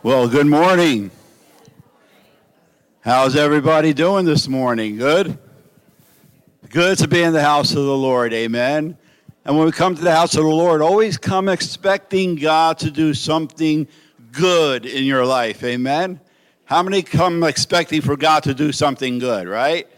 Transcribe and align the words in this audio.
Well, 0.00 0.28
good 0.28 0.46
morning. 0.46 1.10
How's 3.00 3.34
everybody 3.34 3.92
doing 3.92 4.24
this 4.24 4.46
morning? 4.46 4.96
Good? 4.96 5.36
Good 6.70 6.98
to 6.98 7.08
be 7.08 7.20
in 7.20 7.32
the 7.32 7.42
house 7.42 7.70
of 7.70 7.84
the 7.84 7.96
Lord. 7.96 8.32
Amen. 8.32 8.96
And 9.44 9.56
when 9.56 9.66
we 9.66 9.72
come 9.72 9.96
to 9.96 10.00
the 10.00 10.14
house 10.14 10.36
of 10.36 10.44
the 10.44 10.50
Lord, 10.50 10.82
always 10.82 11.18
come 11.18 11.48
expecting 11.48 12.36
God 12.36 12.78
to 12.78 12.92
do 12.92 13.12
something 13.12 13.88
good 14.30 14.86
in 14.86 15.02
your 15.02 15.26
life. 15.26 15.64
Amen. 15.64 16.20
How 16.64 16.80
many 16.84 17.02
come 17.02 17.42
expecting 17.42 18.00
for 18.00 18.16
God 18.16 18.44
to 18.44 18.54
do 18.54 18.70
something 18.70 19.18
good, 19.18 19.48
right? 19.48 19.88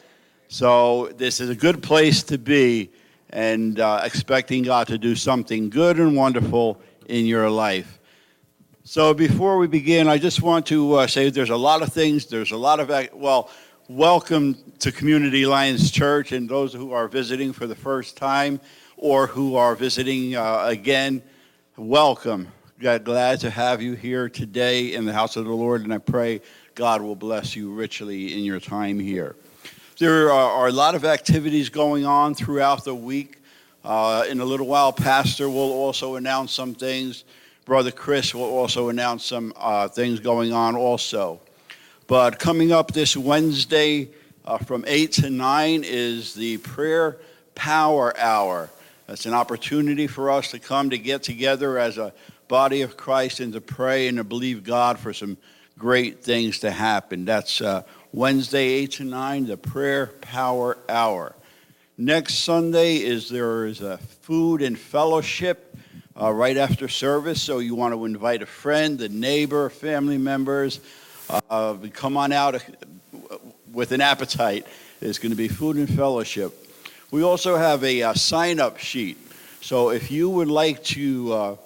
So, 0.49 1.13
this 1.19 1.41
is 1.43 1.51
a 1.51 1.55
good 1.55 1.83
place 1.83 2.23
to 2.23 2.39
be 2.39 2.89
and 3.29 3.79
uh, 3.79 4.01
expecting 4.03 4.63
God 4.63 4.87
to 4.87 4.97
do 4.97 5.15
something 5.15 5.69
good 5.69 6.01
and 6.01 6.17
wonderful 6.17 6.81
in 7.07 7.27
your 7.27 7.51
life. 7.51 8.00
So 8.91 9.15
before 9.15 9.57
we 9.57 9.69
begin, 9.69 10.09
I 10.09 10.19
just 10.19 10.43
want 10.43 10.67
to 10.67 10.95
uh, 10.95 11.07
say 11.07 11.31
there's 11.31 11.51
a 11.51 11.57
lot 11.57 11.81
of 11.81 11.93
things. 11.93 12.27
There's 12.27 12.51
a 12.51 12.57
lot 12.57 12.81
of, 12.81 12.89
well, 13.15 13.49
welcome 13.89 14.57
to 14.81 14.91
Community 14.91 15.45
Alliance 15.45 15.93
Church 15.93 16.33
and 16.33 16.49
those 16.49 16.73
who 16.73 16.91
are 16.91 17.07
visiting 17.07 17.53
for 17.53 17.69
the 17.69 17.75
first 17.77 18.17
time 18.17 18.59
or 18.97 19.29
who 19.29 19.55
are 19.55 19.77
visiting 19.77 20.35
uh, 20.35 20.65
again, 20.65 21.23
welcome. 21.77 22.49
Glad 22.81 23.39
to 23.39 23.49
have 23.49 23.81
you 23.81 23.93
here 23.93 24.29
today 24.29 24.93
in 24.93 25.05
the 25.05 25.13
house 25.13 25.37
of 25.37 25.45
the 25.45 25.53
Lord, 25.53 25.85
and 25.85 25.95
I 25.95 25.99
pray 25.99 26.41
God 26.75 27.01
will 27.01 27.15
bless 27.15 27.55
you 27.55 27.73
richly 27.73 28.37
in 28.37 28.43
your 28.43 28.59
time 28.59 28.99
here. 28.99 29.37
There 29.99 30.33
are, 30.33 30.51
are 30.63 30.67
a 30.67 30.73
lot 30.73 30.97
of 30.97 31.05
activities 31.05 31.69
going 31.69 32.07
on 32.07 32.35
throughout 32.35 32.85
the 32.85 32.97
week. 32.97 33.37
Uh, 33.85 34.25
in 34.29 34.41
a 34.41 34.45
little 34.45 34.67
while, 34.67 34.93
Pastor 34.93 35.49
will 35.49 35.71
also 35.71 36.17
announce 36.17 36.53
some 36.53 36.75
things. 36.75 37.23
Brother 37.71 37.93
Chris 37.93 38.35
will 38.35 38.43
also 38.43 38.89
announce 38.89 39.25
some 39.25 39.53
uh, 39.55 39.87
things 39.87 40.19
going 40.19 40.53
on 40.53 40.75
also. 40.75 41.39
But 42.09 42.41
coming 42.41 42.73
up 42.73 42.91
this 42.91 43.17
Wednesday 43.17 44.09
uh, 44.45 44.59
from 44.59 44.85
8 44.89 45.13
to 45.13 45.31
9 45.31 45.85
is 45.87 46.35
the 46.35 46.57
Prayer 46.57 47.19
Power 47.55 48.13
Hour. 48.19 48.71
That's 49.07 49.25
an 49.25 49.35
opportunity 49.35 50.09
for 50.09 50.33
us 50.33 50.51
to 50.51 50.59
come 50.59 50.91
to 50.91 50.99
get 50.99 51.23
together 51.23 51.79
as 51.79 51.97
a 51.97 52.13
body 52.49 52.83
of 52.83 52.97
Christ 52.97 53.39
and 53.39 53.53
to 53.53 53.61
pray 53.61 54.09
and 54.09 54.19
to 54.19 54.25
believe 54.25 54.65
God 54.65 54.99
for 54.99 55.13
some 55.13 55.37
great 55.79 56.25
things 56.25 56.59
to 56.59 56.73
happen. 56.73 57.25
That's 57.25 57.61
uh, 57.61 57.85
Wednesday, 58.11 58.67
8 58.67 58.91
to 58.95 59.05
9, 59.05 59.47
the 59.47 59.57
Prayer 59.57 60.09
Power 60.23 60.77
Hour. 60.89 61.37
Next 61.97 62.41
Sunday 62.41 62.97
is 62.97 63.29
there 63.29 63.67
is 63.67 63.81
a 63.81 63.99
food 63.99 64.61
and 64.61 64.77
fellowship 64.77 65.70
uh, 66.19 66.33
right 66.33 66.57
after 66.57 66.89
service, 66.89 67.41
so 67.41 67.59
you 67.59 67.75
want 67.75 67.95
to 67.95 68.05
invite 68.05 68.43
a 68.43 68.47
friend, 68.47 69.01
a 69.01 69.09
neighbor, 69.09 69.71
family 69.71 70.19
members. 70.19 70.81
Uh, 71.49 71.77
come 71.93 72.17
on 72.17 72.33
out 72.33 72.57
uh, 72.57 73.37
with 73.73 73.93
an 73.93 74.01
appetite. 74.01 74.67
There's 74.99 75.19
going 75.19 75.31
to 75.31 75.37
be 75.37 75.49
food 75.49 75.77
and 75.77 75.89
fellowship. 75.89 76.53
We 77.11 77.23
also 77.23 77.57
have 77.57 77.85
a, 77.85 78.01
a 78.01 78.11
uh, 78.11 78.15
sign 78.15 78.61
up 78.61 78.79
sheet. 78.79 79.19
So 79.61 79.91
if 79.91 80.11
you 80.11 80.29
would 80.29 80.49
like 80.49 80.83
to 80.85 81.33
uh, 81.33 81.57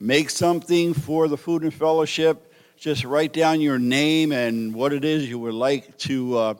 make 0.00 0.30
something 0.30 0.92
for 0.94 1.28
the 1.28 1.36
food 1.36 1.62
and 1.62 1.72
fellowship, 1.72 2.52
just 2.76 3.04
write 3.04 3.32
down 3.32 3.60
your 3.60 3.78
name 3.78 4.32
and 4.32 4.74
what 4.74 4.92
it 4.92 5.04
is 5.04 5.28
you 5.28 5.38
would 5.38 5.54
like 5.54 5.96
to 5.98 6.56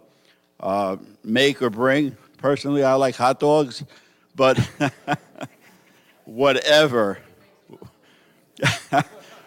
uh, 0.60 0.96
make 1.24 1.60
or 1.60 1.70
bring. 1.70 2.16
Personally, 2.38 2.84
I 2.84 2.94
like 2.94 3.16
hot 3.16 3.40
dogs, 3.40 3.84
but 4.34 4.58
whatever. 6.24 7.18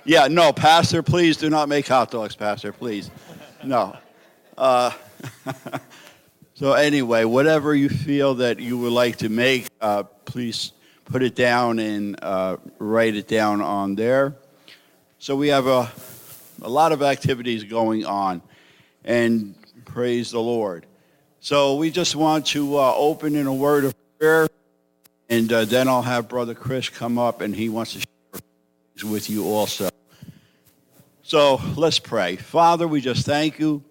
yeah, 0.05 0.27
no, 0.27 0.53
Pastor, 0.53 1.03
please 1.03 1.37
do 1.37 1.49
not 1.49 1.69
make 1.69 1.87
hot 1.87 2.11
dogs, 2.11 2.35
Pastor, 2.35 2.71
please. 2.71 3.09
No. 3.63 3.97
Uh, 4.57 4.91
so, 6.53 6.73
anyway, 6.73 7.23
whatever 7.25 7.73
you 7.75 7.89
feel 7.89 8.35
that 8.35 8.59
you 8.59 8.77
would 8.77 8.93
like 8.93 9.17
to 9.17 9.29
make, 9.29 9.67
uh, 9.81 10.03
please 10.03 10.71
put 11.05 11.23
it 11.23 11.35
down 11.35 11.79
and 11.79 12.17
uh, 12.21 12.57
write 12.79 13.15
it 13.15 13.27
down 13.27 13.61
on 13.61 13.95
there. 13.95 14.35
So, 15.19 15.35
we 15.35 15.47
have 15.49 15.67
a 15.67 15.89
a 16.61 16.69
lot 16.69 16.91
of 16.91 17.01
activities 17.01 17.63
going 17.63 18.05
on, 18.05 18.41
and 19.03 19.55
praise 19.85 20.31
the 20.31 20.39
Lord. 20.39 20.85
So 21.39 21.75
we 21.75 21.91
just 21.91 22.15
want 22.15 22.47
to 22.47 22.77
uh, 22.77 22.93
open 22.95 23.35
in 23.35 23.45
a 23.45 23.53
word 23.53 23.85
of 23.85 23.95
prayer, 24.17 24.47
and 25.29 25.51
uh, 25.51 25.65
then 25.65 25.87
I'll 25.87 26.01
have 26.01 26.27
Brother 26.27 26.53
Chris 26.53 26.89
come 26.89 27.17
up, 27.17 27.41
and 27.41 27.55
he 27.55 27.69
wants 27.69 27.93
to 27.93 27.99
share 27.99 29.09
with 29.09 29.29
you 29.29 29.45
also. 29.45 29.89
So 31.23 31.59
let's 31.75 31.99
pray. 31.99 32.35
Father, 32.35 32.87
we 32.87 33.01
just 33.01 33.25
thank 33.25 33.59
you 33.59 33.83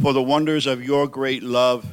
for 0.00 0.12
the 0.12 0.22
wonders 0.22 0.66
of 0.66 0.84
your 0.84 1.06
great 1.06 1.42
love, 1.42 1.86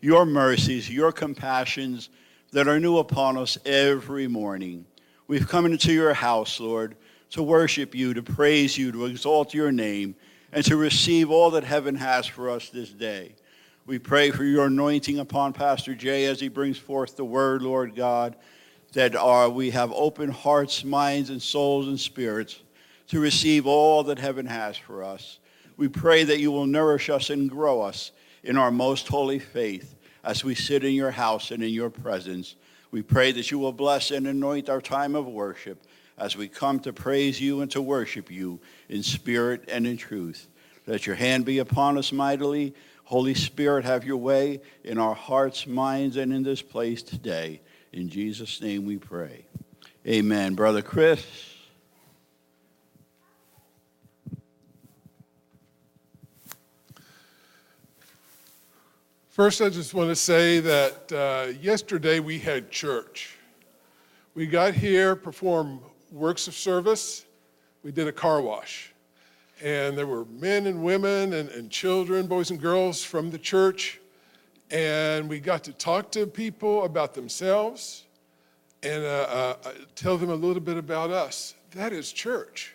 your 0.00 0.26
mercies, 0.26 0.90
your 0.90 1.12
compassions 1.12 2.10
that 2.52 2.68
are 2.68 2.78
new 2.78 2.98
upon 2.98 3.38
us 3.38 3.58
every 3.64 4.28
morning. 4.28 4.84
We've 5.26 5.48
come 5.48 5.66
into 5.66 5.92
your 5.92 6.14
house, 6.14 6.60
Lord 6.60 6.96
to 7.30 7.42
worship 7.42 7.94
you, 7.94 8.14
to 8.14 8.22
praise 8.22 8.78
you, 8.78 8.92
to 8.92 9.06
exalt 9.06 9.54
your 9.54 9.72
name, 9.72 10.14
and 10.52 10.64
to 10.64 10.76
receive 10.76 11.30
all 11.30 11.50
that 11.50 11.64
heaven 11.64 11.94
has 11.96 12.26
for 12.26 12.50
us 12.50 12.68
this 12.68 12.90
day. 12.90 13.34
We 13.86 14.00
pray 14.00 14.32
for 14.32 14.42
your 14.42 14.66
anointing 14.66 15.20
upon 15.20 15.52
Pastor 15.52 15.94
Jay 15.94 16.24
as 16.24 16.40
he 16.40 16.48
brings 16.48 16.76
forth 16.76 17.14
the 17.14 17.24
word, 17.24 17.62
Lord 17.62 17.94
God, 17.94 18.34
that 18.94 19.14
are, 19.14 19.48
we 19.48 19.70
have 19.70 19.92
open 19.92 20.28
hearts, 20.28 20.82
minds, 20.82 21.30
and 21.30 21.40
souls 21.40 21.86
and 21.86 21.98
spirits 21.98 22.58
to 23.06 23.20
receive 23.20 23.64
all 23.64 24.02
that 24.02 24.18
heaven 24.18 24.44
has 24.46 24.76
for 24.76 25.04
us. 25.04 25.38
We 25.76 25.86
pray 25.86 26.24
that 26.24 26.40
you 26.40 26.50
will 26.50 26.66
nourish 26.66 27.08
us 27.08 27.30
and 27.30 27.48
grow 27.48 27.80
us 27.80 28.10
in 28.42 28.58
our 28.58 28.72
most 28.72 29.06
holy 29.06 29.38
faith 29.38 29.94
as 30.24 30.42
we 30.42 30.56
sit 30.56 30.82
in 30.82 30.94
your 30.94 31.12
house 31.12 31.52
and 31.52 31.62
in 31.62 31.70
your 31.70 31.90
presence. 31.90 32.56
We 32.90 33.02
pray 33.02 33.30
that 33.30 33.52
you 33.52 33.60
will 33.60 33.72
bless 33.72 34.10
and 34.10 34.26
anoint 34.26 34.68
our 34.68 34.80
time 34.80 35.14
of 35.14 35.28
worship 35.28 35.86
as 36.18 36.36
we 36.36 36.48
come 36.48 36.80
to 36.80 36.92
praise 36.92 37.40
you 37.40 37.60
and 37.60 37.70
to 37.70 37.80
worship 37.80 38.32
you 38.32 38.58
in 38.88 39.04
spirit 39.04 39.62
and 39.68 39.86
in 39.86 39.96
truth. 39.96 40.48
Let 40.88 41.06
your 41.06 41.16
hand 41.16 41.44
be 41.44 41.58
upon 41.58 41.98
us 41.98 42.10
mightily. 42.10 42.74
Holy 43.06 43.34
Spirit, 43.34 43.84
have 43.84 44.04
your 44.04 44.16
way 44.16 44.60
in 44.82 44.98
our 44.98 45.14
hearts, 45.14 45.64
minds, 45.64 46.16
and 46.16 46.32
in 46.32 46.42
this 46.42 46.60
place 46.60 47.04
today. 47.04 47.60
In 47.92 48.08
Jesus' 48.08 48.60
name 48.60 48.84
we 48.84 48.96
pray. 48.96 49.46
Amen. 50.04 50.56
Brother 50.56 50.82
Chris. 50.82 51.24
First, 59.28 59.62
I 59.62 59.68
just 59.68 59.94
want 59.94 60.08
to 60.08 60.16
say 60.16 60.58
that 60.58 61.12
uh, 61.12 61.52
yesterday 61.60 62.18
we 62.18 62.40
had 62.40 62.72
church. 62.72 63.36
We 64.34 64.48
got 64.48 64.74
here, 64.74 65.14
performed 65.14 65.78
works 66.10 66.48
of 66.48 66.54
service, 66.54 67.24
we 67.84 67.92
did 67.92 68.08
a 68.08 68.12
car 68.12 68.40
wash. 68.40 68.92
And 69.62 69.96
there 69.96 70.06
were 70.06 70.26
men 70.26 70.66
and 70.66 70.82
women 70.82 71.32
and, 71.32 71.48
and 71.50 71.70
children, 71.70 72.26
boys 72.26 72.50
and 72.50 72.60
girls 72.60 73.02
from 73.02 73.30
the 73.30 73.38
church. 73.38 74.00
And 74.70 75.28
we 75.28 75.40
got 75.40 75.64
to 75.64 75.72
talk 75.72 76.10
to 76.12 76.26
people 76.26 76.84
about 76.84 77.14
themselves 77.14 78.04
and 78.82 79.04
uh, 79.04 79.56
uh, 79.64 79.72
tell 79.94 80.18
them 80.18 80.30
a 80.30 80.34
little 80.34 80.60
bit 80.60 80.76
about 80.76 81.10
us. 81.10 81.54
That 81.70 81.92
is 81.92 82.12
church. 82.12 82.74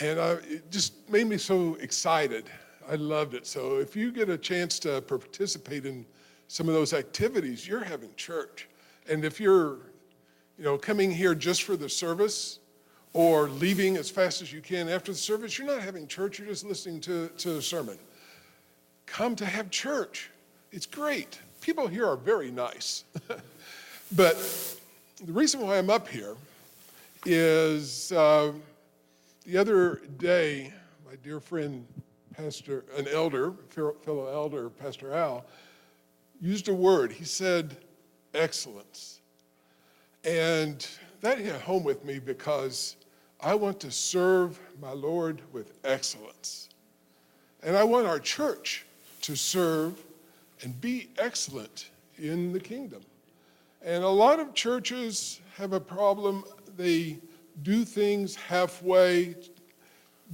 And 0.00 0.18
uh, 0.18 0.36
it 0.48 0.70
just 0.70 1.08
made 1.08 1.26
me 1.26 1.38
so 1.38 1.76
excited. 1.76 2.44
I 2.90 2.96
loved 2.96 3.34
it. 3.34 3.46
So 3.46 3.78
if 3.78 3.96
you 3.96 4.12
get 4.12 4.28
a 4.28 4.36
chance 4.36 4.78
to 4.80 5.00
participate 5.02 5.86
in 5.86 6.04
some 6.48 6.68
of 6.68 6.74
those 6.74 6.92
activities, 6.92 7.66
you're 7.66 7.84
having 7.84 8.10
church. 8.16 8.68
And 9.08 9.24
if 9.24 9.40
you're 9.40 9.78
you 10.58 10.64
know, 10.64 10.76
coming 10.76 11.10
here 11.10 11.34
just 11.34 11.62
for 11.62 11.76
the 11.76 11.88
service 11.88 12.60
or 13.14 13.48
leaving 13.48 13.96
as 13.96 14.10
fast 14.10 14.42
as 14.42 14.52
you 14.52 14.60
can 14.60 14.88
after 14.88 15.12
the 15.12 15.18
service, 15.18 15.56
you're 15.56 15.66
not 15.66 15.80
having 15.80 16.06
church, 16.06 16.38
you're 16.38 16.48
just 16.48 16.66
listening 16.66 17.00
to, 17.00 17.28
to 17.38 17.56
a 17.56 17.62
sermon. 17.62 17.96
Come 19.06 19.36
to 19.36 19.46
have 19.46 19.70
church. 19.70 20.30
It's 20.72 20.84
great. 20.84 21.40
People 21.60 21.86
here 21.86 22.06
are 22.06 22.16
very 22.16 22.50
nice. 22.50 23.04
but 24.16 24.36
the 25.24 25.32
reason 25.32 25.60
why 25.60 25.78
I'm 25.78 25.90
up 25.90 26.08
here 26.08 26.34
is 27.24 28.10
uh, 28.12 28.52
the 29.46 29.56
other 29.56 30.02
day, 30.18 30.72
my 31.06 31.14
dear 31.22 31.38
friend, 31.38 31.86
Pastor, 32.36 32.84
an 32.96 33.06
elder, 33.08 33.52
fellow 34.02 34.26
elder, 34.26 34.70
Pastor 34.70 35.14
Al, 35.14 35.44
used 36.40 36.68
a 36.68 36.74
word. 36.74 37.12
He 37.12 37.24
said, 37.24 37.76
excellence. 38.34 39.20
And 40.24 40.84
that 41.20 41.38
hit 41.38 41.54
home 41.60 41.84
with 41.84 42.04
me 42.04 42.18
because 42.18 42.96
I 43.44 43.54
want 43.54 43.78
to 43.80 43.90
serve 43.90 44.58
my 44.80 44.92
Lord 44.92 45.42
with 45.52 45.74
excellence. 45.84 46.70
And 47.62 47.76
I 47.76 47.84
want 47.84 48.06
our 48.06 48.18
church 48.18 48.86
to 49.20 49.36
serve 49.36 50.02
and 50.62 50.80
be 50.80 51.10
excellent 51.18 51.90
in 52.18 52.54
the 52.54 52.60
kingdom. 52.60 53.02
And 53.84 54.02
a 54.02 54.08
lot 54.08 54.40
of 54.40 54.54
churches 54.54 55.42
have 55.56 55.74
a 55.74 55.80
problem. 55.80 56.44
They 56.78 57.18
do 57.62 57.84
things 57.84 58.34
halfway 58.34 59.36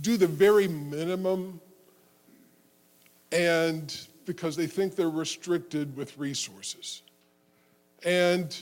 do 0.02 0.16
the 0.16 0.26
very 0.26 0.68
minimum 0.68 1.60
and 3.32 4.06
because 4.24 4.54
they 4.54 4.68
think 4.68 4.94
they're 4.94 5.10
restricted 5.10 5.96
with 5.96 6.16
resources. 6.16 7.02
And 8.04 8.56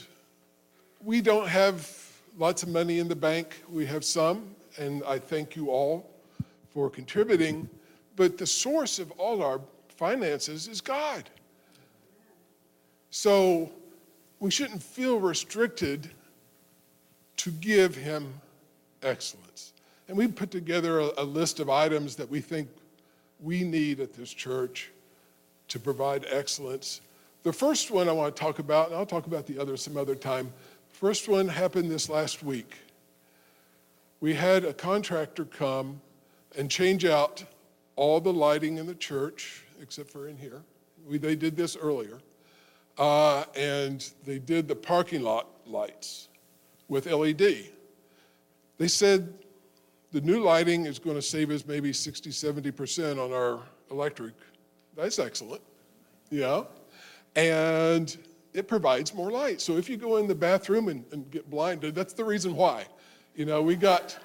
we 1.03 1.21
don't 1.21 1.47
have 1.47 2.08
lots 2.37 2.63
of 2.63 2.69
money 2.69 2.99
in 2.99 3.07
the 3.07 3.15
bank. 3.15 3.63
We 3.69 3.85
have 3.85 4.03
some, 4.03 4.55
and 4.77 5.03
I 5.07 5.19
thank 5.19 5.55
you 5.55 5.69
all 5.69 6.09
for 6.73 6.89
contributing. 6.89 7.69
But 8.15 8.37
the 8.37 8.47
source 8.47 8.99
of 8.99 9.11
all 9.11 9.41
our 9.41 9.61
finances 9.89 10.67
is 10.67 10.81
God. 10.81 11.29
So 13.11 13.71
we 14.39 14.51
shouldn't 14.51 14.83
feel 14.83 15.19
restricted 15.19 16.09
to 17.37 17.51
give 17.51 17.95
Him 17.95 18.33
excellence. 19.01 19.73
And 20.07 20.17
we 20.17 20.27
put 20.27 20.51
together 20.51 20.99
a, 20.99 21.11
a 21.17 21.23
list 21.23 21.59
of 21.59 21.69
items 21.69 22.15
that 22.15 22.29
we 22.29 22.41
think 22.41 22.67
we 23.39 23.63
need 23.63 23.99
at 23.99 24.13
this 24.13 24.33
church 24.33 24.91
to 25.69 25.79
provide 25.79 26.25
excellence. 26.29 27.01
The 27.43 27.53
first 27.53 27.91
one 27.91 28.09
I 28.09 28.11
want 28.11 28.35
to 28.35 28.39
talk 28.39 28.59
about, 28.59 28.87
and 28.87 28.97
I'll 28.97 29.05
talk 29.05 29.27
about 29.27 29.45
the 29.45 29.57
other 29.57 29.77
some 29.77 29.95
other 29.95 30.15
time. 30.15 30.51
First 30.99 31.29
one 31.29 31.47
happened 31.47 31.89
this 31.89 32.09
last 32.09 32.43
week. 32.43 32.75
We 34.19 34.33
had 34.33 34.65
a 34.65 34.73
contractor 34.73 35.45
come 35.45 36.01
and 36.57 36.69
change 36.69 37.05
out 37.05 37.41
all 37.95 38.19
the 38.19 38.33
lighting 38.33 38.79
in 38.79 38.85
the 38.85 38.95
church, 38.95 39.63
except 39.81 40.11
for 40.11 40.27
in 40.27 40.35
here. 40.35 40.61
We, 41.07 41.17
they 41.17 41.37
did 41.37 41.55
this 41.55 41.77
earlier. 41.77 42.19
Uh, 42.97 43.45
and 43.55 44.11
they 44.25 44.39
did 44.39 44.67
the 44.67 44.75
parking 44.75 45.21
lot 45.21 45.47
lights 45.65 46.27
with 46.89 47.05
LED. 47.05 47.69
They 48.77 48.87
said 48.89 49.33
the 50.11 50.19
new 50.19 50.41
lighting 50.41 50.85
is 50.85 50.99
going 50.99 51.15
to 51.15 51.21
save 51.21 51.49
us 51.49 51.65
maybe 51.65 51.93
60, 51.93 52.29
70% 52.29 53.23
on 53.23 53.31
our 53.31 53.61
electric. 53.89 54.33
That's 54.97 55.17
excellent. 55.17 55.61
Yeah. 56.29 56.63
And 57.37 58.17
it 58.53 58.67
provides 58.67 59.13
more 59.13 59.31
light. 59.31 59.61
So 59.61 59.77
if 59.77 59.89
you 59.89 59.97
go 59.97 60.17
in 60.17 60.27
the 60.27 60.35
bathroom 60.35 60.89
and, 60.89 61.05
and 61.11 61.29
get 61.31 61.49
blinded, 61.49 61.95
that's 61.95 62.13
the 62.13 62.25
reason 62.25 62.55
why. 62.55 62.85
You 63.35 63.45
know, 63.45 63.61
we 63.61 63.75
got 63.75 64.17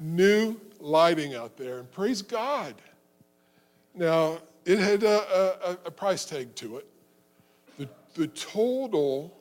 new 0.00 0.60
lighting 0.80 1.34
out 1.34 1.56
there, 1.56 1.78
and 1.78 1.90
praise 1.90 2.22
God. 2.22 2.74
Now, 3.94 4.38
it 4.64 4.78
had 4.78 5.02
a, 5.02 5.68
a, 5.70 5.78
a 5.86 5.90
price 5.90 6.24
tag 6.24 6.54
to 6.56 6.78
it. 6.78 6.86
The, 7.78 7.88
the 8.14 8.26
total 8.28 9.36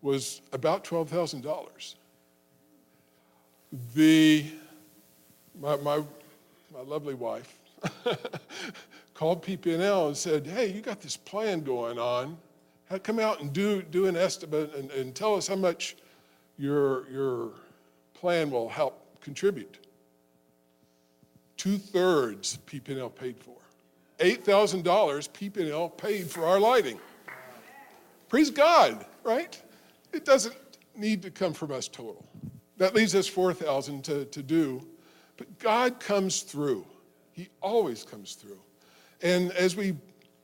was 0.00 0.40
about 0.52 0.84
$12,000 0.84 1.94
the, 3.94 4.46
my, 5.60 5.76
my, 5.76 6.02
my 6.72 6.80
lovely 6.86 7.14
wife 7.14 7.58
called 9.18 9.42
PP&L 9.42 10.06
and 10.06 10.16
said, 10.16 10.46
hey, 10.46 10.70
you 10.70 10.80
got 10.80 11.00
this 11.00 11.16
plan 11.16 11.64
going 11.64 11.98
on. 11.98 12.38
Come 13.02 13.18
out 13.18 13.40
and 13.40 13.52
do, 13.52 13.82
do 13.82 14.06
an 14.06 14.16
estimate 14.16 14.72
and, 14.76 14.92
and 14.92 15.12
tell 15.12 15.34
us 15.34 15.48
how 15.48 15.56
much 15.56 15.96
your, 16.56 17.10
your 17.10 17.50
plan 18.14 18.48
will 18.48 18.68
help 18.68 19.20
contribute. 19.20 19.84
Two 21.56 21.78
thirds 21.78 22.60
PP&L 22.68 23.10
paid 23.10 23.36
for. 23.40 23.56
$8,000 24.20 24.84
PP&L 24.84 25.88
paid 25.88 26.30
for 26.30 26.46
our 26.46 26.60
lighting. 26.60 27.00
Praise 28.28 28.50
God, 28.50 29.04
right? 29.24 29.60
It 30.12 30.24
doesn't 30.24 30.54
need 30.94 31.22
to 31.22 31.30
come 31.32 31.54
from 31.54 31.72
us 31.72 31.88
total. 31.88 32.24
That 32.76 32.94
leaves 32.94 33.16
us 33.16 33.26
4,000 33.26 34.04
to, 34.04 34.26
to 34.26 34.42
do. 34.44 34.86
But 35.36 35.58
God 35.58 35.98
comes 35.98 36.42
through. 36.42 36.86
He 37.32 37.48
always 37.60 38.04
comes 38.04 38.34
through. 38.34 38.60
And 39.22 39.52
as 39.52 39.76
we 39.76 39.96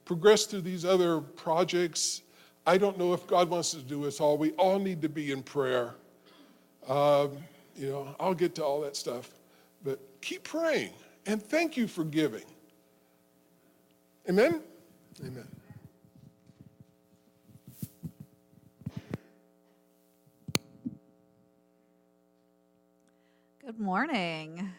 progress 0.04 0.44
through 0.44 0.62
these 0.62 0.84
other 0.84 1.20
projects, 1.20 2.22
I 2.66 2.78
don't 2.78 2.98
know 2.98 3.12
if 3.12 3.26
God 3.26 3.48
wants 3.50 3.70
to 3.72 3.78
do 3.78 4.06
us 4.06 4.20
all. 4.20 4.36
We 4.38 4.52
all 4.52 4.78
need 4.78 5.02
to 5.02 5.08
be 5.08 5.32
in 5.32 5.42
prayer. 5.42 5.94
Um, 6.88 7.38
you 7.76 7.90
know, 7.90 8.14
I'll 8.18 8.34
get 8.34 8.54
to 8.56 8.64
all 8.64 8.80
that 8.82 8.96
stuff. 8.96 9.30
But 9.82 10.00
keep 10.20 10.44
praying. 10.44 10.92
And 11.26 11.42
thank 11.42 11.76
you 11.76 11.86
for 11.86 12.04
giving. 12.04 12.44
Amen? 14.28 14.60
Amen. 15.20 15.48
Good 23.64 23.80
morning. 23.80 24.72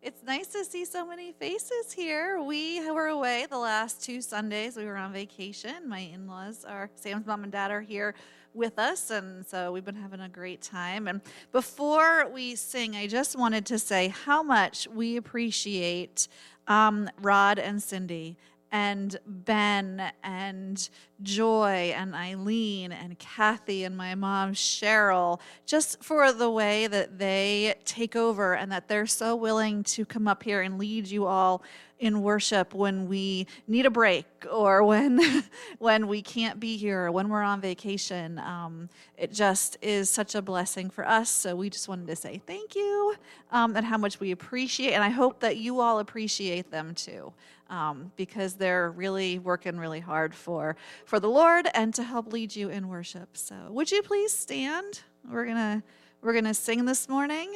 It's 0.00 0.22
nice 0.22 0.46
to 0.48 0.64
see 0.64 0.84
so 0.84 1.04
many 1.04 1.32
faces 1.32 1.90
here. 1.92 2.40
We 2.40 2.88
were 2.88 3.08
away 3.08 3.46
the 3.50 3.58
last 3.58 4.00
two 4.00 4.22
Sundays. 4.22 4.76
We 4.76 4.84
were 4.84 4.96
on 4.96 5.12
vacation. 5.12 5.88
My 5.88 5.98
in 5.98 6.28
laws 6.28 6.64
are, 6.64 6.88
Sam's 6.94 7.26
mom 7.26 7.42
and 7.42 7.50
dad 7.50 7.72
are 7.72 7.80
here 7.80 8.14
with 8.54 8.78
us, 8.78 9.10
and 9.10 9.44
so 9.44 9.72
we've 9.72 9.84
been 9.84 9.96
having 9.96 10.20
a 10.20 10.28
great 10.28 10.62
time. 10.62 11.08
And 11.08 11.20
before 11.50 12.28
we 12.30 12.54
sing, 12.54 12.94
I 12.94 13.08
just 13.08 13.36
wanted 13.36 13.66
to 13.66 13.78
say 13.78 14.14
how 14.24 14.40
much 14.40 14.86
we 14.86 15.16
appreciate 15.16 16.28
um, 16.68 17.10
Rod 17.20 17.58
and 17.58 17.82
Cindy 17.82 18.36
and 18.70 19.18
Ben 19.26 20.12
and 20.22 20.88
Joy 21.22 21.92
and 21.96 22.14
Eileen 22.14 22.92
and 22.92 23.18
Kathy 23.18 23.84
and 23.84 23.96
my 23.96 24.14
mom 24.14 24.52
Cheryl, 24.52 25.40
just 25.66 26.02
for 26.02 26.32
the 26.32 26.50
way 26.50 26.86
that 26.86 27.18
they 27.18 27.74
take 27.84 28.14
over 28.14 28.54
and 28.54 28.70
that 28.70 28.88
they're 28.88 29.06
so 29.06 29.34
willing 29.34 29.82
to 29.84 30.04
come 30.04 30.28
up 30.28 30.42
here 30.42 30.62
and 30.62 30.78
lead 30.78 31.08
you 31.08 31.26
all 31.26 31.62
in 31.98 32.22
worship 32.22 32.74
when 32.74 33.08
we 33.08 33.46
need 33.66 33.86
a 33.86 33.90
break 33.90 34.26
or 34.50 34.82
when 34.84 35.44
when 35.78 36.06
we 36.06 36.22
can't 36.22 36.60
be 36.60 36.76
here 36.76 37.06
or 37.06 37.12
when 37.12 37.28
we're 37.28 37.42
on 37.42 37.60
vacation. 37.60 38.38
Um, 38.38 38.88
it 39.16 39.32
just 39.32 39.76
is 39.82 40.08
such 40.08 40.34
a 40.34 40.42
blessing 40.42 40.90
for 40.90 41.06
us. 41.06 41.30
So 41.30 41.56
we 41.56 41.70
just 41.70 41.88
wanted 41.88 42.06
to 42.08 42.16
say 42.16 42.40
thank 42.46 42.74
you 42.74 43.14
um, 43.50 43.76
and 43.76 43.84
how 43.84 43.98
much 43.98 44.20
we 44.20 44.30
appreciate, 44.30 44.92
and 44.92 45.02
I 45.02 45.08
hope 45.08 45.40
that 45.40 45.56
you 45.56 45.80
all 45.80 45.98
appreciate 45.98 46.70
them 46.70 46.94
too. 46.94 47.32
Um, 47.70 48.12
because 48.16 48.54
they're 48.54 48.90
really 48.90 49.38
working 49.38 49.78
really 49.78 50.00
hard 50.00 50.34
for 50.34 50.74
for 51.04 51.20
the 51.20 51.28
Lord 51.28 51.68
and 51.74 51.92
to 51.96 52.02
help 52.02 52.32
lead 52.32 52.56
you 52.56 52.70
in 52.70 52.88
worship. 52.88 53.36
So, 53.36 53.54
would 53.68 53.90
you 53.90 54.00
please 54.00 54.32
stand? 54.32 55.00
We're 55.30 55.44
gonna 55.44 55.82
we're 56.22 56.32
gonna 56.32 56.54
sing 56.54 56.86
this 56.86 57.10
morning. 57.10 57.52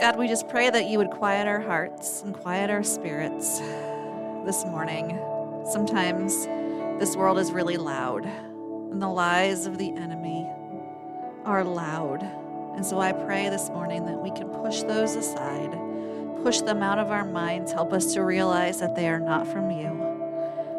God, 0.00 0.16
we 0.16 0.28
just 0.28 0.48
pray 0.48 0.70
that 0.70 0.86
you 0.86 0.96
would 0.96 1.10
quiet 1.10 1.46
our 1.46 1.60
hearts 1.60 2.22
and 2.22 2.34
quiet 2.34 2.70
our 2.70 2.82
spirits 2.82 3.58
this 4.46 4.64
morning. 4.64 5.18
Sometimes 5.70 6.46
this 6.98 7.16
world 7.16 7.38
is 7.38 7.52
really 7.52 7.76
loud, 7.76 8.24
and 8.24 9.02
the 9.02 9.08
lies 9.08 9.66
of 9.66 9.76
the 9.76 9.90
enemy 9.90 10.48
are 11.44 11.64
loud. 11.64 12.22
And 12.74 12.84
so 12.84 13.00
I 13.00 13.12
pray 13.12 13.48
this 13.48 13.68
morning 13.68 14.06
that 14.06 14.22
we 14.22 14.30
can 14.30 14.48
push 14.48 14.82
those 14.82 15.14
aside, 15.16 15.72
push 16.42 16.60
them 16.60 16.82
out 16.82 16.98
of 16.98 17.10
our 17.10 17.24
minds, 17.24 17.72
help 17.72 17.92
us 17.92 18.14
to 18.14 18.22
realize 18.22 18.80
that 18.80 18.94
they 18.94 19.08
are 19.08 19.20
not 19.20 19.46
from 19.46 19.70
you. 19.70 19.88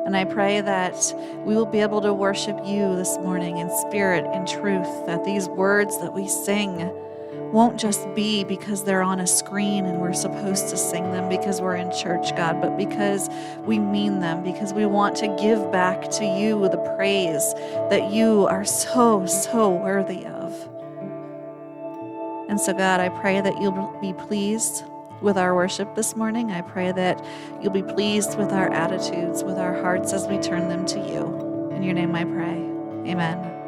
And 0.05 0.17
I 0.17 0.25
pray 0.25 0.61
that 0.61 1.13
we 1.45 1.55
will 1.55 1.67
be 1.67 1.79
able 1.79 2.01
to 2.01 2.13
worship 2.13 2.59
you 2.65 2.95
this 2.95 3.17
morning 3.19 3.59
in 3.59 3.69
spirit 3.87 4.25
and 4.33 4.47
truth, 4.47 5.05
that 5.05 5.23
these 5.23 5.47
words 5.47 5.99
that 5.99 6.13
we 6.13 6.27
sing 6.27 6.91
won't 7.51 7.79
just 7.79 8.13
be 8.15 8.43
because 8.43 8.83
they're 8.83 9.03
on 9.03 9.19
a 9.19 9.27
screen 9.27 9.85
and 9.85 9.99
we're 9.99 10.13
supposed 10.13 10.69
to 10.69 10.77
sing 10.77 11.11
them 11.11 11.29
because 11.29 11.61
we're 11.61 11.75
in 11.75 11.91
church, 11.91 12.35
God, 12.35 12.61
but 12.61 12.77
because 12.77 13.29
we 13.65 13.77
mean 13.77 14.19
them, 14.21 14.41
because 14.43 14.73
we 14.73 14.85
want 14.85 15.15
to 15.17 15.27
give 15.39 15.71
back 15.71 16.09
to 16.11 16.25
you 16.25 16.67
the 16.69 16.77
praise 16.97 17.53
that 17.89 18.11
you 18.11 18.47
are 18.47 18.65
so, 18.65 19.25
so 19.25 19.69
worthy 19.69 20.25
of. 20.25 20.80
And 22.51 22.59
so, 22.59 22.73
God, 22.73 22.99
I 22.99 23.07
pray 23.07 23.39
that 23.39 23.61
you'll 23.61 23.97
be 24.01 24.11
pleased 24.11 24.83
with 25.21 25.37
our 25.37 25.55
worship 25.55 25.95
this 25.95 26.17
morning. 26.17 26.51
I 26.51 26.59
pray 26.59 26.91
that 26.91 27.23
you'll 27.61 27.71
be 27.71 27.81
pleased 27.81 28.37
with 28.37 28.51
our 28.51 28.69
attitudes, 28.69 29.41
with 29.41 29.57
our 29.57 29.73
hearts 29.81 30.11
as 30.11 30.27
we 30.27 30.37
turn 30.37 30.67
them 30.67 30.85
to 30.87 30.99
you. 30.99 31.69
In 31.73 31.81
your 31.81 31.93
name 31.93 32.13
I 32.13 32.25
pray. 32.25 33.09
Amen. 33.09 33.60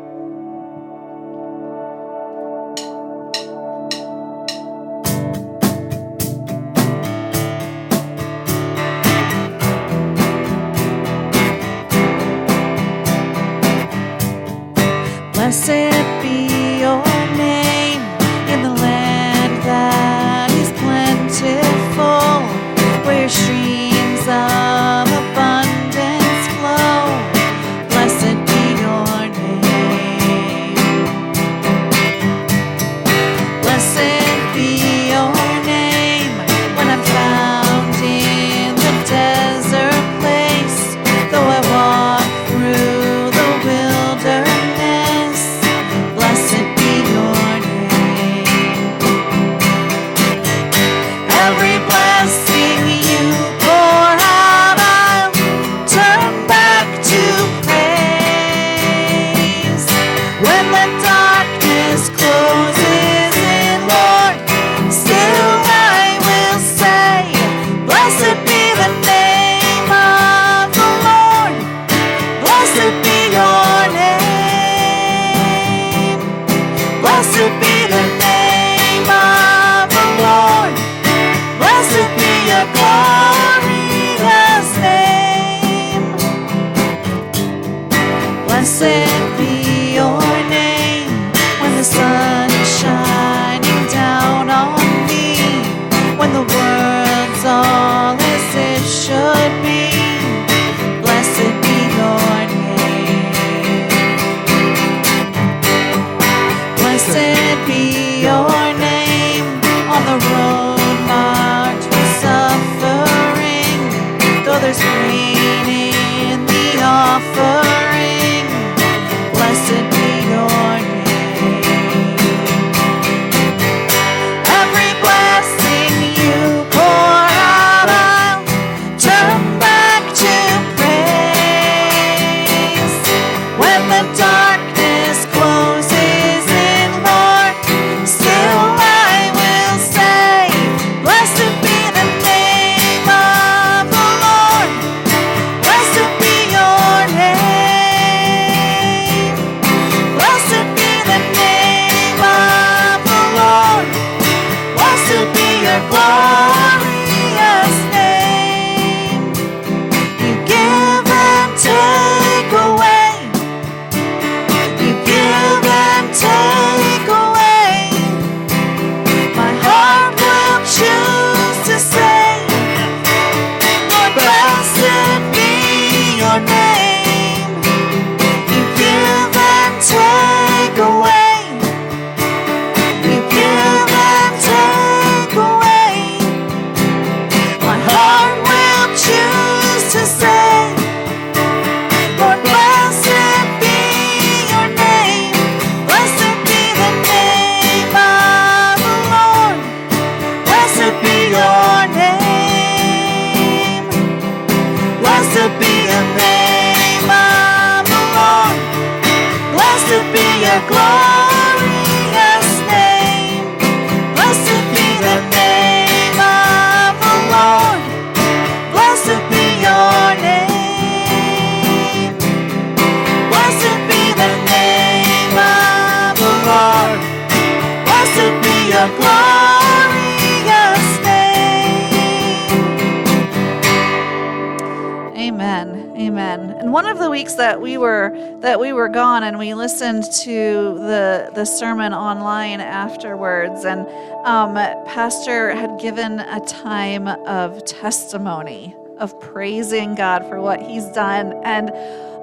Weeks 237.34 237.38
that 237.38 237.62
we 237.62 237.78
were 237.78 238.38
that 238.42 238.60
we 238.60 238.74
were 238.74 238.90
gone 238.90 239.24
and 239.24 239.38
we 239.38 239.54
listened 239.54 240.04
to 240.12 240.75
the 240.80 241.32
the 241.34 241.46
sermon 241.46 241.94
online 241.94 242.62
afterwards. 242.62 243.66
And 243.66 243.88
um, 244.25 244.56
pastor 244.86 245.56
had 245.56 245.80
given 245.80 246.20
a 246.20 246.40
time 246.42 247.08
of 247.08 247.63
testimony 247.66 248.75
of 249.00 249.20
praising 249.20 249.96
god 249.96 250.28
for 250.30 250.40
what 250.42 250.62
he's 250.62 250.88
done. 250.90 251.34
And 251.44 251.70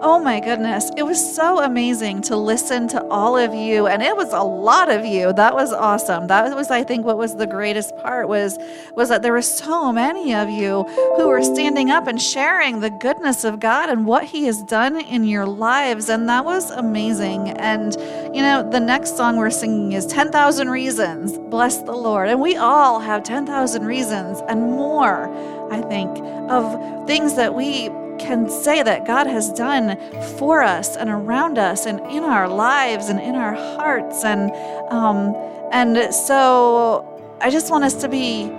Oh 0.02 0.18
my 0.18 0.40
goodness. 0.40 0.90
It 0.96 1.02
was 1.02 1.34
so 1.34 1.62
amazing 1.62 2.22
to 2.22 2.36
listen 2.36 2.88
to 2.88 3.04
all 3.08 3.36
of 3.36 3.54
you 3.54 3.86
and 3.86 4.02
it 4.02 4.16
was 4.16 4.32
a 4.32 4.40
lot 4.40 4.90
of 4.90 5.04
you. 5.04 5.30
That 5.34 5.54
was 5.54 5.74
awesome. 5.74 6.26
That 6.28 6.56
was 6.56 6.70
I 6.70 6.82
think 6.84 7.04
what 7.04 7.18
was 7.18 7.36
the 7.36 7.46
greatest 7.46 7.94
part 7.98 8.26
was 8.26 8.58
was 8.94 9.10
that 9.10 9.20
there 9.20 9.32
were 9.32 9.42
so 9.42 9.92
many 9.92 10.34
of 10.34 10.48
you 10.48 10.84
who 11.16 11.28
were 11.28 11.42
standing 11.42 11.90
up 11.90 12.06
and 12.06 12.20
sharing 12.20 12.80
the 12.80 12.88
goodness 12.88 13.44
of 13.44 13.60
God 13.60 13.90
and 13.90 14.06
what 14.06 14.24
he 14.24 14.46
has 14.46 14.62
done 14.62 14.98
in 14.98 15.24
your 15.24 15.44
lives 15.44 16.08
and 16.08 16.26
that 16.30 16.46
was 16.46 16.70
amazing. 16.70 17.50
And 17.50 17.94
you 18.34 18.40
know, 18.40 18.66
the 18.70 18.80
next 18.80 19.18
song 19.18 19.36
we're 19.36 19.50
singing 19.50 19.92
is 19.92 20.06
10,000 20.06 20.70
reasons. 20.70 21.36
Bless 21.50 21.82
the 21.82 21.92
Lord. 21.92 22.30
And 22.30 22.40
we 22.40 22.56
all 22.56 23.00
have 23.00 23.22
10,000 23.22 23.84
reasons 23.84 24.40
and 24.48 24.62
more, 24.62 25.28
I 25.70 25.82
think, 25.82 26.10
of 26.50 27.06
things 27.06 27.34
that 27.34 27.54
we 27.54 27.90
can 28.20 28.48
say 28.48 28.82
that 28.82 29.06
God 29.06 29.26
has 29.26 29.50
done 29.52 29.96
for 30.38 30.62
us 30.62 30.96
and 30.96 31.10
around 31.10 31.58
us 31.58 31.86
and 31.86 31.98
in 32.10 32.22
our 32.22 32.48
lives 32.48 33.08
and 33.08 33.18
in 33.18 33.34
our 33.34 33.54
hearts. 33.54 34.24
And, 34.24 34.52
um, 34.92 35.34
and 35.72 36.14
so 36.14 37.38
I 37.40 37.50
just 37.50 37.70
want 37.70 37.84
us 37.84 37.94
to 38.02 38.08
be 38.08 38.52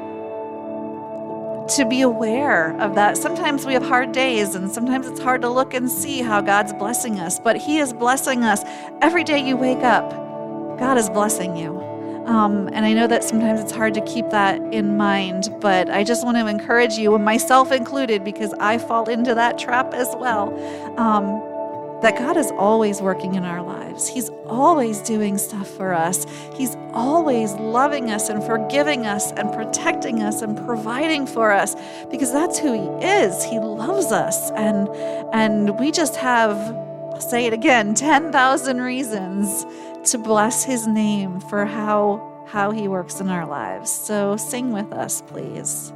to 1.75 1.85
be 1.85 2.01
aware 2.01 2.75
of 2.81 2.95
that. 2.95 3.15
Sometimes 3.15 3.65
we 3.65 3.73
have 3.73 3.83
hard 3.83 4.11
days, 4.11 4.55
and 4.55 4.69
sometimes 4.69 5.07
it's 5.07 5.21
hard 5.21 5.41
to 5.41 5.49
look 5.49 5.73
and 5.73 5.89
see 5.89 6.21
how 6.21 6.41
God's 6.41 6.73
blessing 6.73 7.19
us, 7.19 7.39
but 7.39 7.55
He 7.55 7.77
is 7.77 7.93
blessing 7.93 8.43
us. 8.43 8.61
Every 9.01 9.23
day 9.23 9.39
you 9.39 9.55
wake 9.55 9.83
up, 9.83 10.09
God 10.77 10.97
is 10.97 11.09
blessing 11.09 11.55
you. 11.55 11.90
Um, 12.25 12.67
and 12.67 12.85
I 12.85 12.93
know 12.93 13.07
that 13.07 13.23
sometimes 13.23 13.59
it's 13.59 13.71
hard 13.71 13.93
to 13.95 14.01
keep 14.01 14.29
that 14.29 14.61
in 14.73 14.95
mind, 14.95 15.49
but 15.59 15.89
I 15.89 16.03
just 16.03 16.23
want 16.23 16.37
to 16.37 16.47
encourage 16.47 16.93
you, 16.93 17.15
and 17.15 17.25
myself 17.25 17.71
included, 17.71 18.23
because 18.23 18.53
I 18.59 18.77
fall 18.77 19.09
into 19.09 19.33
that 19.35 19.57
trap 19.57 19.93
as 19.93 20.07
well, 20.17 20.53
um, 20.99 21.41
that 22.01 22.17
God 22.17 22.37
is 22.37 22.51
always 22.51 23.01
working 23.01 23.35
in 23.35 23.43
our 23.43 23.61
lives. 23.61 24.07
He's 24.07 24.29
always 24.47 24.99
doing 25.01 25.37
stuff 25.37 25.67
for 25.67 25.93
us. 25.93 26.25
He's 26.55 26.75
always 26.93 27.53
loving 27.53 28.09
us 28.09 28.29
and 28.29 28.43
forgiving 28.43 29.05
us 29.05 29.31
and 29.33 29.51
protecting 29.53 30.21
us 30.23 30.41
and 30.41 30.57
providing 30.65 31.27
for 31.27 31.51
us 31.51 31.75
because 32.09 32.31
that's 32.31 32.57
who 32.57 32.73
He 32.73 33.05
is. 33.05 33.43
He 33.43 33.59
loves 33.59 34.11
us. 34.11 34.51
And, 34.51 34.89
and 35.33 35.79
we 35.79 35.91
just 35.91 36.15
have, 36.15 36.57
I'll 36.57 37.21
say 37.21 37.45
it 37.45 37.53
again, 37.53 37.93
10,000 37.93 38.81
reasons 38.81 39.65
to 40.05 40.17
bless 40.17 40.63
his 40.63 40.87
name 40.87 41.39
for 41.39 41.65
how 41.65 42.27
how 42.47 42.71
he 42.71 42.87
works 42.87 43.21
in 43.21 43.29
our 43.29 43.45
lives. 43.45 43.89
So 43.89 44.35
sing 44.35 44.73
with 44.73 44.91
us, 44.91 45.21
please. 45.21 45.93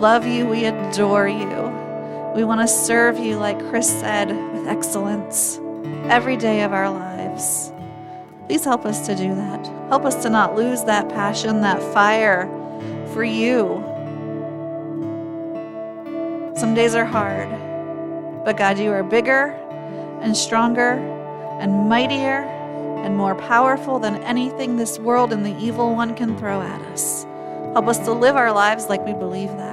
Love 0.00 0.26
you. 0.26 0.46
We 0.46 0.64
adore 0.66 1.28
you. 1.28 1.72
We 2.34 2.44
want 2.44 2.60
to 2.60 2.68
serve 2.68 3.18
you, 3.18 3.36
like 3.36 3.58
Chris 3.68 3.88
said, 3.88 4.28
with 4.28 4.66
excellence 4.68 5.58
every 6.04 6.36
day 6.36 6.62
of 6.62 6.72
our 6.72 6.88
lives. 6.88 7.72
Please 8.46 8.64
help 8.64 8.86
us 8.86 9.06
to 9.06 9.14
do 9.14 9.34
that. 9.34 9.66
Help 9.88 10.04
us 10.04 10.22
to 10.22 10.30
not 10.30 10.54
lose 10.54 10.84
that 10.84 11.08
passion, 11.08 11.60
that 11.62 11.82
fire 11.92 12.46
for 13.12 13.24
you. 13.24 13.84
Some 16.56 16.74
days 16.74 16.94
are 16.94 17.04
hard, 17.04 17.48
but 18.44 18.56
God, 18.56 18.78
you 18.78 18.90
are 18.92 19.02
bigger 19.02 19.48
and 20.22 20.36
stronger 20.36 20.92
and 21.60 21.88
mightier 21.88 22.44
and 23.04 23.16
more 23.16 23.34
powerful 23.34 23.98
than 23.98 24.22
anything 24.22 24.76
this 24.76 24.98
world 24.98 25.32
and 25.32 25.44
the 25.44 25.56
evil 25.58 25.94
one 25.94 26.14
can 26.14 26.36
throw 26.38 26.60
at 26.60 26.80
us. 26.92 27.24
Help 27.74 27.86
us 27.86 27.98
to 27.98 28.12
live 28.12 28.36
our 28.36 28.52
lives 28.52 28.88
like 28.88 29.04
we 29.04 29.12
believe 29.12 29.50
that. 29.50 29.67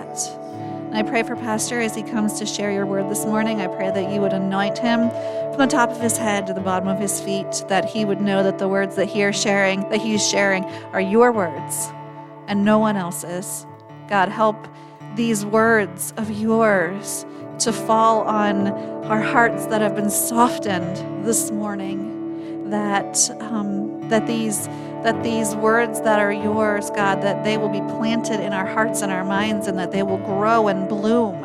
Pray 1.08 1.22
for 1.24 1.36
Pastor 1.36 1.80
as 1.80 1.96
he 1.96 2.04
comes 2.04 2.40
to 2.40 2.46
share 2.46 2.72
your 2.72 2.86
word 2.86 3.10
this 3.10 3.26
morning. 3.26 3.62
I 3.62 3.68
pray 3.68 3.92
that 3.92 4.12
you 4.12 4.20
would 4.22 4.34
anoint 4.34 4.78
him 4.78 5.10
from 5.10 5.58
the 5.60 5.68
top 5.68 5.90
of 5.92 6.02
his 6.02 6.18
head 6.18 6.48
to 6.48 6.54
the 6.54 6.60
bottom 6.60 6.90
of 6.90 7.00
his 7.00 7.22
feet, 7.22 7.64
that 7.70 7.86
he 7.86 8.04
would 8.04 8.20
know 8.20 8.44
that 8.44 8.58
the 8.58 8.68
words 8.68 8.96
that 8.96 9.06
he 9.06 9.22
is 9.22 9.40
sharing, 9.40 9.88
that 9.90 10.02
he's 10.02 10.28
sharing, 10.28 10.66
are 10.94 11.00
your 11.00 11.32
words 11.32 11.90
and 12.48 12.66
no 12.66 12.80
one 12.80 12.98
else's. 12.98 13.66
God, 14.08 14.30
help 14.30 14.68
these 15.16 15.46
words 15.46 16.14
of 16.18 16.30
yours 16.32 17.26
to 17.60 17.72
fall 17.72 18.22
on 18.24 18.68
our 19.06 19.22
hearts 19.22 19.68
that 19.68 19.82
have 19.82 19.96
been 19.96 20.10
softened 20.10 21.26
this 21.26 21.52
morning. 21.52 22.70
That 22.72 23.30
um, 23.42 23.95
that 24.10 24.28
these 24.28 24.68
that 25.04 25.22
these 25.22 25.56
words 25.56 26.02
that 26.02 26.20
are 26.20 26.34
yours, 26.34 26.90
God, 26.90 27.22
that 27.22 27.44
they 27.44 27.58
will 27.58 27.70
be 27.70 27.82
planted 27.82 28.40
in 28.40 28.54
our 28.54 28.66
hearts 28.66 29.02
and 29.04 29.12
our 29.12 29.24
minds, 29.24 29.68
and 29.68 29.78
that 29.78 29.92
they 29.92 30.02
will 30.02 30.18
grow 30.18 30.68
and 30.68 30.90
bloom 30.90 31.44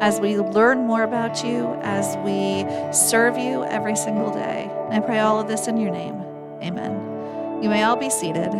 as 0.00 0.20
we 0.20 0.36
learn 0.38 0.86
more 0.86 1.02
about 1.02 1.44
you, 1.44 1.66
as 1.82 2.16
we 2.18 2.64
serve 2.92 3.36
you 3.38 3.64
every 3.64 3.96
single 3.96 4.30
day. 4.30 4.70
And 4.84 4.94
I 4.94 5.00
pray 5.00 5.18
all 5.18 5.40
of 5.40 5.48
this 5.48 5.66
in 5.68 5.76
your 5.78 5.90
name. 5.90 6.14
Amen. 6.62 7.62
You 7.62 7.68
may 7.70 7.82
all 7.82 7.96
be 7.96 8.10
seated. 8.10 8.52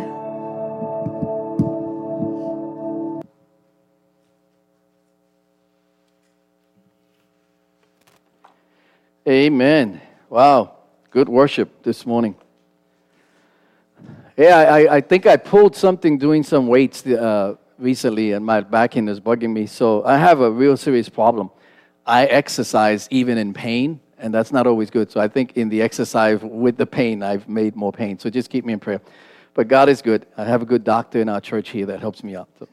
Amen. 9.27 10.01
Wow. 10.29 10.73
Good 11.11 11.29
worship 11.29 11.83
this 11.83 12.05
morning. 12.05 12.35
Yeah, 14.37 14.57
I, 14.57 14.97
I 14.97 15.01
think 15.01 15.25
I 15.25 15.35
pulled 15.35 15.75
something 15.75 16.19
doing 16.19 16.43
some 16.43 16.67
weights 16.67 17.03
uh, 17.07 17.55
recently, 17.79 18.33
and 18.33 18.45
my 18.45 18.61
back 18.61 18.95
end 18.95 19.09
is 19.09 19.19
bugging 19.19 19.51
me. 19.51 19.65
So 19.65 20.05
I 20.05 20.15
have 20.17 20.41
a 20.41 20.51
real 20.51 20.77
serious 20.77 21.09
problem. 21.09 21.49
I 22.05 22.25
exercise 22.25 23.07
even 23.09 23.39
in 23.39 23.51
pain, 23.51 23.99
and 24.19 24.31
that's 24.31 24.51
not 24.51 24.67
always 24.67 24.91
good. 24.91 25.09
So 25.09 25.19
I 25.19 25.27
think 25.27 25.57
in 25.57 25.69
the 25.69 25.81
exercise 25.81 26.39
with 26.43 26.77
the 26.77 26.85
pain, 26.85 27.23
I've 27.23 27.49
made 27.49 27.75
more 27.75 27.91
pain. 27.91 28.19
So 28.19 28.29
just 28.29 28.51
keep 28.51 28.63
me 28.63 28.73
in 28.73 28.79
prayer. 28.79 29.01
But 29.55 29.69
God 29.69 29.89
is 29.89 30.03
good. 30.03 30.27
I 30.37 30.43
have 30.43 30.61
a 30.61 30.65
good 30.65 30.83
doctor 30.83 31.19
in 31.19 31.29
our 31.29 31.41
church 31.41 31.69
here 31.69 31.87
that 31.87 31.99
helps 31.99 32.23
me 32.23 32.35
out. 32.35 32.47
So, 32.59 32.67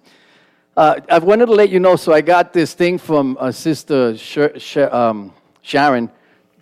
uh, 0.77 1.01
I 1.09 1.19
wanted 1.19 1.47
to 1.47 1.53
let 1.53 1.71
you 1.71 1.81
know. 1.81 1.97
So 1.97 2.13
I 2.13 2.21
got 2.21 2.53
this 2.53 2.75
thing 2.75 2.99
from 2.99 3.39
uh, 3.41 3.51
Sister 3.51 4.19
Sh- 4.19 4.59
Sh- 4.59 4.77
um, 4.77 5.33
Sharon. 5.63 6.11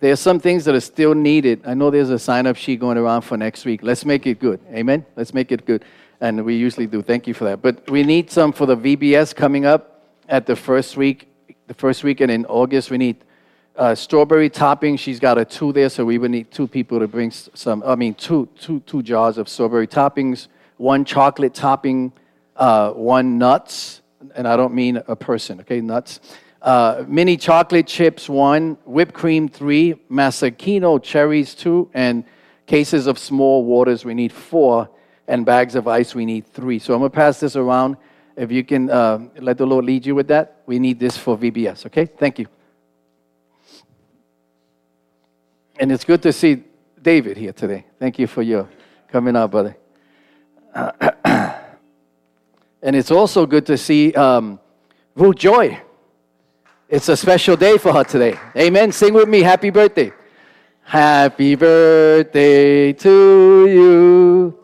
There 0.03 0.11
are 0.11 0.17
some 0.17 0.37
things 0.37 0.65
that 0.65 0.75
are 0.75 0.81
still 0.81 1.15
needed. 1.15 1.61
I 1.65 1.75
know 1.75 1.89
there's 1.89 2.09
a 2.09 2.19
sign 2.19 2.45
up 2.45 2.57
sheet 2.57 2.81
going 2.81 2.97
around 2.97 3.21
for 3.21 3.37
next 3.37 3.63
week. 3.63 3.83
Let's 3.83 4.03
make 4.03 4.27
it 4.27 4.37
good. 4.37 4.59
Amen? 4.73 5.05
Let's 5.15 5.33
make 5.33 5.49
it 5.49 5.65
good. 5.65 5.85
And 6.19 6.43
we 6.43 6.55
usually 6.55 6.87
do. 6.87 7.01
Thank 7.01 7.25
you 7.25 7.33
for 7.33 7.45
that. 7.45 7.61
But 7.61 7.89
we 7.89 8.03
need 8.03 8.29
some 8.29 8.51
for 8.51 8.65
the 8.65 8.75
VBS 8.75 9.33
coming 9.33 9.65
up 9.65 10.03
at 10.27 10.45
the 10.45 10.57
first 10.57 10.97
week, 10.97 11.29
the 11.67 11.73
first 11.73 12.03
weekend 12.03 12.31
in 12.31 12.45
August. 12.47 12.91
We 12.91 12.97
need 12.97 13.23
uh, 13.77 13.95
strawberry 13.95 14.49
topping. 14.49 14.97
She's 14.97 15.21
got 15.21 15.37
a 15.37 15.45
two 15.45 15.71
there, 15.71 15.87
so 15.87 16.03
we 16.03 16.17
would 16.17 16.31
need 16.31 16.51
two 16.51 16.67
people 16.67 16.99
to 16.99 17.07
bring 17.07 17.31
some. 17.31 17.81
I 17.85 17.95
mean, 17.95 18.13
two, 18.13 18.49
two, 18.59 18.81
two 18.81 19.03
jars 19.03 19.37
of 19.37 19.47
strawberry 19.47 19.87
toppings, 19.87 20.47
one 20.75 21.05
chocolate 21.05 21.53
topping 21.53 22.11
uh, 22.57 22.91
one 22.91 23.37
nuts, 23.37 24.01
and 24.35 24.49
I 24.49 24.57
don't 24.57 24.73
mean 24.73 25.01
a 25.07 25.15
person, 25.15 25.61
okay, 25.61 25.79
nuts. 25.79 26.19
Uh, 26.63 27.03
mini 27.09 27.35
chocolate 27.35 27.85
chips, 27.85 28.29
one. 28.29 28.77
Whipped 28.85 29.13
cream, 29.13 29.49
three. 29.49 29.95
Maraschino 30.09 30.97
cherries, 30.97 31.53
two. 31.53 31.89
And 31.93 32.23
cases 32.65 33.05
of 33.05 33.19
small 33.19 33.65
waters, 33.65 34.05
we 34.05 34.13
need 34.13 34.31
four. 34.31 34.89
And 35.27 35.45
bags 35.45 35.75
of 35.75 35.87
ice, 35.89 36.15
we 36.15 36.25
need 36.25 36.47
three. 36.47 36.79
So 36.79 36.93
I'm 36.93 37.01
going 37.01 37.11
to 37.11 37.15
pass 37.15 37.41
this 37.41 37.57
around. 37.57 37.97
If 38.37 38.51
you 38.51 38.63
can 38.63 38.89
uh, 38.89 39.19
let 39.39 39.57
the 39.57 39.65
Lord 39.65 39.85
lead 39.85 40.05
you 40.05 40.15
with 40.15 40.27
that, 40.29 40.61
we 40.65 40.79
need 40.79 40.99
this 40.99 41.17
for 41.17 41.37
VBS, 41.37 41.85
okay? 41.85 42.05
Thank 42.05 42.39
you. 42.39 42.47
And 45.79 45.91
it's 45.91 46.05
good 46.05 46.21
to 46.23 46.31
see 46.31 46.63
David 47.01 47.37
here 47.37 47.53
today. 47.53 47.85
Thank 47.99 48.17
you 48.17 48.27
for 48.27 48.41
your 48.41 48.69
coming 49.09 49.35
out, 49.35 49.51
brother. 49.51 49.75
and 50.73 51.59
it's 52.81 53.11
also 53.11 53.45
good 53.45 53.65
to 53.65 53.77
see 53.77 54.13
um, 54.13 54.59
Joy. 55.35 55.79
It's 56.89 57.09
a 57.09 57.17
special 57.17 57.55
day 57.55 57.77
for 57.77 57.93
her 57.93 58.03
today. 58.03 58.39
Amen. 58.55 58.91
Sing 58.91 59.13
with 59.13 59.29
me. 59.29 59.41
Happy 59.41 59.69
birthday. 59.69 60.11
Happy 60.83 61.55
birthday 61.55 62.93
to 62.93 63.67
you. 63.67 64.59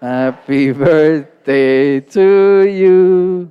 Happy 0.00 0.72
birthday 0.72 2.00
to 2.00 2.66
you. 2.66 3.50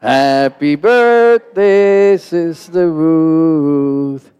Happy 0.00 0.74
birthday, 0.74 2.16
Sister 2.16 2.90
Ruth. 2.90 4.32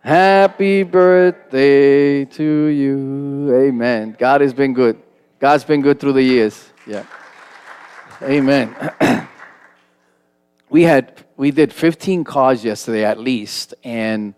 Happy 0.00 0.84
birthday 0.84 2.24
to 2.24 2.44
you. 2.44 3.54
Amen. 3.54 4.16
God 4.18 4.40
has 4.40 4.54
been 4.54 4.72
good. 4.72 5.00
God's 5.38 5.64
been 5.64 5.82
good 5.82 6.00
through 6.00 6.14
the 6.14 6.22
years. 6.22 6.70
Yeah. 6.86 7.04
Amen. 8.22 8.74
we 10.72 10.84
had 10.84 11.22
we 11.36 11.50
did 11.50 11.70
15 11.70 12.24
cars 12.24 12.64
yesterday 12.64 13.04
at 13.04 13.18
least, 13.18 13.74
and 13.84 14.34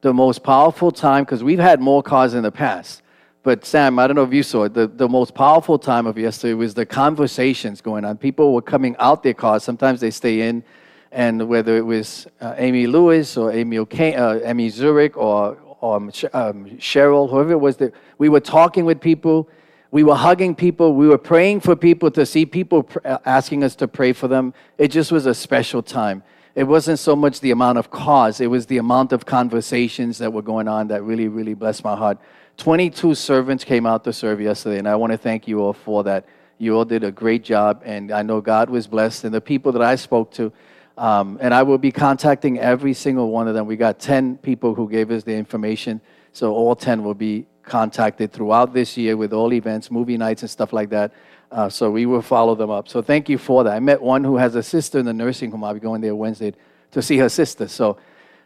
the 0.00 0.12
most 0.12 0.42
powerful 0.42 0.90
time 0.90 1.22
because 1.24 1.44
we've 1.44 1.60
had 1.60 1.80
more 1.80 2.02
cars 2.02 2.34
in 2.34 2.42
the 2.42 2.50
past. 2.50 3.02
But 3.44 3.64
Sam, 3.64 3.98
I 4.00 4.08
don't 4.08 4.16
know 4.16 4.24
if 4.24 4.32
you 4.32 4.42
saw 4.42 4.64
it. 4.64 4.74
The, 4.74 4.88
the 4.88 5.08
most 5.08 5.34
powerful 5.36 5.78
time 5.78 6.06
of 6.08 6.18
yesterday 6.18 6.54
was 6.54 6.74
the 6.74 6.84
conversations 6.84 7.80
going 7.80 8.04
on. 8.04 8.18
People 8.18 8.52
were 8.52 8.62
coming 8.62 8.96
out 8.98 9.22
their 9.22 9.34
cars. 9.34 9.62
Sometimes 9.62 10.00
they 10.00 10.10
stay 10.10 10.48
in, 10.48 10.64
and 11.12 11.48
whether 11.48 11.76
it 11.76 11.86
was 11.86 12.26
uh, 12.40 12.54
Amy 12.58 12.88
Lewis 12.88 13.36
or 13.36 13.52
Amy 13.52 13.78
uh, 13.78 14.40
Amy 14.42 14.70
Zurich 14.70 15.16
or, 15.16 15.56
or 15.80 15.96
um, 15.96 16.10
Cheryl, 16.10 17.30
whoever 17.30 17.52
it 17.52 17.60
was, 17.60 17.76
that 17.76 17.94
we 18.18 18.28
were 18.28 18.40
talking 18.40 18.84
with 18.84 19.00
people. 19.00 19.48
We 19.90 20.02
were 20.02 20.14
hugging 20.14 20.54
people. 20.54 20.94
We 20.94 21.08
were 21.08 21.18
praying 21.18 21.60
for 21.60 21.74
people 21.74 22.10
to 22.10 22.26
see 22.26 22.44
people 22.44 22.82
pr- 22.82 22.98
uh, 23.04 23.18
asking 23.24 23.64
us 23.64 23.74
to 23.76 23.88
pray 23.88 24.12
for 24.12 24.28
them. 24.28 24.52
It 24.76 24.88
just 24.88 25.10
was 25.10 25.24
a 25.26 25.34
special 25.34 25.82
time. 25.82 26.22
It 26.54 26.64
wasn't 26.64 26.98
so 26.98 27.14
much 27.14 27.40
the 27.40 27.52
amount 27.52 27.78
of 27.78 27.90
cause, 27.90 28.40
it 28.40 28.48
was 28.48 28.66
the 28.66 28.78
amount 28.78 29.12
of 29.12 29.24
conversations 29.24 30.18
that 30.18 30.32
were 30.32 30.42
going 30.42 30.66
on 30.66 30.88
that 30.88 31.04
really, 31.04 31.28
really 31.28 31.54
blessed 31.54 31.84
my 31.84 31.94
heart. 31.94 32.18
22 32.56 33.14
servants 33.14 33.62
came 33.62 33.86
out 33.86 34.02
to 34.04 34.12
serve 34.12 34.40
yesterday, 34.40 34.78
and 34.78 34.88
I 34.88 34.96
want 34.96 35.12
to 35.12 35.18
thank 35.18 35.46
you 35.46 35.60
all 35.60 35.72
for 35.72 36.02
that. 36.02 36.26
You 36.58 36.76
all 36.76 36.84
did 36.84 37.04
a 37.04 37.12
great 37.12 37.44
job, 37.44 37.82
and 37.84 38.10
I 38.10 38.22
know 38.22 38.40
God 38.40 38.68
was 38.68 38.88
blessed. 38.88 39.22
And 39.24 39.32
the 39.32 39.40
people 39.40 39.70
that 39.70 39.82
I 39.82 39.94
spoke 39.94 40.32
to, 40.32 40.52
um, 40.96 41.38
and 41.40 41.54
I 41.54 41.62
will 41.62 41.78
be 41.78 41.92
contacting 41.92 42.58
every 42.58 42.92
single 42.92 43.30
one 43.30 43.46
of 43.46 43.54
them. 43.54 43.66
We 43.66 43.76
got 43.76 44.00
10 44.00 44.38
people 44.38 44.74
who 44.74 44.90
gave 44.90 45.12
us 45.12 45.22
the 45.22 45.36
information, 45.36 46.00
so 46.32 46.54
all 46.54 46.76
10 46.76 47.02
will 47.02 47.14
be 47.14 47.46
contacted 47.62 48.32
throughout 48.32 48.72
this 48.72 48.96
year 48.96 49.16
with 49.16 49.32
all 49.32 49.52
events, 49.52 49.90
movie 49.90 50.16
nights, 50.16 50.42
and 50.42 50.50
stuff 50.50 50.72
like 50.72 50.90
that. 50.90 51.12
Uh, 51.50 51.68
so 51.68 51.90
we 51.90 52.06
will 52.06 52.22
follow 52.22 52.54
them 52.54 52.70
up. 52.70 52.88
So 52.88 53.00
thank 53.00 53.28
you 53.28 53.38
for 53.38 53.64
that. 53.64 53.74
I 53.74 53.80
met 53.80 54.00
one 54.00 54.24
who 54.24 54.36
has 54.36 54.54
a 54.54 54.62
sister 54.62 54.98
in 54.98 55.06
the 55.06 55.14
nursing 55.14 55.50
home. 55.50 55.64
I'll 55.64 55.74
be 55.74 55.80
going 55.80 56.00
there 56.00 56.14
Wednesday 56.14 56.52
to 56.90 57.02
see 57.02 57.18
her 57.18 57.28
sister. 57.28 57.68
So 57.68 57.98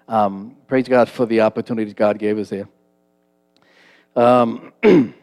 um, 0.09 0.57
praise 0.67 0.89
God 0.89 1.09
for 1.09 1.27
the 1.27 1.41
opportunities 1.41 1.95
God 1.95 2.19
gave 2.19 2.39
us 2.39 2.51
there. 2.51 2.69
Um, 4.15 4.73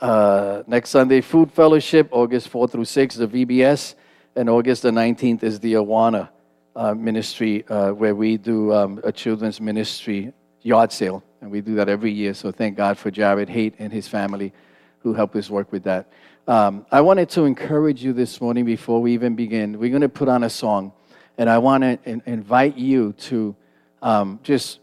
uh, 0.00 0.62
next 0.66 0.90
Sunday, 0.90 1.20
Food 1.20 1.52
Fellowship, 1.52 2.08
August 2.12 2.48
4 2.48 2.68
through 2.68 2.84
6, 2.84 3.16
the 3.16 3.26
VBS, 3.26 3.94
and 4.36 4.48
August 4.48 4.82
the 4.82 4.90
19th 4.90 5.42
is 5.42 5.60
the 5.60 5.74
Awana 5.74 6.28
uh, 6.76 6.94
ministry 6.94 7.64
uh, 7.68 7.90
where 7.92 8.14
we 8.14 8.36
do 8.36 8.72
um, 8.72 9.00
a 9.04 9.12
children's 9.12 9.60
ministry 9.60 10.32
yard 10.62 10.92
sale, 10.92 11.22
and 11.44 11.52
we 11.52 11.60
do 11.60 11.74
that 11.74 11.90
every 11.90 12.10
year. 12.10 12.32
So 12.32 12.50
thank 12.50 12.74
God 12.74 12.96
for 12.96 13.10
Jared 13.10 13.50
Haight 13.50 13.74
and 13.78 13.92
his 13.92 14.08
family 14.08 14.54
who 15.00 15.12
help 15.12 15.36
us 15.36 15.50
work 15.50 15.70
with 15.72 15.84
that. 15.84 16.10
Um, 16.48 16.86
I 16.90 17.02
wanted 17.02 17.28
to 17.30 17.44
encourage 17.44 18.02
you 18.02 18.14
this 18.14 18.40
morning 18.40 18.64
before 18.64 19.02
we 19.02 19.12
even 19.12 19.34
begin. 19.34 19.78
We're 19.78 19.90
going 19.90 20.00
to 20.00 20.08
put 20.08 20.26
on 20.26 20.44
a 20.44 20.48
song, 20.48 20.92
and 21.36 21.50
I 21.50 21.58
want 21.58 21.82
to 21.82 21.98
in- 22.06 22.22
invite 22.24 22.78
you 22.78 23.12
to 23.12 23.54
um, 24.00 24.40
just 24.42 24.80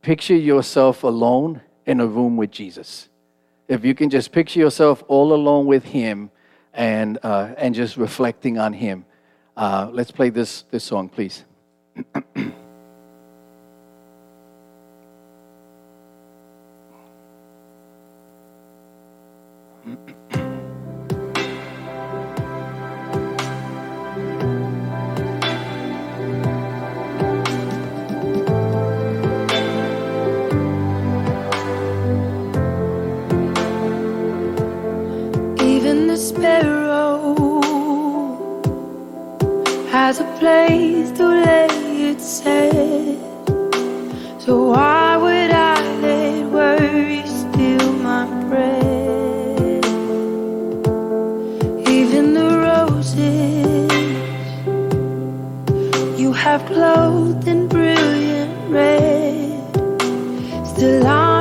picture 0.00 0.34
yourself 0.34 1.02
alone 1.02 1.60
in 1.84 2.00
a 2.00 2.06
room 2.06 2.38
with 2.38 2.50
Jesus. 2.50 3.10
If 3.68 3.84
you 3.84 3.94
can 3.94 4.08
just 4.08 4.32
picture 4.32 4.60
yourself 4.60 5.04
all 5.08 5.34
alone 5.34 5.66
with 5.66 5.84
Him 5.84 6.30
and, 6.72 7.18
uh, 7.22 7.52
and 7.58 7.74
just 7.74 7.98
reflecting 7.98 8.56
on 8.56 8.72
Him. 8.72 9.04
Uh, 9.58 9.90
let's 9.92 10.10
play 10.10 10.30
this, 10.30 10.62
this 10.70 10.84
song, 10.84 11.10
please. 11.10 11.44
has 40.12 40.20
a 40.20 40.38
place 40.38 41.10
to 41.12 41.26
lay 41.26 42.10
its 42.10 42.40
head. 42.40 43.16
So 44.38 44.52
why 44.72 45.16
would 45.16 45.50
I 45.50 45.80
let 46.02 46.50
worry 46.56 47.22
steal 47.26 47.92
my 48.08 48.26
bread? 48.48 49.86
Even 51.88 52.34
the 52.34 52.50
roses 52.68 53.90
you 56.20 56.30
have 56.32 56.66
clothed 56.66 57.48
in 57.48 57.66
brilliant 57.68 58.54
red. 58.70 59.72
Still, 60.66 61.06
I'm 61.06 61.31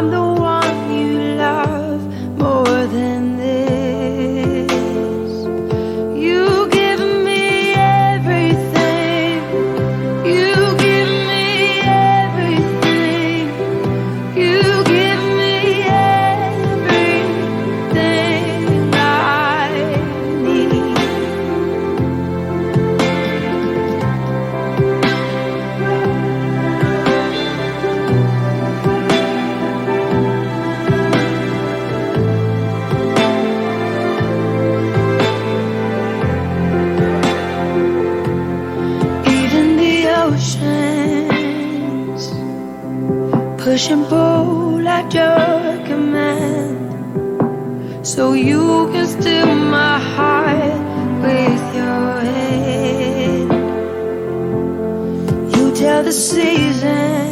pull 44.08 44.88
at 44.88 45.14
your 45.14 45.86
command, 45.88 46.78
so 48.06 48.34
you 48.34 48.90
can 48.92 49.08
still 49.08 49.56
my 49.56 50.00
heart 50.00 50.80
with 51.24 51.76
your 51.76 52.22
hand. 52.36 53.52
You 55.56 55.72
tell 55.76 56.04
the 56.04 56.12
seasons 56.12 57.31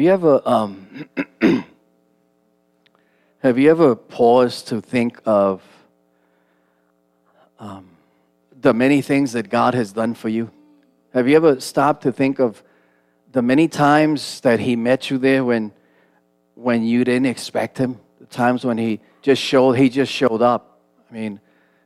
Have 0.00 0.04
you 0.06 0.12
ever 0.12 0.42
um, 0.46 1.08
have 3.42 3.58
you 3.58 3.70
ever 3.70 3.94
paused 3.94 4.68
to 4.68 4.80
think 4.80 5.20
of 5.26 5.62
um, 7.58 7.86
the 8.62 8.72
many 8.72 9.02
things 9.02 9.32
that 9.32 9.50
God 9.50 9.74
has 9.74 9.92
done 9.92 10.14
for 10.14 10.30
you? 10.30 10.50
Have 11.12 11.28
you 11.28 11.36
ever 11.36 11.60
stopped 11.60 12.04
to 12.04 12.12
think 12.12 12.38
of 12.38 12.62
the 13.32 13.42
many 13.42 13.68
times 13.68 14.40
that 14.40 14.58
He 14.58 14.74
met 14.74 15.10
you 15.10 15.18
there 15.18 15.44
when 15.44 15.70
when 16.54 16.82
you 16.82 17.04
didn't 17.04 17.26
expect 17.26 17.76
Him? 17.76 18.00
The 18.20 18.26
times 18.26 18.64
when 18.64 18.78
He 18.78 19.00
just 19.20 19.42
showed 19.42 19.72
He 19.72 19.90
just 19.90 20.10
showed 20.10 20.40
up. 20.40 20.80
I 21.10 21.12
mean, 21.12 21.40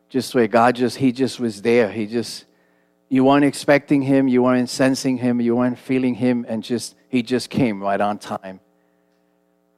just 0.09 0.37
where 0.37 0.47
God 0.47 0.77
just 0.77 0.99
He 0.99 1.11
just 1.11 1.41
was 1.41 1.63
there. 1.63 1.91
He 1.91 2.07
just 2.07 2.45
you 3.15 3.23
weren't 3.23 3.45
expecting 3.45 4.03
him, 4.03 4.27
you 4.27 4.43
weren't 4.43 4.69
sensing 4.69 5.19
him, 5.19 5.41
you 5.41 5.55
weren't 5.55 5.79
feeling 5.79 6.15
him, 6.15 6.45
and 6.49 6.65
just 6.65 6.97
he 7.09 7.23
just 7.23 7.49
came 7.49 7.81
right 7.81 8.01
on 8.01 8.19
time. 8.19 8.59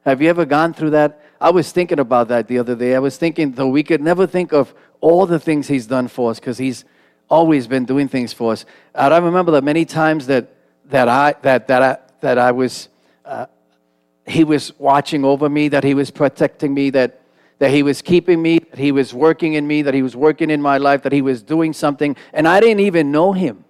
Have 0.05 0.23
you 0.23 0.29
ever 0.29 0.43
gone 0.43 0.73
through 0.73 0.89
that? 0.91 1.21
I 1.39 1.51
was 1.51 1.71
thinking 1.71 1.99
about 1.99 2.29
that 2.29 2.47
the 2.47 2.57
other 2.57 2.75
day. 2.75 2.95
I 2.95 2.99
was 2.99 3.15
thinking, 3.15 3.51
though 3.51 3.67
we 3.67 3.83
could 3.83 4.01
never 4.01 4.25
think 4.25 4.53
of 4.53 4.73
all 5.01 5.27
the 5.27 5.37
things 5.37 5.67
he's 5.67 5.85
done 5.85 6.07
for 6.07 6.31
us 6.31 6.39
because 6.39 6.57
he's 6.57 6.83
always 7.29 7.67
been 7.67 7.85
doing 7.85 8.07
things 8.07 8.33
for 8.33 8.53
us. 8.53 8.65
And 8.95 9.13
I 9.13 9.19
remember 9.19 9.51
the 9.51 9.61
many 9.61 9.85
times 9.85 10.25
that 10.25 10.49
that 10.85 11.07
I 11.07 11.35
that 11.43 11.67
that 11.67 11.83
I 11.83 11.97
that 12.21 12.39
I 12.39 12.51
was 12.51 12.89
uh, 13.23 13.45
he 14.25 14.45
was 14.45 14.73
watching 14.79 15.23
over 15.23 15.47
me, 15.47 15.67
that 15.67 15.83
he 15.83 15.93
was 15.93 16.09
protecting 16.09 16.73
me, 16.73 16.89
that 16.89 17.21
that 17.59 17.71
he 17.71 17.83
was 17.83 18.01
keeping 18.01 18.41
me, 18.41 18.59
that 18.59 18.77
he 18.77 18.91
was 18.91 19.13
working 19.13 19.53
in 19.53 19.67
me, 19.67 19.81
that 19.81 19.93
he 19.93 20.03
was 20.03 20.15
working 20.15 20.49
in 20.49 20.61
my 20.61 20.77
life, 20.77 21.01
that 21.03 21.11
he 21.11 21.21
was 21.21 21.41
doing 21.41 21.73
something, 21.73 22.15
and 22.33 22.47
I 22.47 22.59
didn't 22.59 22.81
even 22.81 23.11
know 23.11 23.33
him. 23.33 23.65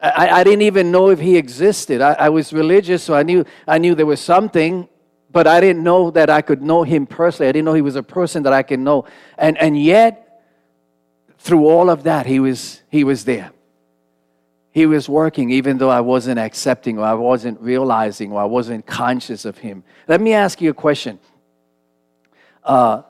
I, 0.00 0.28
I 0.28 0.44
didn't 0.44 0.62
even 0.62 0.92
know 0.92 1.10
if 1.10 1.18
he 1.18 1.36
existed. 1.36 2.00
I, 2.00 2.12
I 2.12 2.28
was 2.28 2.52
religious, 2.52 3.02
so 3.02 3.14
I 3.14 3.24
knew 3.24 3.44
I 3.66 3.78
knew 3.78 3.94
there 3.96 4.06
was 4.06 4.20
something, 4.20 4.88
but 5.30 5.48
I 5.48 5.60
didn't 5.60 5.82
know 5.82 6.10
that 6.12 6.30
I 6.30 6.40
could 6.40 6.62
know 6.62 6.84
him 6.84 7.06
personally. 7.06 7.48
I 7.48 7.52
didn't 7.52 7.64
know 7.64 7.74
he 7.74 7.82
was 7.82 7.96
a 7.96 8.02
person 8.02 8.44
that 8.44 8.52
I 8.52 8.62
can 8.62 8.84
know. 8.84 9.06
And 9.36 9.58
and 9.58 9.80
yet, 9.80 10.44
through 11.38 11.66
all 11.66 11.90
of 11.90 12.04
that, 12.04 12.26
he 12.26 12.38
was 12.38 12.82
he 12.90 13.02
was 13.02 13.24
there. 13.24 13.50
He 14.70 14.86
was 14.86 15.08
working, 15.08 15.50
even 15.50 15.78
though 15.78 15.90
I 15.90 16.00
wasn't 16.00 16.38
accepting 16.38 16.98
or 16.98 17.04
I 17.04 17.14
wasn't 17.14 17.60
realizing 17.60 18.30
or 18.30 18.40
I 18.40 18.44
wasn't 18.44 18.86
conscious 18.86 19.44
of 19.44 19.58
him. 19.58 19.82
Let 20.06 20.20
me 20.20 20.32
ask 20.32 20.60
you 20.60 20.70
a 20.70 20.74
question. 20.74 21.18
Uh, 22.64 23.02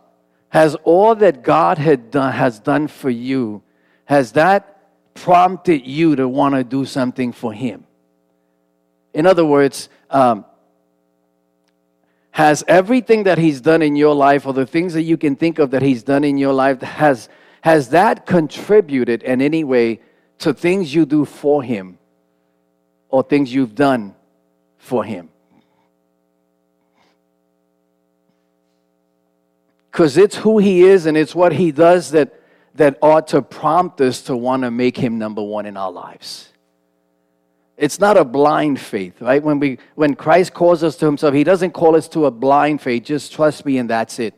has 0.50 0.74
all 0.76 1.14
that 1.16 1.42
God 1.42 1.78
had 1.78 2.10
done, 2.10 2.32
has 2.32 2.58
done 2.58 2.88
for 2.88 3.10
you, 3.10 3.62
has 4.06 4.32
that 4.32 4.78
prompted 5.14 5.86
you 5.86 6.16
to 6.16 6.28
want 6.28 6.54
to 6.54 6.64
do 6.64 6.84
something 6.84 7.32
for 7.32 7.52
Him? 7.52 7.84
In 9.12 9.26
other 9.26 9.44
words, 9.44 9.88
um, 10.10 10.44
has 12.30 12.64
everything 12.68 13.24
that 13.24 13.36
He's 13.36 13.60
done 13.60 13.82
in 13.82 13.96
your 13.96 14.14
life, 14.14 14.46
or 14.46 14.52
the 14.52 14.66
things 14.66 14.94
that 14.94 15.02
you 15.02 15.16
can 15.16 15.36
think 15.36 15.58
of 15.58 15.70
that 15.72 15.82
He's 15.82 16.02
done 16.02 16.24
in 16.24 16.38
your 16.38 16.52
life, 16.52 16.80
has 16.80 17.28
has 17.60 17.90
that 17.90 18.24
contributed 18.24 19.22
in 19.24 19.42
any 19.42 19.64
way 19.64 20.00
to 20.38 20.54
things 20.54 20.94
you 20.94 21.04
do 21.04 21.24
for 21.24 21.62
Him, 21.62 21.98
or 23.08 23.22
things 23.22 23.52
you've 23.52 23.74
done 23.74 24.14
for 24.78 25.04
Him? 25.04 25.28
Because 29.90 30.16
it's 30.16 30.36
who 30.36 30.58
he 30.58 30.82
is 30.82 31.06
and 31.06 31.16
it's 31.16 31.34
what 31.34 31.52
he 31.52 31.72
does 31.72 32.10
that, 32.12 32.40
that 32.74 32.98
ought 33.02 33.28
to 33.28 33.42
prompt 33.42 34.00
us 34.00 34.22
to 34.22 34.36
want 34.36 34.62
to 34.62 34.70
make 34.70 34.96
him 34.96 35.18
number 35.18 35.42
one 35.42 35.66
in 35.66 35.76
our 35.76 35.90
lives. 35.90 36.52
It's 37.76 38.00
not 38.00 38.16
a 38.16 38.24
blind 38.24 38.80
faith, 38.80 39.20
right? 39.20 39.42
When, 39.42 39.60
we, 39.60 39.78
when 39.94 40.14
Christ 40.14 40.52
calls 40.52 40.82
us 40.82 40.96
to 40.96 41.06
himself, 41.06 41.32
he 41.32 41.44
doesn't 41.44 41.70
call 41.70 41.94
us 41.94 42.08
to 42.08 42.26
a 42.26 42.30
blind 42.30 42.82
faith, 42.82 43.04
just 43.04 43.32
trust 43.32 43.64
me 43.64 43.78
and 43.78 43.88
that's 43.88 44.18
it. 44.18 44.34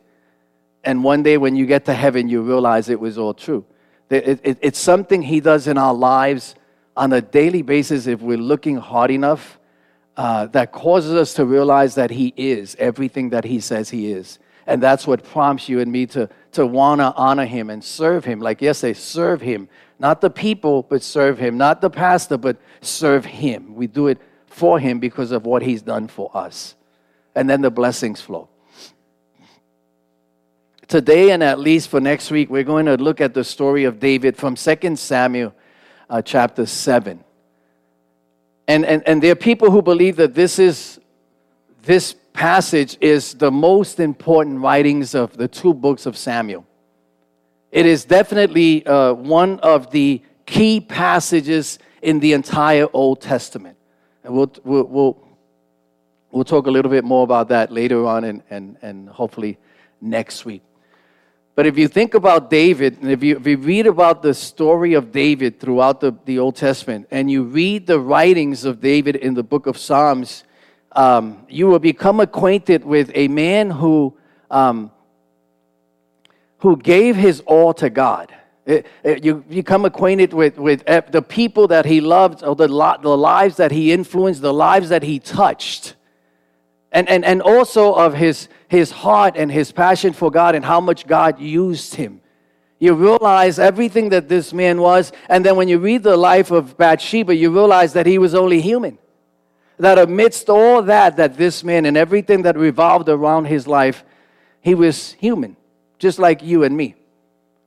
And 0.85 1.03
one 1.03 1.23
day 1.23 1.37
when 1.37 1.57
you 1.57 1.67
get 1.67 1.85
to 1.87 1.95
heaven, 1.95 2.29
you 2.29 2.43
realize 2.43 2.89
it 2.89 3.01
was 3.01 3.19
all 3.19 3.35
true. 3.35 3.65
It, 4.11 4.41
it, 4.43 4.59
it's 4.61 4.79
something 4.79 5.23
he 5.23 5.41
does 5.41 5.67
in 5.67 5.79
our 5.79 5.95
lives 5.95 6.55
on 6.97 7.13
a 7.13 7.21
daily 7.21 7.63
basis 7.63 8.07
if 8.07 8.21
we're 8.21 8.39
looking 8.39 8.77
hard 8.77 9.11
enough 9.11 9.59
uh, 10.17 10.47
that 10.47 10.73
causes 10.73 11.15
us 11.15 11.35
to 11.35 11.45
realize 11.45 11.95
that 11.95 12.11
he 12.11 12.35
is 12.37 12.77
everything 12.79 13.31
that 13.31 13.45
he 13.45 13.61
says 13.61 13.91
he 13.91 14.13
is. 14.13 14.39
And 14.71 14.81
that's 14.81 15.05
what 15.05 15.25
prompts 15.25 15.69
you 15.69 15.81
and 15.81 15.91
me 15.91 16.07
to, 16.07 16.29
to 16.53 16.65
want 16.65 17.01
to 17.01 17.13
honor 17.15 17.45
him 17.45 17.71
and 17.71 17.83
serve 17.83 18.25
him. 18.25 18.39
Like 18.39 18.63
yesterday, 18.63 18.93
serve 18.93 19.41
him. 19.41 19.69
Not 19.99 20.21
the 20.21 20.31
people, 20.31 20.85
but 20.85 21.03
serve 21.03 21.39
him. 21.39 21.59
Not 21.59 21.81
the 21.81 21.91
pastor, 21.91 22.37
but 22.37 22.57
serve 22.81 23.25
him. 23.25 23.75
We 23.75 23.89
do 23.89 24.07
it 24.07 24.19
for 24.47 24.79
him 24.79 25.01
because 25.01 25.33
of 25.33 25.45
what 25.45 25.63
he's 25.63 25.83
done 25.83 26.07
for 26.07 26.31
us. 26.35 26.77
And 27.35 27.51
then 27.51 27.63
the 27.63 27.71
blessings 27.71 28.21
flow. 28.21 28.49
Today, 30.87 31.33
and 31.33 31.43
at 31.43 31.59
least 31.59 31.89
for 31.89 32.01
next 32.01 32.31
week, 32.31 32.49
we're 32.49 32.63
going 32.63 32.87
to 32.87 32.97
look 32.97 33.21
at 33.21 33.35
the 33.35 33.43
story 33.43 33.85
of 33.85 33.99
David 33.99 34.37
from 34.37 34.55
2 34.55 34.95
Samuel 34.95 35.53
uh, 36.09 36.23
chapter 36.23 36.65
7. 36.65 37.25
And, 38.69 38.85
and, 38.87 39.03
and 39.05 39.21
there 39.21 39.33
are 39.33 39.37
people 39.37 39.73
who 39.73 39.83
believe 39.83 40.15
that 40.17 40.35
this 40.35 40.61
is 40.61 41.01
this 41.83 42.15
passage 42.33 42.97
is 43.01 43.35
the 43.35 43.51
most 43.51 44.01
important 44.01 44.61
writings 44.61 45.15
of 45.15 45.37
the 45.37 45.49
two 45.49 45.75
books 45.75 46.07
of 46.07 46.17
Samuel. 46.17 46.67
It 47.71 47.87
is 47.87 48.05
definitely 48.05 48.85
uh, 48.87 49.13
one 49.15 49.61
of 49.61 49.91
the 49.91 50.23
key 50.47 50.81
passages 50.81 51.79
in 52.03 52.21
the 52.21 52.33
entire 52.33 52.89
Old 52.93 53.21
Testament. 53.21 53.77
And 54.25 54.35
we'll, 54.35 54.53
we'll, 54.65 54.85
we'll 54.85 55.31
We'll 56.33 56.45
talk 56.45 56.69
a 56.69 56.71
little 56.71 56.93
bit 56.93 57.03
more 57.05 57.25
about 57.25 57.49
that 57.49 57.73
later 57.73 58.07
on 58.07 58.23
and, 58.23 58.43
and, 58.51 58.77
and 58.83 59.09
hopefully 59.09 59.59
next 60.01 60.45
week. 60.45 60.63
But 61.57 61.67
if 61.67 61.77
you 61.77 61.89
think 61.89 62.15
about 62.15 62.49
David, 62.51 63.03
and 63.03 63.11
if 63.11 63.25
you, 63.25 63.37
if 63.37 63.47
you 63.47 63.57
read 63.57 63.89
about 63.89 64.23
the 64.23 64.33
story 64.33 64.95
of 64.95 65.11
David 65.11 65.59
throughout 65.59 66.01
the, 66.01 66.15
the 66.27 66.39
Old 66.39 66.55
Testament, 66.55 67.09
and 67.11 67.29
you 67.29 67.43
read 67.43 67.89
the 67.89 67.99
writings 67.99 68.65
of 68.65 68.81
David 68.81 69.17
in 69.17 69.35
the 69.35 69.43
book 69.43 69.67
of 69.67 69.77
Psalms, 69.77 70.45
um, 70.93 71.47
you 71.49 71.67
will 71.67 71.79
become 71.79 72.21
acquainted 72.21 72.85
with 72.85 73.11
a 73.15 73.29
man 73.29 73.71
who, 73.71 74.17
um, 74.51 74.91
who 76.59 76.77
gave 76.77 77.17
his 77.17 77.41
all 77.47 77.73
to 77.75 77.91
God. 77.91 78.35
It, 78.67 78.87
it, 79.03 79.25
you 79.25 79.45
become 79.49 79.85
acquainted 79.85 80.33
with, 80.33 80.59
with 80.59 80.85
the 80.85 81.23
people 81.23 81.69
that 81.69 81.87
he 81.87 82.01
loved, 82.01 82.43
or 82.43 82.55
the, 82.55 82.67
the 82.67 83.17
lives 83.17 83.57
that 83.57 83.73
he 83.73 83.93
influenced, 83.93 84.43
the 84.43 84.53
lives 84.53 84.91
that 84.91 85.03
he 85.03 85.19
touched 85.19 85.95
and, 86.93 87.09
and, 87.09 87.25
and 87.25 87.41
also 87.43 87.95
of 87.95 88.15
his, 88.15 88.49
his 88.69 88.91
heart 88.91 89.35
and 89.37 89.51
his 89.51 89.73
passion 89.73 90.13
for 90.13 90.31
God 90.31 90.55
and 90.55 90.65
how 90.65 90.81
much 90.81 91.07
God 91.07 91.41
used 91.41 91.95
him. 91.95 92.21
You 92.79 92.95
realize 92.95 93.59
everything 93.59 94.09
that 94.09 94.29
this 94.29 94.53
man 94.53 94.81
was, 94.81 95.13
and 95.29 95.45
then 95.45 95.57
when 95.57 95.69
you 95.69 95.79
read 95.79 96.03
the 96.03 96.17
life 96.17 96.51
of 96.51 96.77
Bathsheba, 96.77 97.35
you 97.35 97.51
realize 97.51 97.93
that 97.93 98.07
he 98.07 98.19
was 98.19 98.35
only 98.35 98.61
human. 98.61 98.99
That 99.81 99.99
amidst 99.99 100.51
all 100.51 100.83
that, 100.83 101.17
that 101.17 101.39
this 101.39 101.65
man 101.65 101.87
and 101.87 101.97
everything 101.97 102.43
that 102.43 102.57
revolved 102.57 103.09
around 103.09 103.47
his 103.47 103.67
life, 103.67 104.05
he 104.61 104.75
was 104.75 105.13
human, 105.13 105.57
just 105.99 106.19
like 106.19 106.43
you 106.43 106.65
and 106.65 106.77
me, 106.77 106.97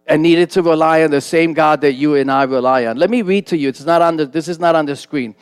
and 0.06 0.22
needed 0.22 0.52
to 0.52 0.62
rely 0.62 1.04
on 1.04 1.10
the 1.10 1.22
same 1.22 1.54
God 1.54 1.82
that 1.82 1.94
you 1.94 2.14
and 2.14 2.32
I 2.32 2.44
rely 2.44 2.86
on. 2.86 2.98
Let 2.98 3.10
me 3.10 3.24
read 3.24 3.48
to 3.48 3.58
you. 3.58 3.68
It's 3.68 3.84
not 3.84 4.04
on 4.04 4.18
the, 4.18 4.28
this 4.28 4.48
is 4.48 4.60
not 4.60 4.76
on 4.76 4.86
the 4.86 4.96
screen. 4.96 5.34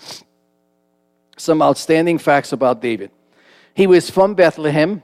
Some 1.35 1.61
outstanding 1.61 2.19
facts 2.19 2.53
about 2.53 2.81
David. 2.81 3.11
He 3.73 3.85
was 3.85 4.09
from 4.09 4.33
Bethlehem. 4.33 5.03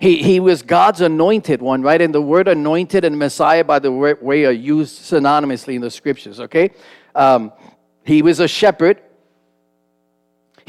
He, 0.00 0.20
he 0.20 0.40
was 0.40 0.62
God's 0.62 1.00
anointed 1.00 1.62
one, 1.62 1.82
right? 1.82 2.02
And 2.02 2.12
the 2.12 2.22
word 2.22 2.48
anointed 2.48 3.04
and 3.04 3.16
Messiah, 3.16 3.62
by 3.62 3.78
the 3.78 3.92
way, 3.92 4.46
are 4.46 4.50
used 4.50 4.98
synonymously 5.00 5.76
in 5.76 5.80
the 5.80 5.90
scriptures, 5.92 6.40
okay? 6.40 6.72
Um, 7.14 7.52
he 8.02 8.20
was 8.20 8.40
a 8.40 8.48
shepherd. 8.48 9.00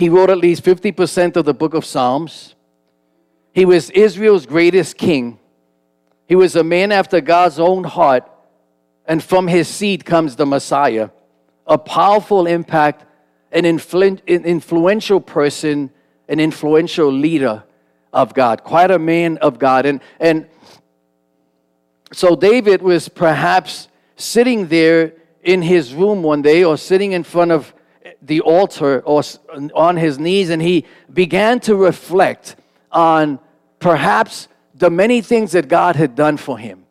He 0.01 0.09
wrote 0.09 0.31
at 0.31 0.39
least 0.39 0.63
50% 0.63 1.35
of 1.35 1.45
the 1.45 1.53
book 1.53 1.75
of 1.75 1.85
Psalms. 1.85 2.55
He 3.53 3.65
was 3.65 3.91
Israel's 3.91 4.47
greatest 4.47 4.97
king. 4.97 5.37
He 6.27 6.35
was 6.35 6.55
a 6.55 6.63
man 6.63 6.91
after 6.91 7.21
God's 7.21 7.59
own 7.59 7.83
heart. 7.83 8.27
And 9.05 9.23
from 9.23 9.47
his 9.47 9.67
seed 9.67 10.03
comes 10.03 10.35
the 10.35 10.45
Messiah, 10.47 11.11
a 11.67 11.77
powerful 11.77 12.47
impact, 12.47 13.05
an 13.51 13.63
influ- 13.65 14.25
influential 14.25 15.21
person 15.21 15.91
an 16.27 16.39
influential 16.39 17.11
leader 17.11 17.63
of 18.11 18.33
God, 18.33 18.63
quite 18.63 18.89
a 18.89 18.97
man 18.97 19.37
of 19.37 19.59
God. 19.59 19.85
And, 19.85 20.01
and 20.19 20.47
so 22.11 22.35
David 22.35 22.81
was 22.81 23.07
perhaps 23.07 23.87
sitting 24.15 24.67
there 24.67 25.13
in 25.43 25.61
his 25.61 25.93
room 25.93 26.23
one 26.23 26.41
day 26.41 26.63
or 26.63 26.75
sitting 26.75 27.11
in 27.11 27.23
front 27.23 27.51
of 27.51 27.71
the 28.21 28.41
altar 28.41 29.01
or 29.01 29.23
on 29.73 29.97
his 29.97 30.19
knees 30.19 30.49
and 30.49 30.61
he 30.61 30.85
began 31.11 31.59
to 31.61 31.75
reflect 31.75 32.55
on 32.91 33.39
perhaps 33.79 34.47
the 34.75 34.89
many 34.89 35.21
things 35.21 35.53
that 35.53 35.67
God 35.67 35.95
had 35.95 36.15
done 36.15 36.37
for 36.37 36.57
him. 36.57 36.85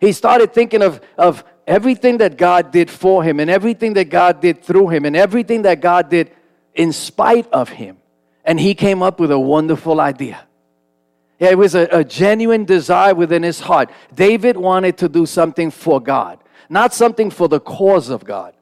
He 0.00 0.12
started 0.12 0.52
thinking 0.52 0.82
of, 0.82 1.00
of 1.16 1.44
everything 1.66 2.18
that 2.18 2.36
God 2.36 2.70
did 2.70 2.90
for 2.90 3.22
him 3.22 3.40
and 3.40 3.50
everything 3.50 3.94
that 3.94 4.10
God 4.10 4.40
did 4.40 4.62
through 4.62 4.88
him 4.88 5.04
and 5.04 5.16
everything 5.16 5.62
that 5.62 5.80
God 5.80 6.10
did 6.10 6.30
in 6.74 6.92
spite 6.92 7.46
of 7.52 7.68
him. 7.68 7.96
And 8.44 8.60
he 8.60 8.74
came 8.74 9.02
up 9.02 9.20
with 9.20 9.30
a 9.30 9.38
wonderful 9.38 10.00
idea. 10.00 10.44
Yeah, 11.38 11.50
it 11.50 11.58
was 11.58 11.74
a, 11.74 11.88
a, 11.90 12.04
genuine 12.04 12.64
desire 12.64 13.14
within 13.14 13.42
his 13.42 13.60
heart. 13.60 13.90
David 14.14 14.56
wanted 14.56 14.98
to 14.98 15.08
do 15.08 15.26
something 15.26 15.70
for 15.70 16.00
God, 16.00 16.38
not 16.68 16.94
something 16.94 17.30
for 17.30 17.48
the 17.48 17.60
cause 17.60 18.08
of 18.08 18.24
God. 18.24 18.54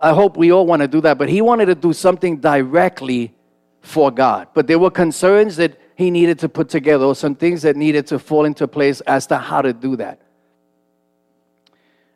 I 0.00 0.12
hope 0.14 0.36
we 0.36 0.50
all 0.50 0.66
want 0.66 0.80
to 0.80 0.88
do 0.88 1.00
that, 1.02 1.18
but 1.18 1.28
he 1.28 1.42
wanted 1.42 1.66
to 1.66 1.74
do 1.74 1.92
something 1.92 2.38
directly 2.38 3.34
for 3.82 4.10
God. 4.10 4.48
But 4.54 4.66
there 4.66 4.78
were 4.78 4.90
concerns 4.90 5.56
that 5.56 5.78
he 5.94 6.10
needed 6.10 6.38
to 6.38 6.48
put 6.48 6.70
together, 6.70 7.04
or 7.04 7.14
some 7.14 7.34
things 7.34 7.62
that 7.62 7.76
needed 7.76 8.06
to 8.06 8.18
fall 8.18 8.46
into 8.46 8.66
place 8.66 9.02
as 9.02 9.26
to 9.26 9.36
how 9.36 9.60
to 9.60 9.72
do 9.74 9.96
that. 9.96 10.20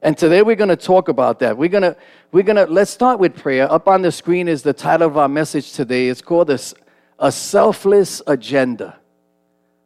And 0.00 0.16
today 0.16 0.42
we're 0.42 0.56
going 0.56 0.68
to 0.68 0.76
talk 0.76 1.08
about 1.08 1.38
that. 1.40 1.56
We're 1.56 1.68
going 1.68 1.82
to, 1.82 1.96
we're 2.32 2.42
going 2.42 2.56
to, 2.56 2.66
let's 2.66 2.90
start 2.90 3.18
with 3.18 3.34
prayer. 3.34 3.70
Up 3.70 3.88
on 3.88 4.02
the 4.02 4.12
screen 4.12 4.48
is 4.48 4.62
the 4.62 4.72
title 4.72 5.06
of 5.06 5.16
our 5.16 5.28
message 5.28 5.72
today. 5.72 6.08
It's 6.08 6.20
called 6.22 6.48
this 6.48 6.74
a 7.18 7.32
selfless 7.32 8.20
agenda. 8.26 8.98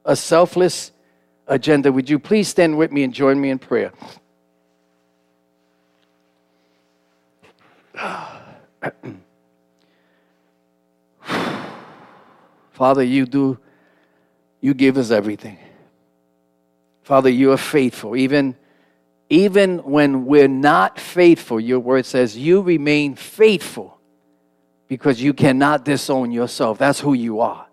A 0.04 0.16
selfless 0.16 0.92
agenda. 1.46 1.92
Would 1.92 2.10
you 2.10 2.18
please 2.18 2.48
stand 2.48 2.78
with 2.78 2.90
me 2.90 3.04
and 3.04 3.12
join 3.12 3.40
me 3.40 3.50
in 3.50 3.58
prayer? 3.58 3.92
Father, 12.72 13.02
you 13.02 13.26
do, 13.26 13.58
you 14.60 14.74
give 14.74 14.96
us 14.96 15.10
everything. 15.10 15.58
Father, 17.02 17.30
you 17.30 17.52
are 17.52 17.56
faithful. 17.56 18.16
Even, 18.16 18.56
even 19.30 19.78
when 19.78 20.26
we're 20.26 20.48
not 20.48 21.00
faithful, 21.00 21.58
your 21.58 21.80
word 21.80 22.06
says 22.06 22.36
you 22.36 22.60
remain 22.60 23.16
faithful 23.16 23.98
because 24.88 25.20
you 25.20 25.32
cannot 25.32 25.84
disown 25.84 26.30
yourself. 26.30 26.78
That's 26.78 27.00
who 27.00 27.14
you 27.14 27.40
are. 27.40 27.66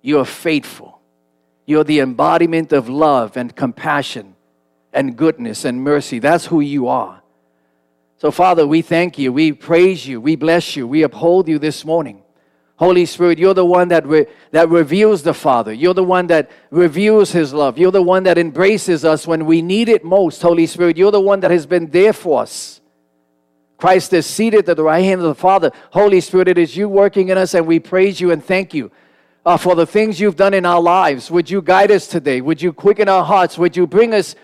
You're 0.00 0.24
faithful. 0.24 1.00
You're 1.66 1.84
the 1.84 2.00
embodiment 2.00 2.72
of 2.72 2.88
love 2.88 3.36
and 3.36 3.54
compassion 3.54 4.34
and 4.92 5.16
goodness 5.16 5.64
and 5.64 5.82
mercy. 5.82 6.18
That's 6.18 6.46
who 6.46 6.60
you 6.60 6.88
are. 6.88 7.21
So, 8.22 8.30
Father, 8.30 8.64
we 8.64 8.82
thank 8.82 9.18
you. 9.18 9.32
We 9.32 9.50
praise 9.50 10.06
you. 10.06 10.20
We 10.20 10.36
bless 10.36 10.76
you. 10.76 10.86
We 10.86 11.02
uphold 11.02 11.48
you 11.48 11.58
this 11.58 11.84
morning. 11.84 12.22
Holy 12.76 13.04
Spirit, 13.04 13.36
you're 13.36 13.52
the 13.52 13.66
one 13.66 13.88
that, 13.88 14.06
re- 14.06 14.26
that 14.52 14.68
reveals 14.68 15.24
the 15.24 15.34
Father. 15.34 15.72
You're 15.72 15.92
the 15.92 16.04
one 16.04 16.28
that 16.28 16.48
reveals 16.70 17.32
His 17.32 17.52
love. 17.52 17.78
You're 17.78 17.90
the 17.90 18.00
one 18.00 18.22
that 18.22 18.38
embraces 18.38 19.04
us 19.04 19.26
when 19.26 19.44
we 19.44 19.60
need 19.60 19.88
it 19.88 20.04
most, 20.04 20.40
Holy 20.40 20.68
Spirit. 20.68 20.96
You're 20.96 21.10
the 21.10 21.20
one 21.20 21.40
that 21.40 21.50
has 21.50 21.66
been 21.66 21.90
there 21.90 22.12
for 22.12 22.42
us. 22.42 22.80
Christ 23.76 24.12
is 24.12 24.24
seated 24.24 24.68
at 24.68 24.76
the 24.76 24.84
right 24.84 25.02
hand 25.02 25.20
of 25.20 25.26
the 25.26 25.34
Father. 25.34 25.72
Holy 25.90 26.20
Spirit, 26.20 26.46
it 26.46 26.58
is 26.58 26.76
you 26.76 26.88
working 26.88 27.30
in 27.30 27.36
us, 27.36 27.54
and 27.54 27.66
we 27.66 27.80
praise 27.80 28.20
you 28.20 28.30
and 28.30 28.44
thank 28.44 28.72
you 28.72 28.92
uh, 29.44 29.56
for 29.56 29.74
the 29.74 29.84
things 29.84 30.20
you've 30.20 30.36
done 30.36 30.54
in 30.54 30.64
our 30.64 30.80
lives. 30.80 31.28
Would 31.28 31.50
you 31.50 31.60
guide 31.60 31.90
us 31.90 32.06
today? 32.06 32.40
Would 32.40 32.62
you 32.62 32.72
quicken 32.72 33.08
our 33.08 33.24
hearts? 33.24 33.58
Would 33.58 33.76
you 33.76 33.88
bring 33.88 34.14
us 34.14 34.36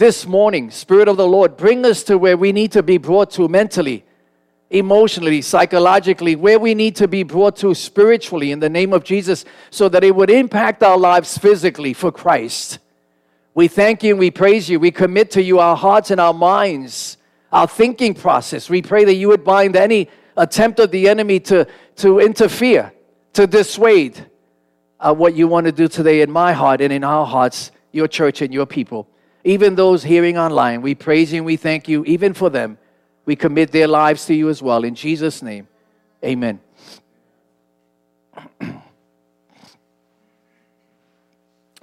this 0.00 0.26
morning, 0.26 0.70
Spirit 0.70 1.08
of 1.08 1.18
the 1.18 1.26
Lord, 1.26 1.58
bring 1.58 1.84
us 1.84 2.02
to 2.04 2.16
where 2.16 2.38
we 2.38 2.52
need 2.52 2.72
to 2.72 2.82
be 2.82 2.96
brought 2.96 3.30
to 3.32 3.46
mentally, 3.48 4.02
emotionally, 4.70 5.42
psychologically, 5.42 6.34
where 6.34 6.58
we 6.58 6.74
need 6.74 6.96
to 6.96 7.06
be 7.06 7.22
brought 7.22 7.54
to 7.56 7.74
spiritually 7.74 8.50
in 8.50 8.60
the 8.60 8.70
name 8.70 8.94
of 8.94 9.04
Jesus, 9.04 9.44
so 9.68 9.90
that 9.90 10.02
it 10.02 10.16
would 10.16 10.30
impact 10.30 10.82
our 10.82 10.96
lives 10.96 11.36
physically 11.36 11.92
for 11.92 12.10
Christ. 12.10 12.78
We 13.54 13.68
thank 13.68 14.02
you 14.02 14.12
and 14.12 14.18
we 14.18 14.30
praise 14.30 14.70
you. 14.70 14.80
We 14.80 14.90
commit 14.90 15.30
to 15.32 15.42
you 15.42 15.58
our 15.58 15.76
hearts 15.76 16.10
and 16.10 16.18
our 16.18 16.34
minds 16.34 17.18
our 17.52 17.66
thinking 17.66 18.14
process. 18.14 18.70
We 18.70 18.80
pray 18.80 19.04
that 19.04 19.14
you 19.14 19.28
would 19.28 19.44
bind 19.44 19.76
any 19.76 20.08
attempt 20.36 20.78
of 20.78 20.90
the 20.90 21.08
enemy 21.08 21.40
to, 21.40 21.66
to 21.96 22.20
interfere, 22.20 22.92
to 23.34 23.46
dissuade 23.46 24.24
uh, 24.98 25.12
what 25.12 25.34
you 25.34 25.48
want 25.48 25.66
to 25.66 25.72
do 25.72 25.88
today 25.88 26.22
in 26.22 26.30
my 26.30 26.52
heart 26.52 26.80
and 26.80 26.92
in 26.92 27.04
our 27.04 27.26
hearts, 27.26 27.72
your 27.92 28.06
church 28.08 28.40
and 28.40 28.54
your 28.54 28.66
people. 28.66 29.08
Even 29.44 29.74
those 29.74 30.02
hearing 30.02 30.36
online, 30.36 30.82
we 30.82 30.94
praise 30.94 31.32
you 31.32 31.38
and 31.38 31.46
we 31.46 31.56
thank 31.56 31.88
you, 31.88 32.04
even 32.04 32.34
for 32.34 32.50
them. 32.50 32.76
We 33.24 33.36
commit 33.36 33.72
their 33.72 33.88
lives 33.88 34.26
to 34.26 34.34
you 34.34 34.50
as 34.50 34.60
well. 34.62 34.84
In 34.84 34.94
Jesus' 34.94 35.42
name, 35.42 35.66
amen. 36.24 36.60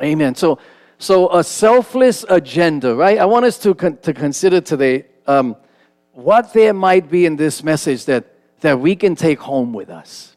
amen. 0.01 0.36
So, 0.36 0.60
so 0.99 1.36
a 1.36 1.43
selfless 1.43 2.26
agenda, 2.30 2.95
right? 2.95 3.18
I 3.18 3.26
want 3.26 3.45
us 3.45 3.58
to, 3.60 3.74
con- 3.74 3.97
to 3.97 4.14
consider 4.14 4.62
today 4.62 5.05
um, 5.26 5.55
what 6.14 6.53
there 6.53 6.74
might 6.74 7.10
be 7.10 7.26
in 7.26 7.36
this 7.36 7.64
message 7.64 8.05
that, 8.05 8.26
that 8.62 8.80
we 8.80 8.95
can 8.95 9.16
take 9.16 9.39
home 9.39 9.74
with 9.74 9.89
us. 9.89 10.36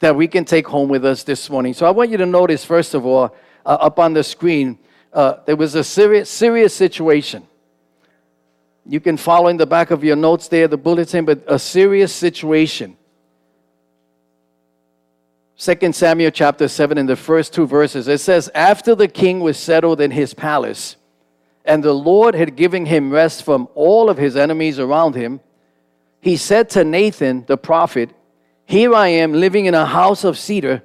That 0.00 0.16
we 0.16 0.28
can 0.28 0.44
take 0.44 0.66
home 0.66 0.88
with 0.88 1.04
us 1.04 1.22
this 1.24 1.50
morning. 1.50 1.74
So 1.74 1.86
I 1.86 1.90
want 1.90 2.10
you 2.10 2.16
to 2.18 2.26
notice, 2.26 2.64
first 2.64 2.94
of 2.94 3.04
all, 3.04 3.34
uh, 3.66 3.78
up 3.80 3.98
on 3.98 4.14
the 4.14 4.22
screen, 4.22 4.78
uh, 5.18 5.40
there 5.46 5.56
was 5.56 5.74
a 5.74 5.82
serious, 5.82 6.30
serious 6.30 6.72
situation. 6.72 7.44
You 8.86 9.00
can 9.00 9.16
follow 9.16 9.48
in 9.48 9.56
the 9.56 9.66
back 9.66 9.90
of 9.90 10.04
your 10.04 10.14
notes 10.14 10.46
there, 10.46 10.68
the 10.68 10.76
bulletin, 10.76 11.24
but 11.24 11.42
a 11.48 11.58
serious 11.58 12.14
situation. 12.14 12.96
2 15.58 15.92
Samuel 15.92 16.30
chapter 16.30 16.68
7, 16.68 16.96
in 16.98 17.06
the 17.06 17.16
first 17.16 17.52
two 17.52 17.66
verses, 17.66 18.06
it 18.06 18.20
says, 18.20 18.48
After 18.54 18.94
the 18.94 19.08
king 19.08 19.40
was 19.40 19.58
settled 19.58 20.00
in 20.00 20.12
his 20.12 20.34
palace, 20.34 20.94
and 21.64 21.82
the 21.82 21.92
Lord 21.92 22.36
had 22.36 22.54
given 22.54 22.86
him 22.86 23.10
rest 23.10 23.42
from 23.42 23.66
all 23.74 24.08
of 24.08 24.18
his 24.18 24.36
enemies 24.36 24.78
around 24.78 25.16
him, 25.16 25.40
he 26.20 26.36
said 26.36 26.70
to 26.70 26.84
Nathan 26.84 27.44
the 27.48 27.58
prophet, 27.58 28.10
here 28.66 28.94
I 28.94 29.08
am 29.08 29.32
living 29.32 29.66
in 29.66 29.74
a 29.74 29.84
house 29.84 30.22
of 30.22 30.38
cedar 30.38 30.84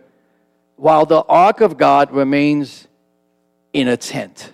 while 0.76 1.06
the 1.06 1.22
ark 1.22 1.62
of 1.62 1.78
God 1.78 2.12
remains 2.12 2.88
in 3.74 3.88
a 3.88 3.98
tent. 3.98 4.54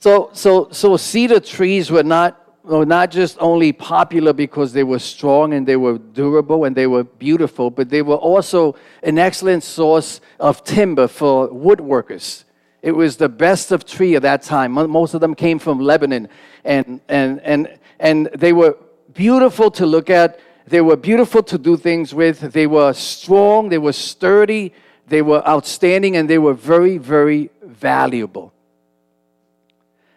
So, 0.00 0.30
so, 0.32 0.68
so 0.72 0.96
cedar 0.96 1.40
trees 1.40 1.90
were 1.90 2.02
not, 2.02 2.64
were 2.64 2.86
not 2.86 3.10
just 3.10 3.36
only 3.38 3.70
popular 3.70 4.32
because 4.32 4.72
they 4.72 4.82
were 4.82 4.98
strong 4.98 5.52
and 5.52 5.66
they 5.66 5.76
were 5.76 5.98
durable 5.98 6.64
and 6.64 6.74
they 6.74 6.86
were 6.86 7.04
beautiful, 7.04 7.70
but 7.70 7.90
they 7.90 8.00
were 8.00 8.16
also 8.16 8.76
an 9.02 9.18
excellent 9.18 9.62
source 9.62 10.22
of 10.38 10.64
timber 10.64 11.06
for 11.06 11.48
woodworkers. 11.48 12.44
It 12.80 12.92
was 12.92 13.18
the 13.18 13.28
best 13.28 13.72
of 13.72 13.84
tree 13.84 14.16
at 14.16 14.22
that 14.22 14.42
time. 14.42 14.72
Most 14.72 15.12
of 15.12 15.20
them 15.20 15.34
came 15.34 15.58
from 15.58 15.80
Lebanon, 15.80 16.30
and, 16.64 17.00
and, 17.10 17.38
and, 17.40 17.78
and 17.98 18.30
they 18.34 18.54
were 18.54 18.78
beautiful 19.12 19.70
to 19.72 19.84
look 19.84 20.08
at. 20.08 20.40
They 20.66 20.80
were 20.80 20.96
beautiful 20.96 21.42
to 21.42 21.58
do 21.58 21.76
things 21.76 22.14
with. 22.14 22.40
They 22.40 22.66
were 22.66 22.94
strong, 22.94 23.68
they 23.68 23.76
were 23.76 23.92
sturdy, 23.92 24.72
they 25.10 25.22
were 25.22 25.46
outstanding, 25.46 26.16
and 26.16 26.30
they 26.30 26.38
were 26.38 26.54
very, 26.54 26.96
very 26.96 27.50
valuable. 27.62 28.52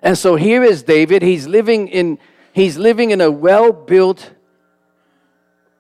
And 0.02 0.18
so 0.18 0.36
here 0.36 0.64
is 0.64 0.84
David. 0.84 1.22
He's 1.22 1.48
living 1.48 1.88
in, 1.88 2.20
he's 2.54 2.78
living 2.78 3.12
in 3.12 3.20
a 3.20 3.32
well 3.32 3.74
built, 3.74 4.32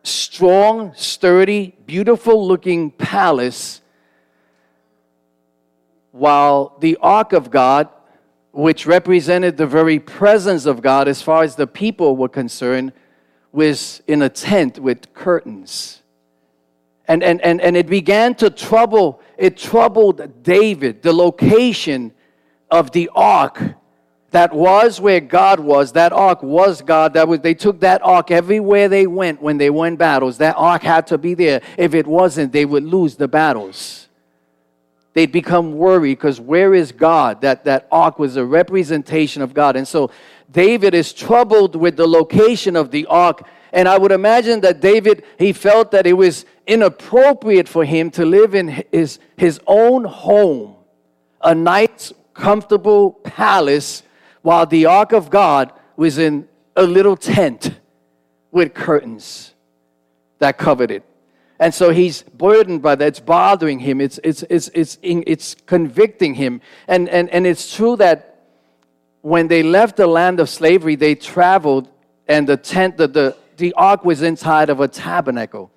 strong, 0.03 0.93
sturdy, 0.95 1.75
beautiful 1.85 2.45
looking 2.47 2.91
palace, 2.91 3.81
while 6.11 6.75
the 6.79 6.97
ark 7.01 7.33
of 7.33 7.49
God, 7.49 7.89
which 8.51 8.85
represented 8.85 9.57
the 9.57 9.67
very 9.67 9.99
presence 9.99 10.65
of 10.65 10.81
God 10.81 11.07
as 11.07 11.21
far 11.21 11.43
as 11.43 11.55
the 11.55 11.67
people 11.67 12.15
were 12.15 12.29
concerned, 12.29 12.93
was 13.51 14.01
in 14.07 14.21
a 14.21 14.29
tent 14.29 14.79
with 14.79 15.13
curtains. 15.13 16.02
And, 17.07 17.23
and, 17.23 17.41
and, 17.41 17.59
and 17.61 17.75
it 17.75 17.87
began 17.87 18.35
to 18.35 18.49
trouble, 18.49 19.21
it 19.37 19.57
troubled 19.57 20.43
David, 20.43 21.01
the 21.01 21.13
location 21.13 22.13
of 22.71 22.91
the 22.91 23.09
ark 23.13 23.61
that 24.33 24.51
was 24.51 24.99
where 24.99 25.19
God 25.19 25.59
was. 25.59 25.91
That 25.91 26.11
ark 26.11 26.41
was 26.41 26.81
God. 26.81 27.13
That 27.13 27.27
was 27.27 27.41
they 27.41 27.53
took 27.53 27.81
that 27.81 28.01
ark 28.03 28.31
everywhere 28.31 28.89
they 28.89 29.05
went 29.05 29.43
when 29.43 29.59
they 29.59 29.69
won 29.69 29.95
battles. 29.95 30.39
That 30.39 30.55
ark 30.57 30.81
had 30.81 31.05
to 31.07 31.19
be 31.19 31.35
there. 31.35 31.61
If 31.77 31.93
it 31.93 32.07
wasn't, 32.07 32.51
they 32.51 32.65
would 32.65 32.83
lose 32.83 33.15
the 33.15 33.27
battles. 33.27 34.07
They'd 35.13 35.31
become 35.31 35.77
worried 35.77 36.15
because 36.15 36.39
where 36.39 36.73
is 36.73 36.91
God? 36.91 37.41
That 37.41 37.63
that 37.65 37.87
ark 37.91 38.17
was 38.17 38.35
a 38.35 38.43
representation 38.43 39.43
of 39.43 39.53
God. 39.53 39.75
And 39.75 39.87
so 39.87 40.09
David 40.51 40.95
is 40.95 41.13
troubled 41.13 41.75
with 41.75 41.95
the 41.95 42.07
location 42.07 42.75
of 42.75 42.89
the 42.89 43.05
ark. 43.05 43.47
And 43.71 43.87
I 43.87 43.99
would 43.99 44.11
imagine 44.11 44.61
that 44.61 44.81
David, 44.81 45.25
he 45.37 45.53
felt 45.53 45.91
that 45.91 46.07
it 46.07 46.13
was 46.13 46.47
inappropriate 46.67 47.67
for 47.67 47.85
him 47.85 48.11
to 48.11 48.25
live 48.25 48.55
in 48.55 48.85
his, 48.91 49.19
his 49.37 49.59
own 49.67 50.03
home, 50.03 50.75
a 51.41 51.53
nice, 51.53 52.13
comfortable 52.33 53.11
palace 53.23 54.03
while 54.41 54.65
the 54.65 54.85
ark 54.85 55.11
of 55.11 55.29
God 55.29 55.71
was 55.95 56.17
in 56.17 56.47
a 56.75 56.83
little 56.83 57.15
tent 57.15 57.79
with 58.51 58.73
curtains 58.73 59.53
that 60.39 60.57
covered 60.57 60.91
it. 60.91 61.03
And 61.59 61.73
so 61.73 61.91
he's 61.91 62.23
burdened 62.23 62.81
by 62.81 62.95
that. 62.95 63.07
It's 63.07 63.19
bothering 63.19 63.79
him. 63.79 64.01
It's, 64.01 64.19
it's, 64.23 64.43
it's, 64.49 64.69
it's, 64.73 64.97
it's 65.01 65.55
convicting 65.65 66.33
him. 66.33 66.61
And, 66.87 67.07
and, 67.09 67.29
and 67.29 67.47
it's 67.47 67.73
true 67.73 67.95
that 67.97 68.41
when 69.21 69.47
they 69.47 69.63
left 69.63 69.95
the 69.95 70.07
land 70.07 70.39
of 70.39 70.49
slavery, 70.49 70.95
they 70.95 71.15
traveled, 71.15 71.89
and 72.27 72.47
the 72.47 72.57
tent, 72.57 72.97
the, 72.97 73.07
the, 73.07 73.37
the 73.57 73.73
ark 73.73 74.03
was 74.03 74.21
inside 74.21 74.69
of 74.69 74.81
a 74.81 74.87
tabernacle. 74.87 75.71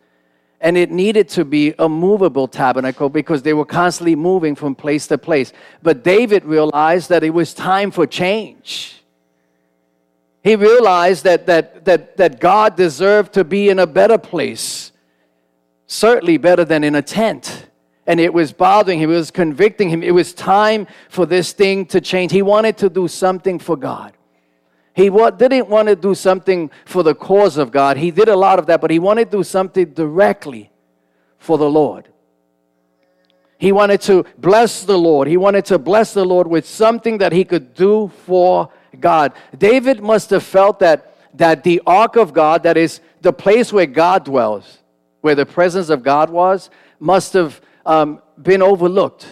And 0.61 0.77
it 0.77 0.91
needed 0.91 1.29
to 1.31 1.45
be 1.45 1.75
a 1.79 1.89
movable 1.89 2.49
tabernacle 2.49 3.09
because 3.09 3.43
they 3.43 3.53
were 3.53 3.67
constantly 3.67 4.17
moving 4.17 4.55
from 4.55 4.75
place 4.75 5.07
to 5.09 5.19
place. 5.19 5.53
But 5.83 6.03
David 6.03 6.45
realized 6.45 7.11
that 7.11 7.23
it 7.23 7.31
was 7.31 7.53
time 7.53 7.91
for 7.91 8.07
change. 8.07 9.03
He 10.43 10.57
realized 10.57 11.25
that, 11.25 11.47
that, 11.47 11.85
that, 11.85 12.17
that 12.17 12.41
God 12.41 12.77
deserved 12.77 13.33
to 13.35 13.45
be 13.45 13.69
in 13.69 13.81
a 13.81 13.87
better 13.87 14.17
place, 14.17 14.93
certainly 15.89 16.39
better 16.39 16.65
than 16.65 16.85
in 16.85 16.95
a 16.95 17.03
tent. 17.03 17.67
And 18.07 18.21
it 18.21 18.33
was 18.33 18.53
bothering 18.53 19.01
him, 19.01 19.11
it 19.11 19.17
was 19.17 19.33
convicting 19.33 19.91
him. 19.91 20.03
It 20.03 20.13
was 20.13 20.33
time 20.33 20.87
for 21.09 21.27
this 21.27 21.53
thing 21.53 21.85
to 21.87 22.01
change. 22.01 22.31
He 22.31 22.43
wanted 22.43 22.79
to 22.79 22.89
do 22.89 23.09
something 23.09 23.59
for 23.59 23.77
God. 23.77 24.16
He 24.97 25.11
didn't 25.11 25.69
want 25.69 25.89
to 25.89 25.95
do 25.95 26.15
something 26.15 26.71
for 26.87 27.03
the 27.03 27.15
cause 27.15 27.59
of 27.59 27.71
God. 27.71 27.99
He 27.99 28.11
did 28.11 28.31
a 28.31 28.35
lot 28.35 28.59
of 28.59 28.65
that, 28.65 28.81
but 28.81 28.91
he 28.91 28.99
wanted 28.99 29.31
to 29.31 29.37
do 29.37 29.45
something 29.45 29.93
directly 29.93 30.71
for 31.37 31.59
the 31.59 31.69
Lord. 31.69 32.09
He 33.59 33.73
wanted 33.73 34.01
to 34.03 34.25
bless 34.39 34.85
the 34.85 34.97
Lord. 34.97 35.29
He 35.29 35.37
wanted 35.37 35.67
to 35.67 35.79
bless 35.79 36.15
the 36.15 36.25
Lord 36.25 36.47
with 36.47 36.67
something 36.67 37.19
that 37.19 37.33
he 37.33 37.45
could 37.45 37.75
do 37.75 38.11
for 38.25 38.71
God. 38.99 39.35
David 39.59 40.01
must 40.01 40.31
have 40.31 40.43
felt 40.43 40.79
that, 40.79 41.15
that 41.35 41.63
the 41.63 41.83
ark 41.87 42.17
of 42.17 42.33
God, 42.33 42.63
that 42.63 42.79
is 42.79 43.01
the 43.21 43.35
place 43.35 43.75
where 43.75 43.85
God 43.85 44.25
dwells, 44.25 44.79
where 45.21 45.35
the 45.35 45.45
presence 45.45 45.91
of 45.91 46.03
God 46.03 46.31
was, 46.31 46.71
must 46.99 47.35
have 47.35 47.61
um, 47.85 48.23
been 48.41 48.63
overlooked. 48.63 49.27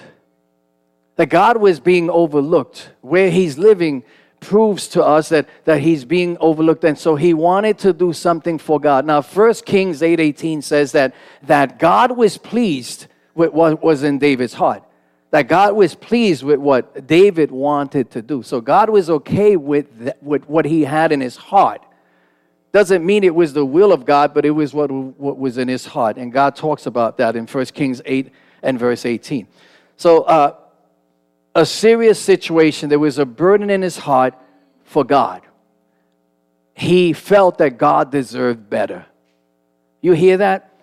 That 1.17 1.31
God 1.31 1.57
was 1.57 1.81
being 1.81 2.11
overlooked. 2.11 2.91
Where 3.01 3.31
he's 3.31 3.57
living, 3.57 4.05
proves 4.45 4.89
to 4.89 5.03
us 5.03 5.31
that, 5.31 5.49
that 5.65 5.81
he's 5.81 6.05
being 6.05 6.37
overlooked 6.39 6.85
and 6.85 6.99
so 6.99 7.17
he 7.17 7.33
wanted 7.33 7.79
to 7.79 7.93
do 7.93 8.13
something 8.13 8.59
for 8.59 8.79
god. 8.79 9.07
Now 9.07 9.23
First 9.23 9.65
kings 9.65 10.03
8.18 10.03 10.63
says 10.63 10.93
that, 10.93 11.15
that 11.43 11.79
god 11.79 12.17
was 12.17 12.37
pleased 12.37 13.07
with 13.35 13.53
what 13.53 13.83
was 13.83 14.03
in 14.03 14.19
david's 14.19 14.55
heart. 14.55 14.83
That 15.31 15.49
god 15.49 15.75
was 15.75 15.95
pleased 15.95 16.43
with 16.43 16.59
what 16.59 17.07
david 17.07 17.51
wanted 17.51 18.11
to 18.11 18.21
do. 18.21 18.43
So 18.43 18.61
god 18.61 18.91
was 18.91 19.09
okay 19.09 19.57
with, 19.57 20.13
with 20.21 20.47
what 20.49 20.67
he 20.67 20.85
had 20.85 21.11
in 21.11 21.21
his 21.21 21.37
heart. 21.37 21.83
Doesn't 22.73 23.07
mean 23.07 23.25
it 23.25 23.35
was 23.35 23.55
the 23.55 23.65
will 23.65 23.93
of 23.93 24.05
god 24.05 24.35
but 24.35 24.45
it 24.45 24.51
was 24.51 24.75
what, 24.75 24.91
what 24.91 25.39
was 25.39 25.57
in 25.57 25.69
his 25.69 25.87
heart. 25.87 26.19
And 26.19 26.31
god 26.31 26.55
talks 26.55 26.85
about 26.85 27.17
that 27.17 27.35
in 27.35 27.47
First 27.47 27.73
kings 27.73 28.03
8 28.05 28.31
and 28.63 28.79
verse 28.79 29.07
18 29.07 29.49
so 29.97 30.23
uh, 30.23 30.55
a 31.55 31.65
serious 31.65 32.21
situation. 32.21 32.89
There 32.89 32.99
was 32.99 33.19
a 33.19 33.27
burden 33.27 33.71
in 33.71 33.83
his 33.83 33.97
heart 33.97 34.35
for 34.85 35.05
God. 35.05 35.43
He 36.75 37.13
felt 37.13 37.59
that 37.59 37.79
God 37.79 38.11
deserved 38.11 38.69
better. 38.69 39.07
You 40.01 40.13
hear 40.13 40.39
that? 40.39 40.75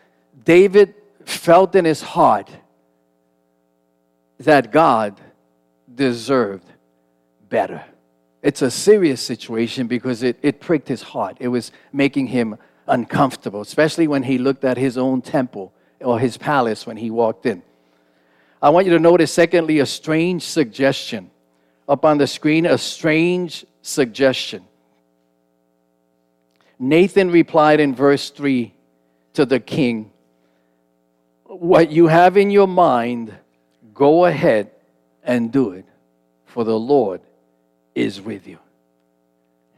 David 0.43 0.95
felt 1.25 1.75
in 1.75 1.85
his 1.85 2.01
heart 2.01 2.49
that 4.39 4.71
God 4.71 5.19
deserved 5.93 6.65
better. 7.49 7.83
It's 8.41 8.61
a 8.61 8.71
serious 8.71 9.21
situation 9.21 9.87
because 9.87 10.23
it, 10.23 10.39
it 10.41 10.59
pricked 10.59 10.87
his 10.87 11.03
heart. 11.03 11.37
It 11.39 11.49
was 11.49 11.71
making 11.93 12.27
him 12.27 12.57
uncomfortable, 12.87 13.61
especially 13.61 14.07
when 14.07 14.23
he 14.23 14.37
looked 14.37 14.63
at 14.63 14.77
his 14.77 14.97
own 14.97 15.21
temple 15.21 15.73
or 15.99 16.19
his 16.19 16.37
palace 16.37 16.87
when 16.87 16.97
he 16.97 17.11
walked 17.11 17.45
in. 17.45 17.61
I 18.61 18.69
want 18.69 18.85
you 18.85 18.93
to 18.93 18.99
notice, 18.99 19.33
secondly, 19.33 19.79
a 19.79 19.85
strange 19.85 20.43
suggestion. 20.43 21.31
Up 21.87 22.05
on 22.05 22.19
the 22.19 22.27
screen, 22.27 22.65
a 22.65 22.77
strange 22.77 23.65
suggestion. 23.81 24.63
Nathan 26.77 27.31
replied 27.31 27.79
in 27.79 27.95
verse 27.95 28.29
3 28.29 28.73
to 29.33 29.45
the 29.45 29.59
king, 29.59 30.11
What 31.45 31.91
you 31.91 32.07
have 32.07 32.37
in 32.37 32.51
your 32.51 32.67
mind, 32.67 33.35
go 33.93 34.25
ahead 34.25 34.71
and 35.23 35.51
do 35.51 35.71
it, 35.71 35.85
for 36.45 36.63
the 36.63 36.77
Lord 36.77 37.21
is 37.95 38.21
with 38.21 38.47
you. 38.47 38.59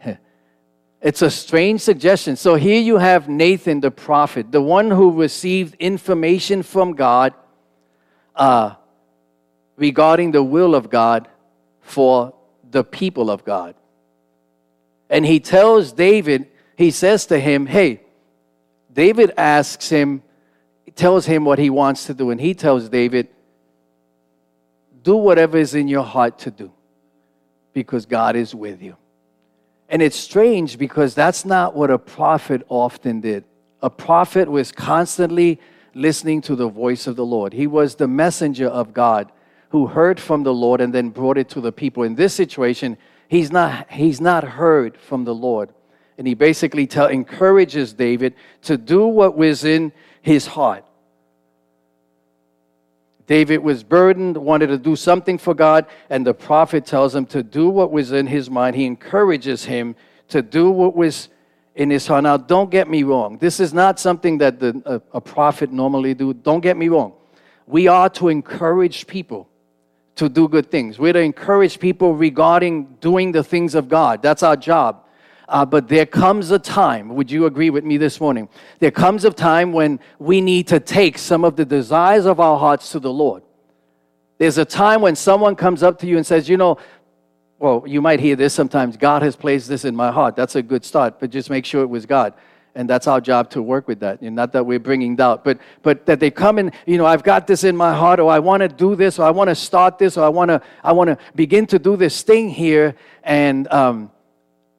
It's 1.01 1.21
a 1.21 1.31
strange 1.31 1.81
suggestion. 1.81 2.37
So 2.37 2.55
here 2.55 2.79
you 2.79 2.97
have 2.97 3.27
Nathan 3.27 3.81
the 3.81 3.91
prophet, 3.91 4.53
the 4.53 4.61
one 4.61 4.89
who 4.89 5.19
received 5.19 5.75
information 5.75 6.63
from 6.63 6.93
God 6.93 7.33
uh, 8.35 8.75
regarding 9.75 10.31
the 10.31 10.43
will 10.43 10.75
of 10.75 10.89
God 10.89 11.27
for 11.81 12.33
the 12.69 12.83
people 12.83 13.29
of 13.29 13.43
God. 13.43 13.75
And 15.09 15.25
he 15.25 15.39
tells 15.39 15.91
David, 15.91 16.47
he 16.77 16.91
says 16.91 17.25
to 17.27 17.39
him, 17.39 17.65
Hey, 17.65 18.01
David 18.91 19.31
asks 19.37 19.89
him, 19.89 20.23
tells 20.95 21.25
him 21.25 21.45
what 21.45 21.59
he 21.59 21.69
wants 21.69 22.05
to 22.05 22.13
do, 22.13 22.29
and 22.29 22.39
he 22.39 22.53
tells 22.53 22.89
David, 22.89 23.27
Do 25.03 25.15
whatever 25.15 25.57
is 25.57 25.75
in 25.75 25.87
your 25.87 26.03
heart 26.03 26.39
to 26.39 26.51
do, 26.51 26.71
because 27.73 28.05
God 28.05 28.35
is 28.35 28.53
with 28.55 28.81
you. 28.81 28.97
And 29.89 30.01
it's 30.01 30.17
strange 30.17 30.77
because 30.77 31.13
that's 31.13 31.45
not 31.45 31.75
what 31.75 31.91
a 31.91 31.99
prophet 31.99 32.65
often 32.69 33.21
did. 33.21 33.43
A 33.81 33.89
prophet 33.89 34.49
was 34.49 34.71
constantly 34.71 35.59
listening 35.93 36.41
to 36.41 36.55
the 36.55 36.67
voice 36.67 37.07
of 37.07 37.15
the 37.15 37.25
Lord. 37.25 37.53
He 37.53 37.67
was 37.67 37.95
the 37.95 38.07
messenger 38.07 38.67
of 38.67 38.93
God 38.93 39.31
who 39.69 39.87
heard 39.87 40.19
from 40.19 40.43
the 40.43 40.53
Lord 40.53 40.81
and 40.81 40.93
then 40.93 41.09
brought 41.09 41.37
it 41.37 41.49
to 41.49 41.61
the 41.61 41.71
people. 41.71 42.03
In 42.03 42.15
this 42.15 42.33
situation, 42.33 42.97
he's 43.27 43.51
not, 43.51 43.91
he's 43.91 44.21
not 44.21 44.43
heard 44.43 44.97
from 44.97 45.23
the 45.23 45.33
Lord. 45.33 45.73
And 46.17 46.27
he 46.27 46.35
basically 46.35 46.85
tell, 46.85 47.07
encourages 47.07 47.93
David 47.93 48.35
to 48.63 48.77
do 48.77 49.07
what 49.07 49.35
was 49.35 49.63
in 49.63 49.91
his 50.21 50.45
heart. 50.45 50.85
David 53.25 53.59
was 53.59 53.83
burdened, 53.83 54.37
wanted 54.37 54.67
to 54.67 54.77
do 54.77 54.95
something 54.95 55.37
for 55.37 55.53
God, 55.53 55.85
and 56.09 56.27
the 56.27 56.33
prophet 56.33 56.85
tells 56.85 57.15
him 57.15 57.25
to 57.27 57.41
do 57.41 57.69
what 57.69 57.91
was 57.91 58.11
in 58.11 58.27
his 58.27 58.49
mind. 58.49 58.75
He 58.75 58.85
encourages 58.85 59.65
him 59.65 59.95
to 60.27 60.41
do 60.41 60.69
what 60.69 60.95
was 60.95 61.29
in 61.75 61.89
his 61.89 62.05
heart. 62.05 62.23
Now, 62.23 62.37
don't 62.37 62.69
get 62.69 62.89
me 62.89 63.03
wrong. 63.03 63.37
This 63.37 63.59
is 63.59 63.73
not 63.73 63.99
something 63.99 64.37
that 64.39 64.59
the, 64.59 64.81
a, 64.85 65.17
a 65.17 65.21
prophet 65.21 65.71
normally 65.71 66.13
do. 66.13 66.33
Don't 66.33 66.61
get 66.61 66.77
me 66.77 66.87
wrong. 66.87 67.13
We 67.65 67.87
are 67.87 68.09
to 68.11 68.29
encourage 68.29 69.07
people 69.07 69.49
to 70.15 70.29
do 70.29 70.47
good 70.47 70.69
things. 70.69 70.99
We're 70.99 71.13
to 71.13 71.19
encourage 71.19 71.79
people 71.79 72.13
regarding 72.13 72.85
doing 72.99 73.31
the 73.31 73.43
things 73.43 73.73
of 73.73 73.89
God. 73.89 74.21
That's 74.21 74.43
our 74.43 74.55
job. 74.55 74.99
Uh, 75.49 75.65
but 75.65 75.87
there 75.87 76.05
comes 76.05 76.51
a 76.51 76.59
time, 76.59 77.09
would 77.15 77.29
you 77.29 77.45
agree 77.45 77.69
with 77.69 77.83
me 77.83 77.97
this 77.97 78.21
morning? 78.21 78.47
There 78.79 78.91
comes 78.91 79.25
a 79.25 79.31
time 79.31 79.73
when 79.73 79.99
we 80.17 80.39
need 80.39 80.67
to 80.69 80.79
take 80.79 81.17
some 81.17 81.43
of 81.43 81.55
the 81.55 81.65
desires 81.65 82.25
of 82.25 82.39
our 82.39 82.57
hearts 82.57 82.91
to 82.91 82.99
the 82.99 83.11
Lord. 83.11 83.43
There's 84.37 84.57
a 84.57 84.65
time 84.65 85.01
when 85.01 85.15
someone 85.15 85.55
comes 85.55 85.83
up 85.83 85.99
to 85.99 86.07
you 86.07 86.17
and 86.17 86.25
says, 86.25 86.47
You 86.47 86.57
know, 86.57 86.77
well, 87.63 87.81
you 87.87 88.01
might 88.01 88.19
hear 88.19 88.35
this 88.35 88.53
sometimes 88.53 88.97
God 88.97 89.21
has 89.21 89.37
placed 89.37 89.69
this 89.69 89.85
in 89.85 89.95
my 89.95 90.11
heart. 90.11 90.35
That's 90.35 90.57
a 90.57 90.61
good 90.61 90.83
start, 90.83 91.17
but 91.21 91.29
just 91.29 91.49
make 91.49 91.63
sure 91.63 91.81
it 91.81 91.89
was 91.89 92.05
God. 92.05 92.33
And 92.75 92.89
that's 92.89 93.07
our 93.07 93.21
job 93.21 93.51
to 93.51 93.61
work 93.61 93.87
with 93.87 94.01
that. 94.01 94.19
And 94.19 94.35
not 94.35 94.51
that 94.51 94.65
we're 94.65 94.81
bringing 94.81 95.15
doubt, 95.15 95.45
but, 95.45 95.59
but 95.81 96.05
that 96.07 96.19
they 96.19 96.29
come 96.29 96.57
and, 96.57 96.73
you 96.85 96.97
know, 96.97 97.05
I've 97.05 97.23
got 97.23 97.47
this 97.47 97.63
in 97.63 97.77
my 97.77 97.93
heart, 97.93 98.19
or 98.19 98.29
I 98.29 98.39
want 98.39 98.63
to 98.63 98.67
do 98.67 98.97
this, 98.97 99.17
or 99.17 99.23
I 99.23 99.31
want 99.31 99.47
to 99.47 99.55
start 99.55 99.97
this, 99.97 100.17
or 100.17 100.25
I 100.25 100.27
want 100.27 100.49
to, 100.49 100.61
I 100.83 100.91
want 100.91 101.07
to 101.07 101.17
begin 101.35 101.65
to 101.67 101.79
do 101.79 101.95
this 101.95 102.21
thing 102.21 102.49
here. 102.49 102.95
And, 103.23 103.71
um, 103.71 104.11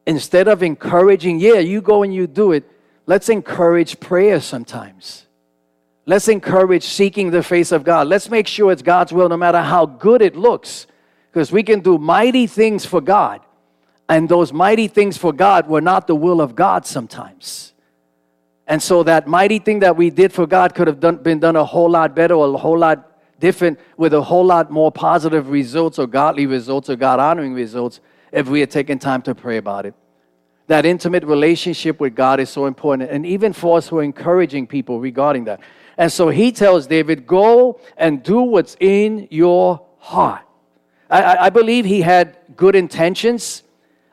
instead 0.07 0.47
of 0.47 0.63
encouraging, 0.63 1.41
yeah, 1.41 1.61
you 1.61 1.81
go 1.81 2.03
and 2.03 2.15
you 2.15 2.27
do 2.27 2.53
it, 2.53 2.71
let's 3.07 3.31
encourage 3.31 3.99
prayer 3.99 4.41
sometimes. 4.41 5.25
Let's 6.05 6.29
encourage 6.29 6.83
seeking 6.83 7.31
the 7.31 7.43
face 7.43 7.73
of 7.73 7.83
God. 7.83 8.09
Let's 8.09 8.29
make 8.29 8.47
sure 8.47 8.73
it's 8.73 8.83
God's 8.83 9.11
will 9.11 9.31
no 9.31 9.39
matter 9.39 9.63
how 9.63 9.87
good 9.87 10.21
it 10.21 10.37
looks. 10.37 10.87
Because 11.35 11.51
we 11.51 11.65
can 11.65 11.81
do 11.81 11.99
mighty 11.99 12.47
things 12.47 12.87
for 12.87 13.01
God, 13.01 13.41
and 14.09 14.29
those 14.29 14.53
mighty 14.53 14.87
things 14.87 15.17
for 15.17 15.33
God 15.33 15.67
were 15.67 15.81
not 15.81 16.07
the 16.07 16.15
will 16.15 16.41
of 16.41 16.55
God 16.55 16.87
sometimes. 16.87 17.73
And 18.69 18.81
so 18.81 19.03
that 19.03 19.27
mighty 19.27 19.59
thing 19.59 19.81
that 19.81 19.97
we 19.97 20.11
did 20.11 20.33
for 20.33 20.47
God 20.47 20.77
could 20.77 20.87
have 20.87 21.01
done, 21.01 21.17
been 21.17 21.41
done 21.41 21.57
a 21.57 21.65
whole 21.65 21.91
lot 21.91 22.15
better 22.15 22.35
or 22.35 22.55
a 22.55 22.57
whole 22.57 22.79
lot 22.79 23.19
different 23.41 23.81
with 23.97 24.15
a 24.15 24.23
whole 24.23 24.45
lot 24.45 24.71
more 24.71 24.93
positive 24.93 25.51
results 25.51 25.99
or 25.99 26.07
godly 26.07 26.47
results 26.47 26.89
or 26.89 26.95
God 26.95 27.19
honoring 27.19 27.53
results 27.53 27.99
if 28.31 28.47
we 28.47 28.61
had 28.61 28.71
taken 28.71 29.01
time 29.01 29.21
to 29.23 29.35
pray 29.35 29.57
about 29.57 29.87
it. 29.87 29.95
That 30.69 30.87
intimate 30.87 31.25
relationship 31.25 31.99
with 31.99 32.15
God 32.15 32.39
is 32.39 32.49
so 32.49 32.67
important. 32.67 33.11
And 33.11 33.27
even 33.27 33.53
for 33.53 33.79
us 33.79 33.89
who 33.89 33.99
are 33.99 34.05
encouraging 34.05 34.69
people 34.69 35.01
regarding 35.01 35.47
that. 35.47 35.59
And 35.99 36.13
so 36.13 36.29
he 36.29 36.53
tells 36.53 36.87
David, 36.87 37.27
Go 37.27 37.81
and 37.97 38.23
do 38.23 38.41
what's 38.41 38.77
in 38.79 39.27
your 39.33 39.85
heart. 39.99 40.44
I, 41.11 41.47
I 41.47 41.51
believe 41.51 41.85
he 41.85 42.03
had 42.03 42.37
good 42.57 42.75
intentions. 42.75 43.63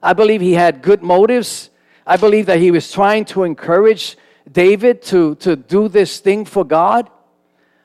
I 0.03 0.13
believe 0.13 0.41
he 0.41 0.53
had 0.53 0.81
good 0.81 1.01
motives. 1.01 1.69
I 2.05 2.17
believe 2.17 2.47
that 2.47 2.59
he 2.59 2.71
was 2.71 2.91
trying 2.91 3.25
to 3.25 3.43
encourage 3.43 4.17
David 4.51 5.01
to, 5.03 5.35
to 5.35 5.55
do 5.55 5.87
this 5.87 6.19
thing 6.19 6.45
for 6.45 6.63
God. 6.65 7.09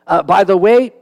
Uh, 0.07 0.23
by 0.23 0.45
the 0.45 0.57
way, 0.57 0.93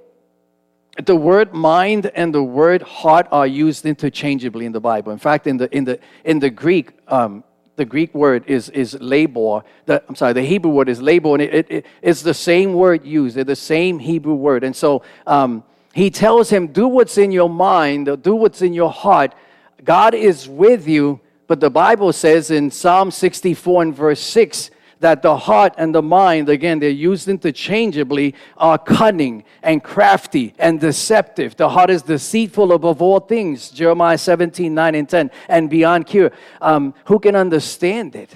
the 1.03 1.17
word 1.17 1.53
mind 1.53 2.07
and 2.15 2.35
the 2.35 2.43
word 2.43 2.83
heart 2.83 3.27
are 3.33 3.47
used 3.47 3.85
interchangeably 3.85 4.67
in 4.67 4.73
the 4.73 4.81
Bible. 4.81 5.13
In 5.13 5.19
fact, 5.19 5.47
in 5.47 5.57
the 5.57 5.75
in 5.75 5.85
the 5.85 5.99
in 6.25 6.39
the 6.39 6.51
Greek, 6.51 6.93
um, 7.09 7.43
the 7.77 7.85
Greek 7.85 8.15
word 8.15 8.45
is 8.47 8.69
is 8.71 8.95
labor. 9.01 9.63
The, 9.87 10.05
I'm 10.09 10.15
sorry, 10.15 10.33
the 10.35 10.43
Hebrew 10.43 10.71
word 10.71 10.89
is 10.89 11.03
labor, 11.03 11.33
and 11.33 11.43
it, 11.43 11.55
it, 11.55 11.67
it, 11.71 11.87
it's 12.01 12.23
the 12.23 12.35
same 12.35 12.75
word 12.75 13.05
used. 13.05 13.37
They're 13.37 13.45
the 13.45 13.57
same 13.57 13.99
Hebrew 13.99 14.35
word, 14.35 14.63
and 14.63 14.75
so 14.75 15.03
um, 15.27 15.65
he 15.95 16.11
tells 16.11 16.51
him, 16.51 16.67
"Do 16.67 16.89
what's 16.89 17.17
in 17.17 17.33
your 17.33 17.49
mind, 17.49 18.23
do 18.23 18.35
what's 18.35 18.63
in 18.63 18.75
your 18.75 18.91
heart. 18.91 19.35
God 19.83 20.15
is 20.15 20.49
with 20.49 20.87
you." 20.87 21.21
But 21.47 21.61
the 21.61 21.71
Bible 21.71 22.13
says 22.13 22.51
in 22.51 22.71
Psalm 22.71 23.11
64 23.11 23.83
and 23.83 23.95
verse 23.95 24.21
6 24.21 24.71
that 25.01 25.21
the 25.21 25.37
heart 25.37 25.75
and 25.77 25.95
the 25.95 26.01
mind, 26.03 26.49
again, 26.49 26.79
they're 26.79 26.89
used 26.89 27.29
interchangeably, 27.29 28.35
are 28.57 28.79
cunning 28.79 29.45
and 29.63 29.85
crafty 29.85 30.55
and 30.59 30.81
deceptive. 30.81 31.57
The 31.57 31.69
heart 31.69 31.91
is 31.91 32.03
deceitful 32.03 32.73
above 32.73 33.03
all 33.03 33.21
things, 33.21 33.69
Jeremiah 33.69 34.17
17, 34.17 34.73
9 34.73 34.95
and 34.95 35.09
10, 35.09 35.31
and 35.49 35.69
beyond 35.69 36.07
cure. 36.07 36.33
Um, 36.63 36.95
who 37.05 37.19
can 37.19 37.37
understand 37.37 38.17
it? 38.17 38.35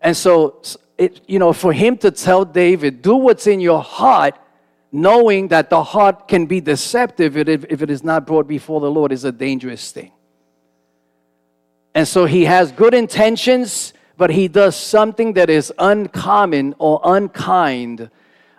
And 0.00 0.16
so, 0.16 0.60
it, 0.98 1.20
you 1.28 1.38
know, 1.38 1.52
for 1.52 1.72
him 1.72 1.96
to 1.98 2.10
tell 2.10 2.44
David, 2.44 3.00
do 3.00 3.14
what's 3.14 3.46
in 3.46 3.60
your 3.60 3.82
heart, 3.82 4.34
knowing 4.92 5.48
that 5.48 5.70
the 5.70 5.82
heart 5.82 6.28
can 6.28 6.46
be 6.46 6.60
deceptive 6.60 7.36
if 7.36 7.82
it 7.82 7.90
is 7.90 8.04
not 8.04 8.26
brought 8.26 8.46
before 8.46 8.80
the 8.80 8.90
Lord, 8.90 9.10
is 9.10 9.24
a 9.24 9.32
dangerous 9.32 9.90
thing. 9.90 10.12
And 11.94 12.06
so 12.06 12.26
he 12.26 12.44
has 12.44 12.70
good 12.72 12.94
intentions 12.94 13.94
but 14.22 14.30
he 14.30 14.46
does 14.46 14.76
something 14.76 15.32
that 15.32 15.50
is 15.50 15.72
uncommon 15.78 16.76
or 16.78 17.00
unkind, 17.02 18.08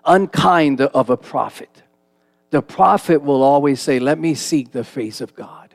unkind 0.03 0.81
of 0.81 1.09
a 1.09 1.15
prophet. 1.15 1.83
The 2.49 2.61
prophet 2.61 3.21
will 3.21 3.41
always 3.41 3.79
say, 3.79 3.99
Let 3.99 4.19
me 4.19 4.35
seek 4.35 4.73
the 4.73 4.83
face 4.83 5.21
of 5.21 5.35
God. 5.35 5.73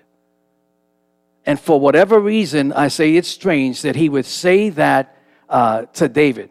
And 1.46 1.58
for 1.58 1.80
whatever 1.80 2.20
reason, 2.20 2.70
I 2.74 2.88
say 2.88 3.16
it's 3.16 3.28
strange 3.28 3.80
that 3.80 3.96
he 3.96 4.10
would 4.10 4.26
say 4.26 4.68
that 4.68 5.16
uh, 5.48 5.86
to 5.94 6.06
David. 6.06 6.50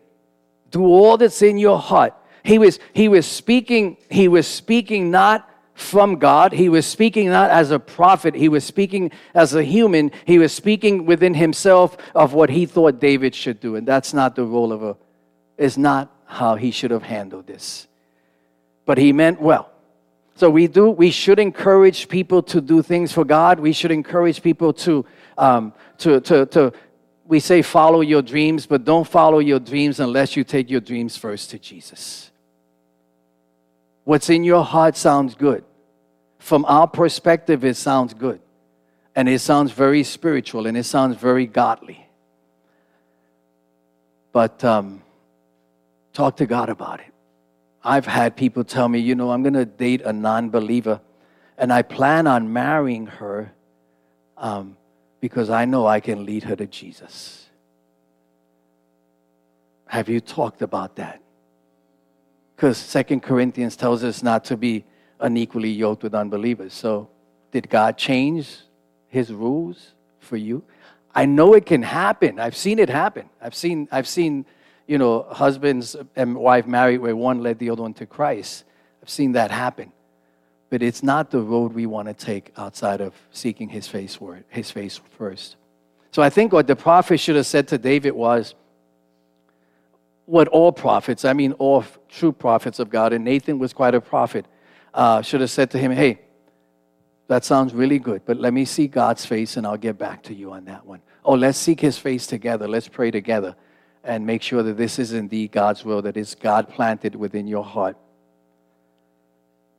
Do 0.72 0.86
all 0.86 1.18
that's 1.18 1.44
in 1.44 1.60
your 1.60 1.78
heart. 1.78 2.16
He 2.48 2.60
was, 2.60 2.80
he 2.94 3.10
was 3.10 3.26
speaking, 3.26 3.98
he 4.10 4.30
was 4.30 4.48
speaking 4.48 5.12
not 5.12 5.50
from 5.74 6.16
God. 6.16 6.54
He 6.54 6.70
was 6.70 6.86
speaking 6.86 7.28
not 7.30 7.52
as 7.52 7.72
a 7.72 7.78
prophet, 7.78 8.36
he 8.36 8.48
was 8.48 8.64
speaking 8.64 9.12
as 9.34 9.54
a 9.54 9.62
human. 9.62 10.12
He 10.24 10.40
was 10.40 10.54
speaking 10.54 11.06
within 11.06 11.34
himself 11.34 11.98
of 12.16 12.34
what 12.34 12.50
he 12.50 12.66
thought 12.66 13.02
David 13.02 13.36
should 13.36 13.60
do. 13.60 13.76
And 13.76 13.86
that's 13.86 14.14
not 14.14 14.38
the 14.38 14.46
role 14.46 14.72
of 14.72 14.82
a, 14.82 14.96
is 15.58 15.78
not 15.78 16.10
how 16.24 16.56
he 16.56 16.72
should 16.72 16.92
have 16.92 17.04
handled 17.04 17.48
this. 17.48 17.86
But 18.86 18.98
he 18.98 19.12
meant 19.12 19.42
well. 19.42 19.70
So 20.36 20.50
we 20.50 20.68
do, 20.68 20.90
we 20.90 21.12
should 21.12 21.40
encourage 21.40 22.08
people 22.08 22.42
to 22.44 22.62
do 22.62 22.82
things 22.82 23.12
for 23.12 23.26
God. 23.26 23.60
We 23.60 23.74
should 23.74 23.92
encourage 23.92 24.42
people 24.42 24.72
to, 24.72 25.06
um, 25.38 25.74
to, 25.98 26.22
to, 26.22 26.46
to, 26.46 26.72
we 27.26 27.42
say 27.42 27.62
follow 27.62 28.00
your 28.00 28.22
dreams, 28.22 28.66
but 28.66 28.86
don't 28.86 29.06
follow 29.06 29.40
your 29.40 29.60
dreams 29.60 30.00
unless 30.00 30.38
you 30.38 30.46
take 30.46 30.70
your 30.70 30.80
dreams 30.80 31.18
first 31.18 31.50
to 31.50 31.60
Jesus. 31.60 32.32
What's 34.08 34.30
in 34.30 34.46
your 34.46 34.64
heart 34.64 34.96
sounds 34.96 35.36
good. 35.36 35.66
From 36.40 36.64
our 36.64 36.88
perspective, 36.88 37.66
it 37.66 37.76
sounds 37.76 38.14
good. 38.14 38.40
And 39.14 39.28
it 39.28 39.40
sounds 39.40 39.74
very 39.74 40.06
spiritual 40.06 40.66
and 40.66 40.78
it 40.78 40.86
sounds 40.86 41.18
very 41.18 41.46
godly. 41.46 42.08
But 44.32 44.64
um, 44.64 45.02
talk 46.14 46.38
to 46.38 46.46
God 46.46 46.70
about 46.70 47.02
it. 47.02 47.14
I've 47.84 48.06
had 48.06 48.38
people 48.38 48.64
tell 48.64 48.88
me, 48.88 49.00
you 49.00 49.14
know, 49.14 49.30
I'm 49.30 49.44
going 49.44 49.56
to 49.56 49.66
date 49.66 50.04
a 50.04 50.14
non 50.14 50.52
believer 50.52 51.02
and 51.58 51.74
I 51.74 51.82
plan 51.82 52.28
on 52.28 52.54
marrying 52.54 53.08
her 53.08 53.52
um, 54.38 54.78
because 55.20 55.50
I 55.50 55.66
know 55.66 55.86
I 55.86 56.00
can 56.00 56.26
lead 56.26 56.44
her 56.44 56.56
to 56.56 56.66
Jesus. 56.66 57.50
Have 59.88 60.08
you 60.08 60.22
talked 60.22 60.62
about 60.62 60.96
that? 60.96 61.22
Because 62.58 62.80
Second 62.80 63.22
Corinthians 63.22 63.76
tells 63.76 64.04
us 64.04 64.24
not 64.24 64.44
to 64.46 64.58
be 64.58 64.84
unequally 65.20 65.70
yoked 65.70 66.02
with 66.02 66.16
unbelievers. 66.16 66.74
So, 66.74 67.08
did 67.52 67.70
God 67.70 68.00
change 68.00 68.58
His 69.10 69.32
rules 69.32 69.94
for 70.20 70.38
you? 70.38 70.64
I 71.14 71.26
know 71.26 71.54
it 71.54 71.68
can 71.68 71.84
happen. 71.84 72.40
I've 72.40 72.58
seen 72.58 72.80
it 72.80 72.90
happen. 72.90 73.30
I've 73.40 73.54
seen, 73.54 73.88
I've 73.92 74.08
seen, 74.08 74.46
you 74.88 74.98
know, 74.98 75.28
husbands 75.30 75.96
and 76.16 76.36
wife 76.36 76.66
married 76.66 76.98
where 76.98 77.16
one 77.16 77.44
led 77.44 77.60
the 77.60 77.70
other 77.70 77.84
one 77.84 77.94
to 77.96 78.08
Christ. 78.08 78.64
I've 79.04 79.10
seen 79.10 79.34
that 79.34 79.52
happen. 79.52 79.92
But 80.72 80.82
it's 80.82 81.04
not 81.04 81.30
the 81.30 81.42
road 81.42 81.74
we 81.74 81.86
want 81.86 82.08
to 82.08 82.14
take 82.16 82.52
outside 82.58 83.02
of 83.02 83.14
seeking 83.32 83.70
His 83.70 83.88
face, 83.88 84.20
word, 84.20 84.46
His 84.50 84.72
face 84.72 85.00
first. 85.18 85.58
So 86.12 86.24
I 86.24 86.32
think 86.32 86.54
what 86.54 86.66
the 86.66 86.76
prophet 86.76 87.20
should 87.20 87.36
have 87.36 87.46
said 87.46 87.68
to 87.68 87.78
David 87.78 88.14
was 88.14 88.56
what 90.28 90.50
all 90.50 90.74
prophets, 90.74 91.24
I 91.26 91.32
mean 91.32 91.54
all 91.54 91.86
true 92.10 92.34
prophets 92.34 92.80
of 92.80 92.90
God, 92.90 93.14
and 93.14 93.24
Nathan 93.24 93.58
was 93.60 93.72
quite 93.74 93.96
a 93.96 94.02
prophet, 94.02 94.46
uh, 94.94 95.22
should 95.22 95.40
have 95.42 95.50
said 95.50 95.72
to 95.72 95.80
him, 95.80 95.90
Hey, 95.92 96.20
that 97.28 97.46
sounds 97.46 97.74
really 97.74 97.98
good, 97.98 98.22
but 98.26 98.38
let 98.38 98.54
me 98.54 98.66
see 98.66 98.88
God's 98.88 99.26
face 99.26 99.58
and 99.58 99.66
I'll 99.66 99.78
get 99.78 99.98
back 99.98 100.24
to 100.24 100.34
you 100.34 100.52
on 100.52 100.66
that 100.66 100.86
one. 100.86 101.02
Oh, 101.24 101.34
let's 101.34 101.58
seek 101.58 101.80
his 101.80 101.98
face 101.98 102.28
together. 102.28 102.68
Let's 102.68 102.90
pray 102.90 103.10
together 103.10 103.56
and 104.04 104.26
make 104.26 104.42
sure 104.42 104.64
that 104.64 104.78
this 104.78 105.00
is 105.00 105.14
indeed 105.14 105.52
God's 105.52 105.84
will, 105.84 106.02
that 106.02 106.18
is 106.18 106.36
God 106.36 106.70
planted 106.70 107.16
within 107.16 107.48
your 107.48 107.64
heart. 107.64 107.98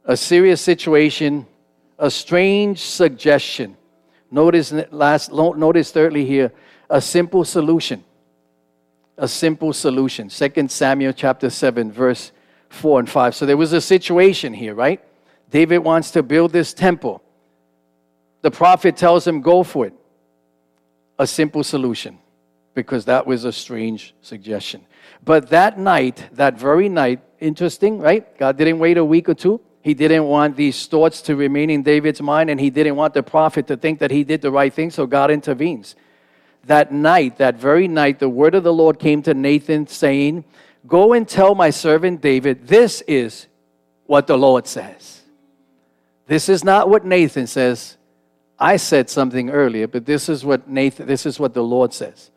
A 0.04 0.16
serious 0.16 0.62
situation, 0.62 1.46
a 1.98 2.10
strange 2.10 2.80
suggestion. 2.80 3.76
Notice 4.30 4.72
last 4.90 5.30
notice 5.30 5.90
thirdly 5.90 6.24
here, 6.24 6.52
a 6.88 7.00
simple 7.00 7.44
solution. 7.44 8.04
A 9.18 9.28
simple 9.28 9.72
solution. 9.72 10.28
2 10.28 10.68
Samuel 10.68 11.12
chapter 11.12 11.50
7, 11.50 11.92
verse 11.92 12.32
4 12.70 13.00
and 13.00 13.10
5. 13.10 13.34
So 13.34 13.44
there 13.44 13.56
was 13.56 13.72
a 13.72 13.80
situation 13.80 14.54
here, 14.54 14.74
right? 14.74 15.04
David 15.50 15.78
wants 15.78 16.12
to 16.12 16.22
build 16.22 16.52
this 16.52 16.72
temple. 16.72 17.22
The 18.42 18.50
prophet 18.50 18.96
tells 18.96 19.26
him, 19.26 19.40
go 19.40 19.62
for 19.64 19.86
it. 19.86 19.94
A 21.18 21.26
simple 21.26 21.64
solution, 21.64 22.18
because 22.74 23.06
that 23.06 23.26
was 23.26 23.44
a 23.44 23.52
strange 23.52 24.14
suggestion. 24.22 24.86
But 25.24 25.50
that 25.50 25.78
night, 25.78 26.28
that 26.32 26.56
very 26.56 26.88
night, 26.88 27.20
interesting, 27.40 27.98
right? 27.98 28.38
God 28.38 28.56
didn't 28.56 28.78
wait 28.78 28.98
a 28.98 29.04
week 29.04 29.28
or 29.28 29.34
two. 29.34 29.60
He 29.82 29.94
didn't 29.94 30.24
want 30.24 30.54
these 30.54 30.86
thoughts 30.86 31.20
to 31.22 31.34
remain 31.34 31.70
in 31.70 31.82
David's 31.82 32.22
mind, 32.22 32.50
and 32.50 32.60
he 32.60 32.70
didn't 32.70 32.94
want 32.94 33.14
the 33.14 33.22
prophet 33.22 33.66
to 33.66 33.76
think 33.76 33.98
that 33.98 34.12
he 34.12 34.22
did 34.22 34.42
the 34.42 34.50
right 34.50 34.72
thing, 34.72 34.90
so 34.90 35.06
God 35.06 35.30
intervenes. 35.30 35.96
That 36.64 36.92
night, 36.92 37.38
that 37.38 37.56
very 37.56 37.88
night, 37.88 38.18
the 38.18 38.28
word 38.28 38.54
of 38.54 38.62
the 38.62 38.72
Lord 38.72 38.98
came 38.98 39.22
to 39.22 39.34
Nathan 39.34 39.86
saying, 39.86 40.44
Go 40.86 41.12
and 41.12 41.28
tell 41.28 41.54
my 41.54 41.70
servant 41.70 42.20
David, 42.20 42.66
this 42.66 43.02
is 43.02 43.46
what 44.06 44.26
the 44.26 44.38
Lord 44.38 44.66
says. 44.66 45.22
This 46.26 46.48
is 46.48 46.62
not 46.64 46.88
what 46.88 47.04
Nathan 47.04 47.46
says. 47.46 47.96
I 48.58 48.76
said 48.76 49.08
something 49.08 49.50
earlier, 49.50 49.86
but 49.86 50.04
this 50.04 50.28
is 50.28 50.44
what 50.44 50.68
Nathan, 50.68 51.06
this 51.06 51.26
is 51.26 51.38
what 51.38 51.54
the 51.54 51.62
Lord 51.62 51.92
says. 51.92 52.30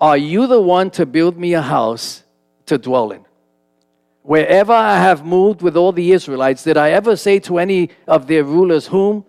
Are 0.00 0.16
you 0.16 0.46
the 0.46 0.60
one 0.60 0.90
to 0.92 1.06
build 1.06 1.38
me 1.38 1.54
a 1.54 1.62
house 1.62 2.24
to 2.66 2.78
dwell 2.78 3.12
in? 3.12 3.24
Wherever 4.22 4.72
I 4.72 4.98
have 4.98 5.24
moved 5.24 5.62
with 5.62 5.76
all 5.76 5.92
the 5.92 6.12
Israelites, 6.12 6.62
did 6.62 6.76
I 6.76 6.90
ever 6.90 7.16
say 7.16 7.38
to 7.40 7.58
any 7.58 7.90
of 8.06 8.26
their 8.26 8.44
rulers, 8.44 8.86
whom, 8.86 9.24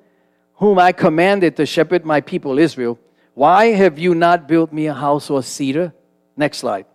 whom 0.55 0.79
I 0.79 0.91
commanded 0.91 1.55
to 1.57 1.65
shepherd 1.65 2.05
my 2.05 2.21
people 2.21 2.57
Israel, 2.57 2.99
Why 3.34 3.65
have 3.67 3.97
you 3.97 4.13
not 4.13 4.47
built 4.47 4.71
me 4.71 4.88
a 4.88 4.93
house 4.93 5.29
or 5.29 5.41
cedar? 5.41 5.93
Next 6.38 6.59
slide. 6.59 6.86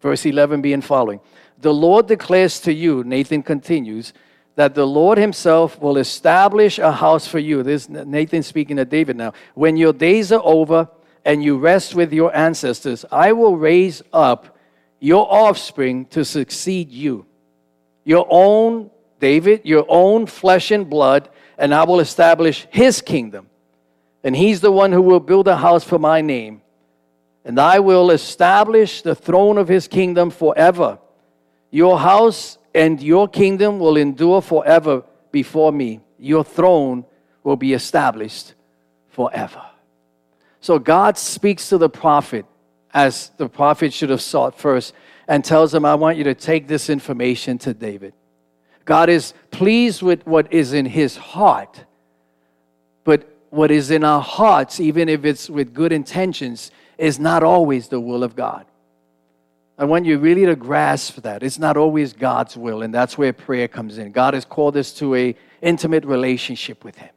Verse 0.00 0.22
11b 0.22 0.72
and 0.72 0.84
following. 0.84 1.20
The 1.60 1.74
Lord 1.74 2.06
declares 2.06 2.60
to 2.60 2.72
you, 2.72 3.04
Nathan 3.04 3.42
continues, 3.42 4.12
that 4.54 4.74
the 4.74 4.86
Lord 4.86 5.18
Himself 5.18 5.78
will 5.80 5.98
establish 5.98 6.78
a 6.78 6.92
house 6.92 7.26
for 7.26 7.38
you. 7.38 7.62
This 7.62 7.88
Nathan 7.88 8.42
speaking 8.42 8.76
to 8.76 8.84
David 8.84 9.16
now. 9.16 9.32
When 9.54 9.76
your 9.76 9.92
days 9.92 10.32
are 10.32 10.42
over 10.44 10.88
and 11.24 11.42
you 11.42 11.58
rest 11.58 11.94
with 11.94 12.12
your 12.12 12.34
ancestors, 12.34 13.04
I 13.10 13.32
will 13.32 13.56
raise 13.56 14.02
up 14.12 14.56
your 15.00 15.30
offspring 15.32 16.06
to 16.06 16.24
succeed 16.24 16.90
you. 16.90 17.26
Your 18.04 18.26
own, 18.30 18.90
David, 19.20 19.62
your 19.64 19.84
own 19.88 20.26
flesh 20.26 20.70
and 20.70 20.88
blood, 20.88 21.28
and 21.56 21.74
I 21.74 21.84
will 21.84 22.00
establish 22.00 22.66
his 22.70 23.00
kingdom. 23.02 23.48
And 24.24 24.34
he's 24.34 24.60
the 24.60 24.72
one 24.72 24.92
who 24.92 25.02
will 25.02 25.20
build 25.20 25.48
a 25.48 25.56
house 25.56 25.84
for 25.84 25.98
my 25.98 26.20
name. 26.20 26.62
And 27.44 27.58
I 27.58 27.78
will 27.78 28.10
establish 28.10 29.02
the 29.02 29.14
throne 29.14 29.58
of 29.58 29.68
his 29.68 29.88
kingdom 29.88 30.30
forever. 30.30 30.98
Your 31.70 31.98
house 31.98 32.58
and 32.74 33.00
your 33.02 33.28
kingdom 33.28 33.78
will 33.78 33.96
endure 33.96 34.42
forever 34.42 35.04
before 35.30 35.72
me. 35.72 36.00
Your 36.18 36.44
throne 36.44 37.04
will 37.44 37.56
be 37.56 37.72
established 37.72 38.54
forever. 39.08 39.62
So 40.60 40.78
God 40.78 41.16
speaks 41.16 41.68
to 41.68 41.78
the 41.78 41.88
prophet 41.88 42.44
as 42.92 43.30
the 43.36 43.48
prophet 43.48 43.92
should 43.92 44.10
have 44.10 44.20
sought 44.20 44.58
first, 44.58 44.94
and 45.28 45.44
tells 45.44 45.74
him, 45.74 45.84
I 45.84 45.94
want 45.94 46.16
you 46.16 46.24
to 46.24 46.34
take 46.34 46.68
this 46.68 46.88
information 46.88 47.58
to 47.58 47.74
David. 47.74 48.14
God 48.86 49.10
is 49.10 49.34
pleased 49.50 50.02
with 50.02 50.26
what 50.26 50.50
is 50.52 50.72
in 50.72 50.86
his 50.86 51.16
heart, 51.16 51.84
what 53.50 53.70
is 53.70 53.90
in 53.90 54.04
our 54.04 54.20
hearts, 54.20 54.80
even 54.80 55.08
if 55.08 55.24
it's 55.24 55.48
with 55.48 55.74
good 55.74 55.92
intentions, 55.92 56.70
is 56.96 57.18
not 57.18 57.42
always 57.42 57.88
the 57.88 58.00
will 58.00 58.22
of 58.22 58.36
God. 58.36 58.66
I 59.78 59.84
want 59.84 60.06
you 60.06 60.18
really 60.18 60.44
to 60.46 60.56
grasp 60.56 61.16
that. 61.22 61.42
It's 61.42 61.58
not 61.58 61.76
always 61.76 62.12
God's 62.12 62.56
will, 62.56 62.82
and 62.82 62.92
that's 62.92 63.16
where 63.16 63.32
prayer 63.32 63.68
comes 63.68 63.96
in. 63.98 64.10
God 64.10 64.34
has 64.34 64.44
called 64.44 64.76
us 64.76 64.92
to 64.94 65.14
a 65.14 65.36
intimate 65.62 66.04
relationship 66.04 66.84
with 66.84 66.96
Him. 66.96 67.10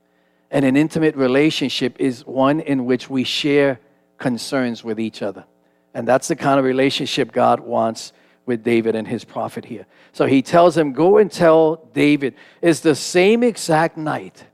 And 0.51 0.65
an 0.65 0.75
intimate 0.75 1.15
relationship 1.15 1.95
is 1.99 2.25
one 2.25 2.59
in 2.59 2.85
which 2.85 3.09
we 3.09 3.23
share 3.23 3.79
concerns 4.17 4.83
with 4.83 4.99
each 4.99 5.21
other. 5.21 5.45
And 5.93 6.07
that's 6.07 6.27
the 6.27 6.35
kind 6.35 6.59
of 6.59 6.65
relationship 6.65 7.31
God 7.31 7.59
wants 7.61 8.13
with 8.45 8.63
David 8.63 8.95
and 8.95 9.07
his 9.07 9.23
prophet 9.23 9.65
here. 9.65 9.85
So 10.13 10.25
he 10.25 10.41
tells 10.41 10.77
him, 10.77 10.93
Go 10.93 11.17
and 11.17 11.31
tell 11.31 11.87
David. 11.93 12.35
It's 12.61 12.81
the 12.81 12.95
same 12.95 13.43
exact 13.43 13.97
night, 13.97 14.45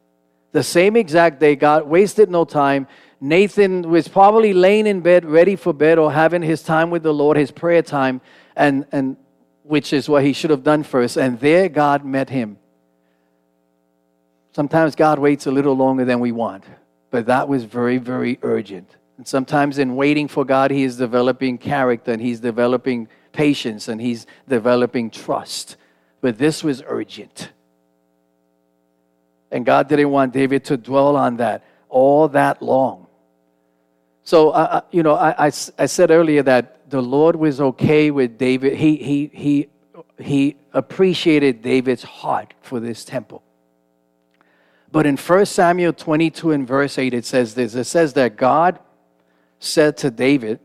the 0.58 0.64
same 0.64 0.96
exact 0.96 1.40
day. 1.40 1.56
God 1.56 1.88
wasted 1.88 2.32
no 2.32 2.44
time. 2.44 2.88
Nathan 3.22 3.88
was 3.88 4.08
probably 4.08 4.54
laying 4.54 4.88
in 4.88 5.02
bed, 5.02 5.24
ready 5.24 5.56
for 5.56 5.72
bed, 5.72 6.00
or 6.00 6.12
having 6.12 6.42
his 6.42 6.64
time 6.64 6.90
with 6.90 7.04
the 7.04 7.14
Lord, 7.14 7.38
his 7.38 7.52
prayer 7.52 7.84
time, 7.84 8.22
and, 8.56 8.88
and 8.92 9.18
which 9.62 9.94
is 9.94 10.10
what 10.10 10.24
he 10.24 10.34
should 10.34 10.50
have 10.50 10.64
done 10.64 10.82
first. 10.82 11.16
And 11.16 11.40
there 11.40 11.70
God 11.70 12.04
met 12.04 12.32
him. 12.32 12.58
Sometimes 14.54 14.96
God 14.96 15.20
waits 15.20 15.46
a 15.46 15.52
little 15.52 15.76
longer 15.76 16.06
than 16.06 16.20
we 16.20 16.32
want, 16.32 16.64
but 17.12 17.28
that 17.28 17.48
was 17.48 17.64
very, 17.64 18.00
very 18.00 18.40
urgent. 18.42 18.90
And 19.18 19.28
sometimes 19.28 19.78
in 19.78 19.96
waiting 19.96 20.28
for 20.28 20.44
God, 20.44 20.72
He 20.72 20.82
is 20.82 20.98
developing 20.98 21.60
character 21.60 22.12
and 22.14 22.20
He's 22.20 22.40
developing 22.40 23.10
patience 23.32 23.88
and 23.88 24.02
He's 24.02 24.26
developing 24.48 25.12
trust. 25.12 25.78
But 26.20 26.40
this 26.40 26.64
was 26.64 26.82
urgent. 26.88 27.52
And 29.52 29.66
God 29.66 29.88
didn't 29.88 30.10
want 30.10 30.34
David 30.34 30.66
to 30.66 30.78
dwell 30.78 31.16
on 31.16 31.38
that 31.38 31.64
all 31.90 32.28
that 32.30 32.62
long. 32.62 33.08
So, 34.24 34.50
uh, 34.50 34.82
you 34.92 35.04
know, 35.04 35.16
I, 35.16 35.46
I, 35.46 35.46
I 35.48 35.86
said 35.86 36.12
earlier 36.12 36.44
that 36.44 36.90
the 36.90 37.02
Lord 37.02 37.36
was 37.36 37.62
okay 37.62 38.12
with 38.12 38.38
David. 38.38 38.76
He, 38.76 38.98
he, 38.98 39.32
he, 39.34 39.70
he 40.20 40.58
appreciated 40.74 41.62
David's 41.62 42.04
heart 42.04 42.54
for 42.62 42.80
this 42.80 43.06
temple. 43.06 43.42
But 44.92 45.06
in 45.06 45.18
1 45.18 45.46
Samuel 45.46 45.94
22 45.94 46.52
and 46.52 46.68
verse 46.68 46.98
8, 46.98 47.14
it 47.14 47.26
says 47.26 47.56
this 47.56 47.76
it 47.76 47.86
says 47.86 48.14
that 48.14 48.36
God 48.36 48.80
said 49.60 49.98
to 49.98 50.12
David 50.12 50.60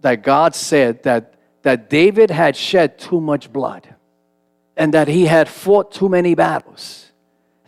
that 0.00 0.22
God 0.22 0.54
said 0.54 1.02
that, 1.04 1.34
that 1.62 1.88
David 1.88 2.30
had 2.30 2.56
shed 2.56 2.98
too 2.98 3.20
much 3.20 3.52
blood 3.52 3.94
and 4.76 4.92
that 4.94 5.08
he 5.08 5.26
had 5.26 5.48
fought 5.48 5.92
too 5.92 6.08
many 6.08 6.34
battles. 6.34 7.01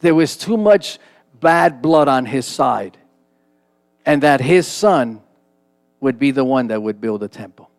There 0.05 0.15
was 0.15 0.37
too 0.37 0.59
much 0.59 0.99
bad 1.41 1.81
blood 1.81 2.09
on 2.09 2.27
his 2.27 2.45
side, 2.45 2.99
and 4.05 4.23
that 4.23 4.43
his 4.43 4.67
son 4.67 5.23
would 6.01 6.19
be 6.19 6.31
the 6.31 6.45
one 6.45 6.67
that 6.67 6.83
would 6.83 7.01
build 7.01 7.23
a 7.23 7.29
temple. 7.29 7.71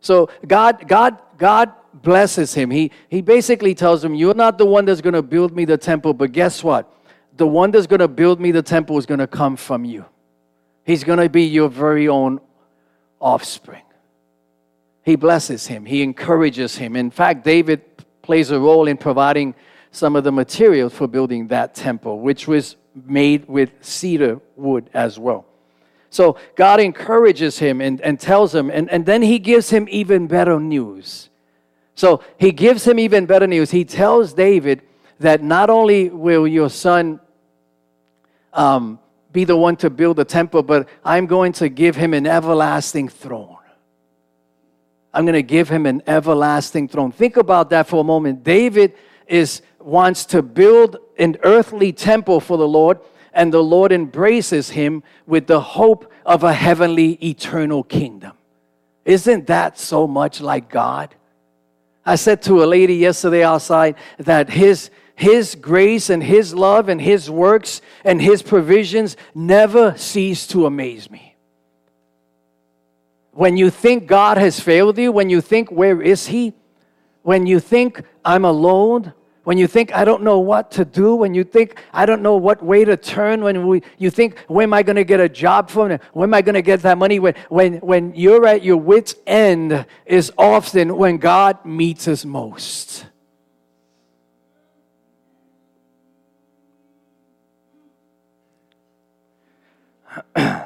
So 0.00 0.28
God, 0.46 0.86
God, 0.86 1.18
God 1.38 1.72
blesses 1.94 2.52
him. 2.52 2.70
He, 2.70 2.90
he 3.08 3.22
basically 3.22 3.74
tells 3.74 4.04
him, 4.04 4.14
You're 4.14 4.34
not 4.34 4.58
the 4.58 4.66
one 4.66 4.84
that's 4.84 5.00
going 5.00 5.14
to 5.14 5.22
build 5.22 5.56
me 5.56 5.64
the 5.64 5.78
temple, 5.78 6.12
but 6.12 6.32
guess 6.32 6.62
what? 6.62 6.92
The 7.38 7.46
one 7.46 7.70
that's 7.70 7.86
going 7.86 8.00
to 8.00 8.08
build 8.08 8.38
me 8.38 8.50
the 8.50 8.62
temple 8.62 8.98
is 8.98 9.06
going 9.06 9.20
to 9.20 9.26
come 9.26 9.56
from 9.56 9.86
you. 9.86 10.04
He's 10.84 11.04
going 11.04 11.20
to 11.20 11.30
be 11.30 11.44
your 11.44 11.70
very 11.70 12.06
own 12.06 12.38
offspring. 13.18 13.84
He 15.04 15.16
blesses 15.16 15.66
him, 15.66 15.86
he 15.86 16.02
encourages 16.02 16.76
him. 16.76 16.96
In 16.96 17.10
fact, 17.10 17.44
David 17.44 17.80
plays 18.20 18.50
a 18.50 18.60
role 18.60 18.88
in 18.88 18.98
providing 18.98 19.54
some 19.94 20.16
of 20.16 20.24
the 20.24 20.32
materials 20.32 20.92
for 20.92 21.06
building 21.06 21.48
that 21.48 21.74
temple, 21.74 22.20
which 22.20 22.48
was 22.48 22.76
made 22.94 23.46
with 23.48 23.70
cedar 23.80 24.40
wood 24.56 24.90
as 24.94 25.18
well. 25.18 25.46
So 26.10 26.36
God 26.54 26.80
encourages 26.80 27.58
him 27.58 27.80
and, 27.80 28.00
and 28.00 28.20
tells 28.20 28.54
him, 28.54 28.70
and, 28.70 28.88
and 28.90 29.04
then 29.04 29.22
he 29.22 29.38
gives 29.38 29.70
him 29.70 29.88
even 29.90 30.26
better 30.26 30.60
news. 30.60 31.28
So 31.96 32.22
he 32.38 32.52
gives 32.52 32.86
him 32.86 32.98
even 32.98 33.26
better 33.26 33.46
news. 33.46 33.70
He 33.70 33.84
tells 33.84 34.32
David 34.32 34.82
that 35.20 35.42
not 35.42 35.70
only 35.70 36.10
will 36.10 36.46
your 36.46 36.70
son 36.70 37.20
um, 38.52 38.98
be 39.32 39.44
the 39.44 39.56
one 39.56 39.76
to 39.76 39.90
build 39.90 40.16
the 40.16 40.24
temple, 40.24 40.62
but 40.62 40.88
I'm 41.04 41.26
going 41.26 41.52
to 41.54 41.68
give 41.68 41.96
him 41.96 42.14
an 42.14 42.26
everlasting 42.26 43.08
throne. 43.08 43.58
I'm 45.12 45.24
going 45.24 45.34
to 45.34 45.42
give 45.42 45.68
him 45.68 45.86
an 45.86 46.02
everlasting 46.06 46.88
throne. 46.88 47.12
Think 47.12 47.36
about 47.36 47.70
that 47.70 47.86
for 47.86 48.00
a 48.00 48.04
moment. 48.04 48.42
David 48.42 48.94
is 49.26 49.62
wants 49.84 50.24
to 50.26 50.42
build 50.42 50.96
an 51.18 51.36
earthly 51.42 51.92
temple 51.92 52.40
for 52.40 52.56
the 52.56 52.68
Lord, 52.68 52.98
and 53.32 53.52
the 53.52 53.62
Lord 53.62 53.92
embraces 53.92 54.70
him 54.70 55.02
with 55.26 55.46
the 55.46 55.60
hope 55.60 56.10
of 56.24 56.42
a 56.42 56.52
heavenly 56.52 57.12
eternal 57.24 57.82
kingdom. 57.82 58.32
Isn't 59.04 59.46
that 59.48 59.78
so 59.78 60.06
much 60.06 60.40
like 60.40 60.70
God? 60.70 61.14
I 62.06 62.16
said 62.16 62.42
to 62.42 62.62
a 62.62 62.66
lady 62.66 62.96
yesterday 62.96 63.44
outside 63.44 63.96
that 64.18 64.48
his 64.50 64.90
his 65.16 65.54
grace 65.54 66.10
and 66.10 66.22
His 66.22 66.54
love 66.54 66.88
and 66.88 67.00
His 67.00 67.30
works 67.30 67.80
and 68.04 68.20
His 68.20 68.42
provisions 68.42 69.16
never 69.34 69.96
cease 69.96 70.46
to 70.48 70.66
amaze 70.66 71.10
me. 71.10 71.36
When 73.32 73.56
you 73.56 73.70
think 73.70 74.06
God 74.06 74.38
has 74.38 74.60
failed 74.60 74.98
you, 74.98 75.12
when 75.12 75.30
you 75.30 75.40
think, 75.40 75.70
where 75.70 76.00
is 76.02 76.26
He? 76.28 76.52
When 77.22 77.46
you 77.46 77.60
think, 77.60 78.02
I'm 78.24 78.44
alone, 78.44 79.12
when 79.44 79.58
you 79.58 79.66
think, 79.66 79.94
I 79.94 80.04
don't 80.06 80.22
know 80.22 80.38
what 80.38 80.70
to 80.72 80.84
do, 80.86 81.14
when 81.14 81.34
you 81.34 81.44
think, 81.44 81.82
I 81.92 82.06
don't 82.06 82.22
know 82.22 82.36
what 82.36 82.64
way 82.64 82.84
to 82.84 82.96
turn, 82.96 83.44
when 83.44 83.66
we, 83.66 83.82
you 83.98 84.08
think, 84.10 84.38
when 84.48 84.64
am 84.64 84.72
I 84.72 84.82
going 84.82 84.96
to 84.96 85.04
get 85.04 85.20
a 85.20 85.28
job 85.28 85.68
from? 85.68 85.98
When 86.12 86.30
am 86.30 86.34
I 86.34 86.40
going 86.40 86.54
to 86.54 86.62
get 86.62 86.80
that 86.82 86.96
money? 86.96 87.18
When, 87.18 87.34
when, 87.50 87.74
when 87.74 88.14
you're 88.14 88.46
at 88.46 88.64
your 88.64 88.78
wits' 88.78 89.14
end 89.26 89.84
is 90.06 90.32
often 90.38 90.96
when 90.96 91.18
God 91.18 91.62
meets 91.64 92.08
us 92.08 92.24
most. 92.24 93.04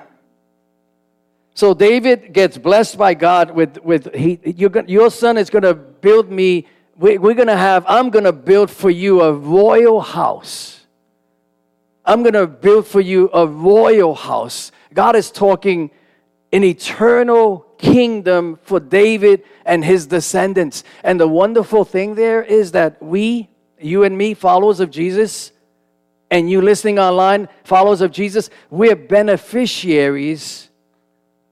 so 1.54 1.74
David 1.74 2.32
gets 2.32 2.56
blessed 2.56 2.96
by 2.96 3.14
God 3.14 3.50
with, 3.50 3.82
with 3.82 4.14
he, 4.14 4.38
your 4.54 5.10
son 5.10 5.36
is 5.36 5.50
going 5.50 5.62
to 5.62 5.74
build 5.74 6.30
me 6.30 6.68
we, 6.98 7.16
we're 7.16 7.34
going 7.34 7.48
to 7.48 7.56
have, 7.56 7.84
I'm 7.88 8.10
going 8.10 8.24
to 8.24 8.32
build 8.32 8.70
for 8.70 8.90
you 8.90 9.22
a 9.22 9.32
royal 9.32 10.00
house. 10.00 10.84
I'm 12.04 12.22
going 12.22 12.34
to 12.34 12.46
build 12.46 12.86
for 12.86 13.00
you 13.00 13.30
a 13.32 13.46
royal 13.46 14.14
house. 14.14 14.72
God 14.92 15.14
is 15.14 15.30
talking 15.30 15.90
an 16.52 16.64
eternal 16.64 17.66
kingdom 17.78 18.58
for 18.62 18.80
David 18.80 19.44
and 19.64 19.84
his 19.84 20.06
descendants. 20.06 20.82
And 21.04 21.20
the 21.20 21.28
wonderful 21.28 21.84
thing 21.84 22.16
there 22.16 22.42
is 22.42 22.72
that 22.72 23.00
we, 23.00 23.48
you 23.78 24.02
and 24.02 24.18
me, 24.18 24.34
followers 24.34 24.80
of 24.80 24.90
Jesus, 24.90 25.52
and 26.30 26.50
you 26.50 26.60
listening 26.60 26.98
online, 26.98 27.48
followers 27.64 28.00
of 28.00 28.10
Jesus, 28.10 28.50
we're 28.70 28.96
beneficiaries 28.96 30.67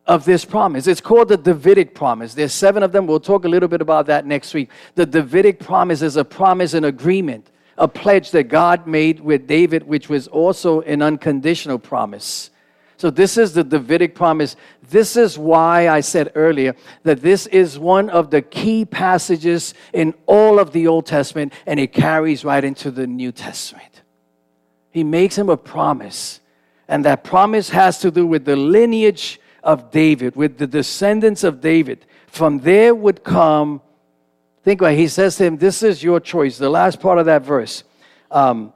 of 0.07 0.25
this 0.25 0.45
promise. 0.45 0.87
It's 0.87 1.01
called 1.01 1.29
the 1.29 1.37
Davidic 1.37 1.95
promise. 1.95 2.35
There's 2.35 2.53
seven 2.53 2.83
of 2.83 2.93
them. 2.93 3.07
We'll 3.07 3.21
talk 3.21 3.45
a 3.45 3.49
little 3.49 3.69
bit 3.69 3.81
about 3.81 4.07
that 4.07 4.25
next 4.25 4.55
week. 4.55 4.71
The 4.95 5.07
Davidic 5.07 5.59
promise 5.59 6.03
is 6.03 6.17
a 6.17 6.25
promise 6.25 6.75
and 6.75 6.87
agreement, 6.87 7.51
a 7.77 7.89
pledge 7.89 8.31
that 8.31 8.45
God 8.45 8.87
made 8.87 9.21
with 9.21 9.47
David, 9.47 9.83
which 9.87 10.09
was 10.09 10.29
also 10.29 10.81
an 10.83 11.03
unconditional 11.03 11.79
promise. 11.79 12.51
So, 12.99 13.11
this 13.11 13.37
is 13.37 13.53
the 13.53 13.65
Davidic 13.65 14.15
promise. 14.15 14.57
This 14.89 15.17
is 15.17 15.37
why 15.37 15.89
I 15.89 16.01
said 16.01 16.33
earlier 16.35 16.75
that 17.03 17.21
this 17.21 17.47
is 17.49 17.79
one 17.79 18.09
of 18.09 18.31
the 18.31 18.41
key 18.41 18.87
passages 18.87 19.75
in 19.93 20.15
all 20.25 20.59
of 20.59 20.73
the 20.73 20.87
Old 20.87 21.05
Testament, 21.05 21.53
and 21.67 21.79
it 21.79 21.93
carries 21.93 22.43
right 22.43 22.65
into 22.65 22.91
the 22.91 23.07
New 23.07 23.33
Testament. 23.33 24.03
He 24.93 25.05
makes 25.05 25.37
him 25.37 25.51
a 25.51 25.59
promise, 25.59 26.41
and 26.89 27.05
that 27.05 27.23
promise 27.23 27.69
has 27.69 27.99
to 27.99 28.11
do 28.11 28.27
with 28.27 28.47
the 28.47 28.57
lineage 28.57 29.41
of 29.67 29.91
David, 29.91 30.37
with 30.37 30.59
the 30.59 30.67
descendants 30.67 31.43
of 31.43 31.61
David. 31.61 32.07
From 32.29 32.61
there 32.61 32.95
would 32.95 33.25
come, 33.25 33.83
think 34.63 34.81
about 34.81 34.93
it, 34.93 34.99
he 34.99 35.09
says 35.09 35.37
to 35.37 35.45
him, 35.45 35.59
This 35.59 35.83
is 35.83 36.03
your 36.03 36.21
choice. 36.21 36.57
The 36.57 36.71
last 36.71 37.01
part 37.01 37.19
of 37.19 37.27
that 37.27 37.43
verse. 37.43 37.83
Um, 38.31 38.73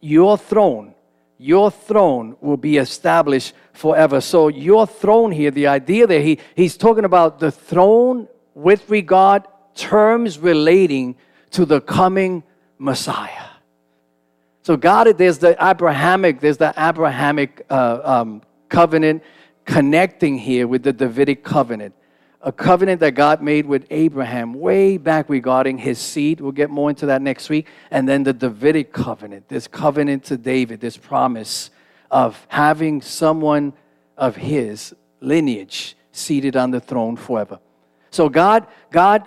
your 0.00 0.36
throne, 0.36 0.94
your 1.38 1.70
throne 1.70 2.36
will 2.42 2.58
be 2.58 2.76
established 2.76 3.54
forever. 3.72 4.20
So, 4.20 4.48
your 4.48 4.86
throne 4.86 5.32
here, 5.32 5.50
the 5.50 5.66
idea 5.66 6.06
there, 6.06 6.20
he, 6.20 6.38
he's 6.54 6.76
talking 6.76 7.06
about 7.06 7.40
the 7.40 7.50
throne 7.50 8.28
with 8.54 8.88
regard 8.90 9.44
terms 9.74 10.38
relating 10.38 11.16
to 11.52 11.64
the 11.64 11.80
coming 11.80 12.42
Messiah. 12.78 13.48
So 14.62 14.76
God, 14.76 15.18
there's 15.18 15.38
the 15.38 15.56
Abrahamic, 15.60 16.40
there's 16.40 16.56
the 16.56 16.72
Abrahamic 16.76 17.66
uh, 17.68 18.00
um, 18.02 18.42
covenant 18.68 19.22
connecting 19.64 20.38
here 20.38 20.66
with 20.66 20.82
the 20.82 20.92
Davidic 20.92 21.42
covenant, 21.44 21.94
a 22.42 22.52
covenant 22.52 23.00
that 23.00 23.12
God 23.12 23.42
made 23.42 23.66
with 23.66 23.86
Abraham 23.90 24.54
way 24.54 24.98
back 24.98 25.28
regarding 25.28 25.78
his 25.78 25.98
seed. 25.98 26.40
We'll 26.40 26.52
get 26.52 26.70
more 26.70 26.90
into 26.90 27.06
that 27.06 27.22
next 27.22 27.48
week. 27.48 27.66
And 27.90 28.08
then 28.08 28.22
the 28.22 28.34
Davidic 28.34 28.92
covenant, 28.92 29.48
this 29.48 29.66
covenant 29.66 30.24
to 30.24 30.36
David, 30.36 30.80
this 30.80 30.96
promise 30.96 31.70
of 32.10 32.46
having 32.48 33.00
someone 33.00 33.72
of 34.16 34.36
his 34.36 34.94
lineage 35.20 35.96
seated 36.12 36.56
on 36.56 36.70
the 36.70 36.80
throne 36.80 37.16
forever. 37.16 37.58
So 38.10 38.28
God, 38.28 38.66
God 38.90 39.26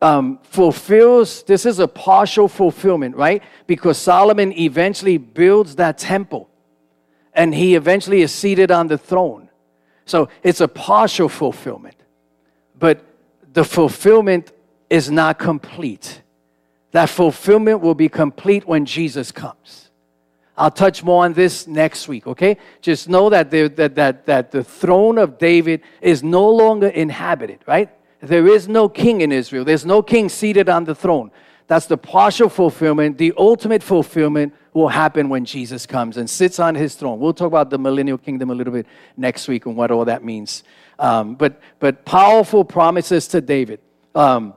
um, 0.00 0.38
fulfills, 0.42 1.42
this 1.42 1.66
is 1.66 1.78
a 1.78 1.88
partial 1.88 2.48
fulfillment, 2.48 3.16
right? 3.16 3.42
Because 3.66 3.98
Solomon 3.98 4.52
eventually 4.52 5.18
builds 5.18 5.76
that 5.76 5.98
temple 5.98 6.48
and 7.34 7.54
he 7.54 7.74
eventually 7.74 8.22
is 8.22 8.32
seated 8.32 8.70
on 8.70 8.86
the 8.86 8.96
throne. 8.96 9.43
So 10.06 10.28
it's 10.42 10.60
a 10.60 10.68
partial 10.68 11.28
fulfillment, 11.28 11.96
but 12.78 13.04
the 13.52 13.64
fulfillment 13.64 14.52
is 14.90 15.10
not 15.10 15.38
complete. 15.38 16.22
That 16.92 17.08
fulfillment 17.08 17.80
will 17.80 17.94
be 17.94 18.08
complete 18.08 18.66
when 18.66 18.84
Jesus 18.84 19.32
comes. 19.32 19.90
I'll 20.56 20.70
touch 20.70 21.02
more 21.02 21.24
on 21.24 21.32
this 21.32 21.66
next 21.66 22.06
week, 22.06 22.26
okay? 22.26 22.58
Just 22.80 23.08
know 23.08 23.28
that 23.30 23.50
the, 23.50 23.66
that, 23.68 23.96
that, 23.96 24.26
that 24.26 24.50
the 24.52 24.62
throne 24.62 25.18
of 25.18 25.38
David 25.38 25.82
is 26.00 26.22
no 26.22 26.48
longer 26.48 26.86
inhabited, 26.88 27.58
right? 27.66 27.90
There 28.20 28.46
is 28.46 28.68
no 28.68 28.88
king 28.88 29.20
in 29.20 29.32
Israel. 29.32 29.64
There's 29.64 29.84
no 29.84 30.02
king 30.02 30.28
seated 30.28 30.68
on 30.68 30.84
the 30.84 30.94
throne. 30.94 31.32
That's 31.66 31.86
the 31.86 31.96
partial 31.96 32.48
fulfillment. 32.48 33.16
The 33.16 33.32
ultimate 33.36 33.82
fulfillment 33.82 34.54
will 34.74 34.88
happen 34.88 35.28
when 35.28 35.44
Jesus 35.44 35.86
comes 35.86 36.16
and 36.16 36.28
sits 36.28 36.58
on 36.58 36.74
his 36.74 36.94
throne. 36.94 37.18
We'll 37.18 37.32
talk 37.32 37.46
about 37.46 37.70
the 37.70 37.78
millennial 37.78 38.18
kingdom 38.18 38.50
a 38.50 38.54
little 38.54 38.72
bit 38.72 38.86
next 39.16 39.48
week 39.48 39.66
and 39.66 39.76
what 39.76 39.90
all 39.90 40.04
that 40.04 40.24
means. 40.24 40.64
Um, 40.98 41.36
but, 41.36 41.60
but 41.78 42.04
powerful 42.04 42.64
promises 42.64 43.26
to 43.28 43.40
David. 43.40 43.80
Um, 44.14 44.54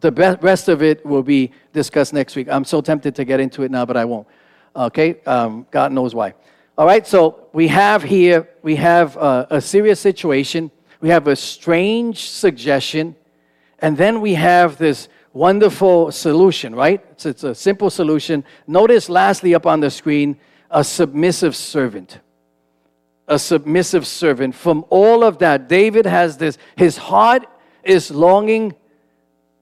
the 0.00 0.12
rest 0.40 0.68
of 0.68 0.82
it 0.82 1.04
will 1.04 1.22
be 1.22 1.52
discussed 1.72 2.12
next 2.12 2.36
week. 2.36 2.48
I'm 2.48 2.64
so 2.64 2.80
tempted 2.80 3.14
to 3.16 3.24
get 3.24 3.40
into 3.40 3.62
it 3.62 3.70
now, 3.70 3.84
but 3.84 3.96
I 3.96 4.04
won't. 4.04 4.26
Okay? 4.74 5.20
Um, 5.26 5.66
God 5.70 5.92
knows 5.92 6.14
why. 6.14 6.34
All 6.78 6.86
right, 6.86 7.06
so 7.06 7.48
we 7.54 7.68
have 7.68 8.02
here, 8.02 8.48
we 8.62 8.76
have 8.76 9.16
a, 9.16 9.46
a 9.50 9.60
serious 9.60 9.98
situation. 9.98 10.70
We 11.00 11.08
have 11.08 11.26
a 11.26 11.36
strange 11.36 12.28
suggestion. 12.28 13.16
And 13.78 13.96
then 13.96 14.20
we 14.20 14.34
have 14.34 14.76
this 14.76 15.08
wonderful 15.36 16.10
solution, 16.10 16.74
right? 16.74 17.04
It's, 17.12 17.26
it's 17.26 17.44
a 17.44 17.54
simple 17.54 17.90
solution. 17.90 18.42
Notice, 18.66 19.08
lastly, 19.08 19.54
up 19.54 19.66
on 19.66 19.80
the 19.80 19.90
screen, 19.90 20.38
a 20.70 20.82
submissive 20.82 21.54
servant. 21.54 22.20
A 23.28 23.38
submissive 23.38 24.06
servant. 24.06 24.54
From 24.54 24.84
all 24.88 25.22
of 25.22 25.38
that, 25.38 25.68
David 25.68 26.06
has 26.06 26.38
this, 26.38 26.56
his 26.76 26.96
heart 26.96 27.44
is 27.84 28.10
longing, 28.10 28.74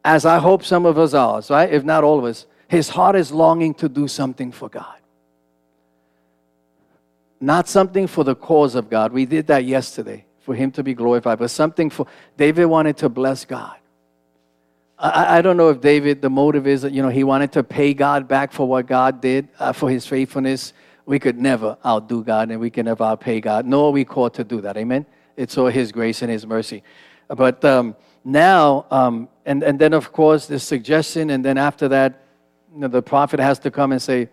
as 0.05 0.25
I 0.25 0.39
hope 0.39 0.65
some 0.65 0.87
of 0.87 0.99
us 0.99 1.13
are, 1.13 1.43
right? 1.51 1.73
If 1.73 1.83
not 1.85 2.05
all 2.05 2.19
of 2.19 2.25
us, 2.25 2.47
his 2.69 2.89
heart 2.89 3.17
is 3.17 3.33
longing 3.33 3.75
to 3.75 3.89
do 3.89 4.07
something 4.07 4.53
for 4.53 4.69
God. 4.69 4.97
Not 7.41 7.69
something 7.69 8.07
for 8.07 8.23
the 8.23 8.37
cause 8.37 8.75
of 8.75 8.89
God. 8.89 9.13
We 9.13 9.27
did 9.27 9.49
that 9.49 9.65
yesterday 9.65 10.25
for 10.41 10.55
him 10.55 10.71
to 10.73 10.83
be 10.83 10.95
glorified, 10.95 11.39
but 11.39 11.51
something 11.51 11.91
for 11.91 12.07
David 12.37 12.67
wanted 12.67 12.97
to 12.99 13.09
bless 13.09 13.45
God. 13.45 13.77
I, 15.05 15.39
I 15.39 15.43
don't 15.43 15.59
know 15.59 15.69
if 15.69 15.83
David, 15.83 16.23
the 16.23 16.31
motive 16.31 16.67
is 16.67 16.81
that, 16.83 16.93
you 16.93 17.03
know, 17.03 17.11
he 17.11 17.25
wanted 17.25 17.53
to 17.53 17.63
pay 17.63 17.93
God 17.93 18.27
back 18.27 18.53
for 18.53 18.67
what 18.67 18.87
God 18.87 19.21
did, 19.21 19.49
uh, 19.59 19.73
for 19.73 19.91
his 19.91 20.07
faithfulness. 20.07 20.73
We 21.05 21.19
could 21.19 21.39
never 21.39 21.77
outdo 21.85 22.25
God 22.25 22.51
and 22.51 22.59
we 22.59 22.71
can 22.71 22.87
never 22.87 23.05
outpay 23.05 23.43
God, 23.43 23.67
nor 23.67 23.89
are 23.89 23.91
we 23.91 24.07
called 24.07 24.33
to 24.35 24.45
do 24.45 24.63
that. 24.63 24.79
Amen? 24.79 25.05
It's 25.37 25.59
all 25.59 25.67
his 25.67 25.93
grace 25.93 26.23
and 26.23 26.31
his 26.31 26.47
mercy. 26.47 26.83
But 27.29 27.63
um, 27.67 27.97
now, 28.25 28.87
um, 28.91 29.29
and, 29.45 29.63
and 29.63 29.79
then 29.79 29.93
of 29.93 30.11
course, 30.11 30.47
the 30.47 30.59
suggestion, 30.59 31.29
and 31.29 31.45
then 31.45 31.59
after 31.59 31.87
that, 31.89 32.23
you 32.73 32.81
know, 32.81 32.89
the 32.89 33.03
prophet 33.03 33.41
has 33.41 33.59
to 33.61 33.71
come 33.71 33.93
and 33.93 34.01
say, 34.01 34.31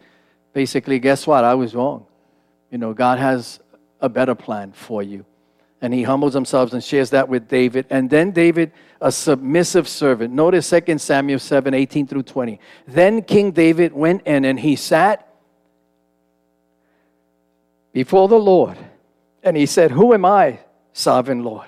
basically, 0.54 1.00
guess 1.00 1.28
what? 1.28 1.44
I 1.44 1.54
was 1.54 1.76
wrong. 1.76 2.06
You 2.72 2.78
know, 2.78 2.94
God 2.94 3.20
has 3.20 3.60
a 4.00 4.08
better 4.08 4.36
plan 4.36 4.72
for 4.72 5.04
you 5.04 5.26
and 5.82 5.94
he 5.94 6.04
humbles 6.04 6.34
himself 6.34 6.74
and 6.74 6.84
shares 6.84 7.10
that 7.10 7.28
with 7.28 7.48
David. 7.48 7.88
And 7.90 8.10
then 8.10 8.32
David, 8.32 8.72
a 9.02 9.12
submissive 9.12 9.88
servant. 9.88 10.32
Notice 10.32 10.70
2 10.70 11.00
Samuel 11.00 11.40
7 11.40 11.74
18 11.74 12.08
through 12.08 12.24
20. 12.24 12.60
Then 12.88 13.24
King 13.24 13.52
David 13.52 13.92
went 13.92 14.22
in 14.28 14.46
and 14.46 14.60
he 14.60 14.76
sat 14.76 15.28
before 17.94 18.28
the 18.28 18.40
Lord 18.40 18.78
and 19.44 19.58
he 19.58 19.66
said, 19.66 19.90
Who 19.90 20.14
am 20.14 20.24
I, 20.24 20.60
sovereign 20.94 21.44
Lord? 21.44 21.68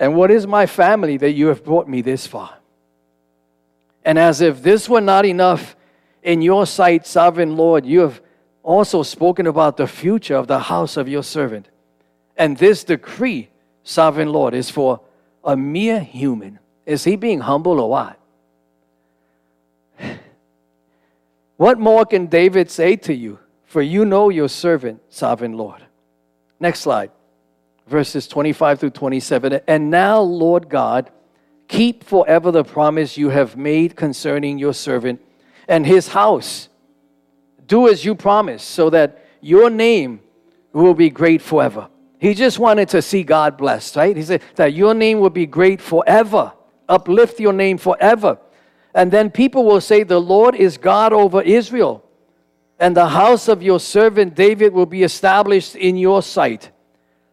And 0.00 0.16
what 0.16 0.30
is 0.30 0.46
my 0.46 0.66
family 0.66 1.18
that 1.18 1.32
you 1.32 1.48
have 1.48 1.64
brought 1.64 1.86
me 1.86 2.00
this 2.00 2.26
far? 2.26 2.54
And 4.04 4.18
as 4.18 4.40
if 4.40 4.62
this 4.62 4.88
were 4.88 5.00
not 5.00 5.24
enough 5.24 5.76
in 6.22 6.40
your 6.40 6.66
sight, 6.66 7.06
sovereign 7.06 7.56
Lord, 7.56 7.84
you 7.84 8.00
have 8.00 8.22
also 8.62 9.02
spoken 9.02 9.46
about 9.46 9.76
the 9.76 9.86
future 9.86 10.36
of 10.36 10.46
the 10.46 10.58
house 10.58 10.96
of 10.96 11.08
your 11.08 11.22
servant. 11.22 11.68
And 12.36 12.56
this 12.56 12.84
decree, 12.84 13.50
sovereign 13.82 14.30
Lord, 14.30 14.54
is 14.54 14.70
for 14.70 15.00
a 15.44 15.56
mere 15.56 16.00
human. 16.00 16.58
Is 16.86 17.04
he 17.04 17.16
being 17.16 17.40
humble 17.40 17.80
or 17.80 17.90
what? 17.90 18.18
What 21.56 21.78
more 21.78 22.04
can 22.04 22.26
David 22.26 22.68
say 22.68 22.96
to 22.96 23.14
you? 23.14 23.38
For 23.64 23.80
you 23.80 24.04
know 24.04 24.28
your 24.28 24.48
servant, 24.48 25.00
sovereign 25.08 25.56
Lord. 25.56 25.84
Next 26.58 26.80
slide, 26.80 27.12
verses 27.86 28.26
25 28.26 28.80
through 28.80 28.90
27. 28.90 29.60
And 29.68 29.90
now, 29.90 30.20
Lord 30.20 30.68
God, 30.68 31.10
keep 31.68 32.02
forever 32.04 32.50
the 32.50 32.64
promise 32.64 33.16
you 33.16 33.30
have 33.30 33.56
made 33.56 33.96
concerning 33.96 34.58
your 34.58 34.74
servant 34.74 35.20
and 35.68 35.86
his 35.86 36.08
house. 36.08 36.68
Do 37.66 37.88
as 37.88 38.04
you 38.04 38.14
promised, 38.14 38.68
so 38.70 38.90
that 38.90 39.24
your 39.40 39.70
name 39.70 40.20
will 40.72 40.94
be 40.94 41.08
great 41.08 41.40
forever. 41.40 41.88
He 42.24 42.32
just 42.32 42.58
wanted 42.58 42.88
to 42.88 43.02
see 43.02 43.22
God 43.22 43.58
blessed, 43.58 43.96
right? 43.96 44.16
He 44.16 44.22
said 44.22 44.40
that 44.54 44.72
your 44.72 44.94
name 44.94 45.20
will 45.20 45.28
be 45.28 45.44
great 45.44 45.78
forever. 45.78 46.54
Uplift 46.88 47.38
your 47.38 47.52
name 47.52 47.76
forever. 47.76 48.38
And 48.94 49.12
then 49.12 49.30
people 49.30 49.66
will 49.66 49.82
say, 49.82 50.04
The 50.04 50.18
Lord 50.18 50.54
is 50.54 50.78
God 50.78 51.12
over 51.12 51.42
Israel, 51.42 52.02
and 52.78 52.96
the 52.96 53.10
house 53.10 53.46
of 53.46 53.62
your 53.62 53.78
servant 53.78 54.34
David 54.34 54.72
will 54.72 54.86
be 54.86 55.02
established 55.02 55.76
in 55.76 55.98
your 55.98 56.22
sight. 56.22 56.70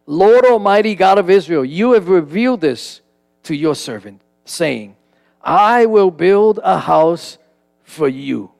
Lord 0.04 0.44
Almighty 0.44 0.94
God 0.94 1.16
of 1.16 1.30
Israel, 1.30 1.64
you 1.64 1.92
have 1.92 2.10
revealed 2.10 2.60
this 2.60 3.00
to 3.44 3.56
your 3.56 3.74
servant, 3.74 4.20
saying, 4.44 4.94
I 5.40 5.86
will 5.86 6.10
build 6.10 6.60
a 6.62 6.76
house 6.76 7.38
for 7.82 8.08
you. 8.08 8.50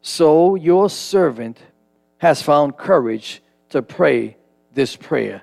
So 0.00 0.54
your 0.54 0.88
servant 0.88 1.58
has 2.16 2.40
found 2.40 2.78
courage 2.78 3.42
to 3.68 3.82
pray 3.82 4.38
this 4.74 4.96
prayer 4.96 5.42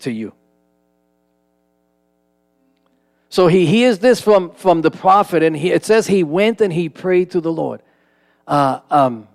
to 0.00 0.10
you. 0.10 0.32
So 3.30 3.46
he 3.46 3.66
hears 3.66 3.98
this 3.98 4.20
from, 4.20 4.52
from 4.52 4.80
the 4.80 4.90
prophet, 4.90 5.42
and 5.42 5.56
he, 5.56 5.70
it 5.70 5.84
says 5.84 6.06
he 6.06 6.24
went 6.24 6.60
and 6.60 6.72
he 6.72 6.88
prayed 6.88 7.30
to 7.32 7.40
the 7.40 7.52
Lord. 7.52 7.82
Uh, 8.46 8.80
um, 8.90 9.28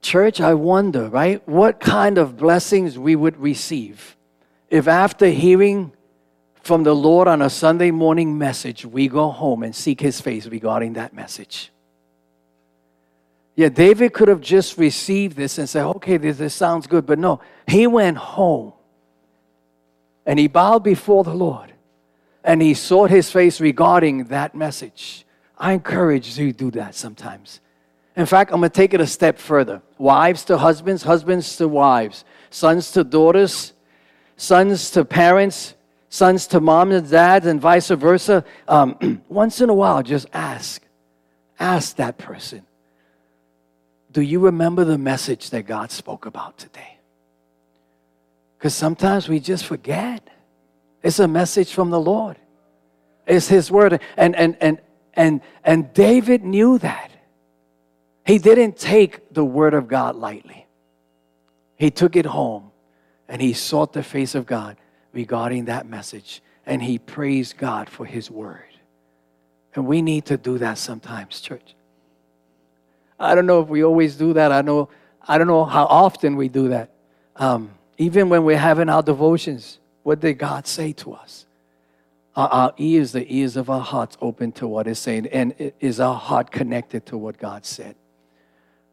church, 0.00 0.40
I 0.40 0.54
wonder, 0.54 1.08
right, 1.08 1.46
what 1.48 1.78
kind 1.78 2.18
of 2.18 2.36
blessings 2.36 2.98
we 2.98 3.14
would 3.14 3.36
receive 3.38 4.16
if 4.72 4.88
after 4.88 5.28
hearing 5.28 5.92
from 6.62 6.82
the 6.82 6.94
Lord 6.94 7.28
on 7.28 7.42
a 7.42 7.50
Sunday 7.50 7.90
morning 7.90 8.38
message, 8.38 8.86
we 8.86 9.06
go 9.06 9.28
home 9.28 9.62
and 9.62 9.76
seek 9.76 10.00
his 10.00 10.18
face 10.18 10.46
regarding 10.46 10.94
that 10.94 11.12
message. 11.12 11.70
Yeah, 13.54 13.68
David 13.68 14.14
could 14.14 14.28
have 14.28 14.40
just 14.40 14.78
received 14.78 15.36
this 15.36 15.58
and 15.58 15.68
said, 15.68 15.84
okay, 15.84 16.16
this, 16.16 16.38
this 16.38 16.54
sounds 16.54 16.86
good. 16.86 17.04
But 17.04 17.18
no, 17.18 17.40
he 17.66 17.86
went 17.86 18.16
home 18.16 18.72
and 20.24 20.38
he 20.38 20.48
bowed 20.48 20.82
before 20.82 21.22
the 21.22 21.34
Lord 21.34 21.72
and 22.42 22.62
he 22.62 22.74
sought 22.74 23.10
his 23.10 23.30
face 23.30 23.60
regarding 23.60 24.24
that 24.24 24.54
message. 24.54 25.26
I 25.58 25.72
encourage 25.72 26.38
you 26.38 26.52
to 26.52 26.58
do 26.58 26.70
that 26.72 26.94
sometimes. 26.94 27.60
In 28.16 28.26
fact, 28.26 28.52
I'm 28.52 28.60
going 28.60 28.70
to 28.70 28.74
take 28.74 28.94
it 28.94 29.00
a 29.00 29.06
step 29.06 29.38
further. 29.38 29.82
Wives 29.98 30.44
to 30.46 30.58
husbands, 30.58 31.02
husbands 31.02 31.56
to 31.56 31.68
wives, 31.68 32.24
sons 32.50 32.90
to 32.92 33.04
daughters, 33.04 33.72
sons 34.36 34.90
to 34.90 35.04
parents, 35.04 35.74
sons 36.08 36.46
to 36.48 36.60
moms 36.60 36.94
and 36.94 37.10
dads, 37.10 37.46
and 37.46 37.60
vice 37.60 37.88
versa. 37.88 38.44
Um, 38.66 39.22
once 39.28 39.60
in 39.60 39.70
a 39.70 39.74
while, 39.74 40.02
just 40.02 40.26
ask. 40.32 40.82
Ask 41.58 41.96
that 41.96 42.18
person 42.18 42.66
do 44.12 44.20
you 44.20 44.40
remember 44.40 44.84
the 44.84 44.98
message 44.98 45.50
that 45.50 45.66
God 45.66 45.90
spoke 45.90 46.26
about 46.26 46.58
today? 46.58 46.98
Because 48.58 48.74
sometimes 48.74 49.28
we 49.28 49.40
just 49.40 49.64
forget. 49.64 50.28
It's 51.02 51.18
a 51.18 51.26
message 51.26 51.72
from 51.72 51.90
the 51.90 52.00
Lord. 52.00 52.36
It's 53.26 53.48
his 53.48 53.70
word. 53.70 54.00
And 54.16 54.36
and 54.36 54.56
and 54.60 54.80
and 55.14 55.40
and 55.64 55.92
David 55.94 56.44
knew 56.44 56.78
that. 56.78 57.10
He 58.24 58.38
didn't 58.38 58.76
take 58.76 59.34
the 59.34 59.44
word 59.44 59.74
of 59.74 59.88
God 59.88 60.14
lightly. 60.14 60.66
He 61.76 61.90
took 61.90 62.14
it 62.14 62.26
home 62.26 62.70
and 63.28 63.42
he 63.42 63.52
sought 63.52 63.92
the 63.92 64.04
face 64.04 64.36
of 64.36 64.46
God 64.46 64.76
regarding 65.12 65.64
that 65.64 65.86
message 65.86 66.40
and 66.64 66.80
he 66.80 66.98
praised 66.98 67.56
God 67.56 67.88
for 67.88 68.06
his 68.06 68.30
word. 68.30 68.62
And 69.74 69.86
we 69.86 70.02
need 70.02 70.26
to 70.26 70.36
do 70.36 70.58
that 70.58 70.78
sometimes, 70.78 71.40
church. 71.40 71.74
I 73.22 73.34
don't 73.34 73.46
know 73.46 73.60
if 73.60 73.68
we 73.68 73.84
always 73.84 74.16
do 74.16 74.32
that. 74.34 74.52
I 74.52 74.62
know 74.62 74.88
I 75.26 75.38
don't 75.38 75.46
know 75.46 75.64
how 75.64 75.84
often 75.84 76.36
we 76.36 76.48
do 76.48 76.68
that. 76.68 76.90
Um, 77.36 77.70
even 77.98 78.28
when 78.28 78.44
we're 78.44 78.58
having 78.58 78.88
our 78.88 79.02
devotions, 79.02 79.78
what 80.02 80.20
did 80.20 80.34
God 80.34 80.66
say 80.66 80.92
to 80.94 81.12
us? 81.14 81.46
Are 82.34 82.48
our 82.48 82.74
ears, 82.78 83.12
the 83.12 83.24
ears 83.32 83.56
of 83.56 83.70
our 83.70 83.80
hearts, 83.80 84.16
open 84.20 84.52
to 84.52 84.66
what 84.66 84.86
is 84.86 84.98
saying? 84.98 85.26
And 85.28 85.54
is 85.80 86.00
our 86.00 86.16
heart 86.16 86.50
connected 86.50 87.06
to 87.06 87.18
what 87.18 87.38
God 87.38 87.64
said? 87.64 87.94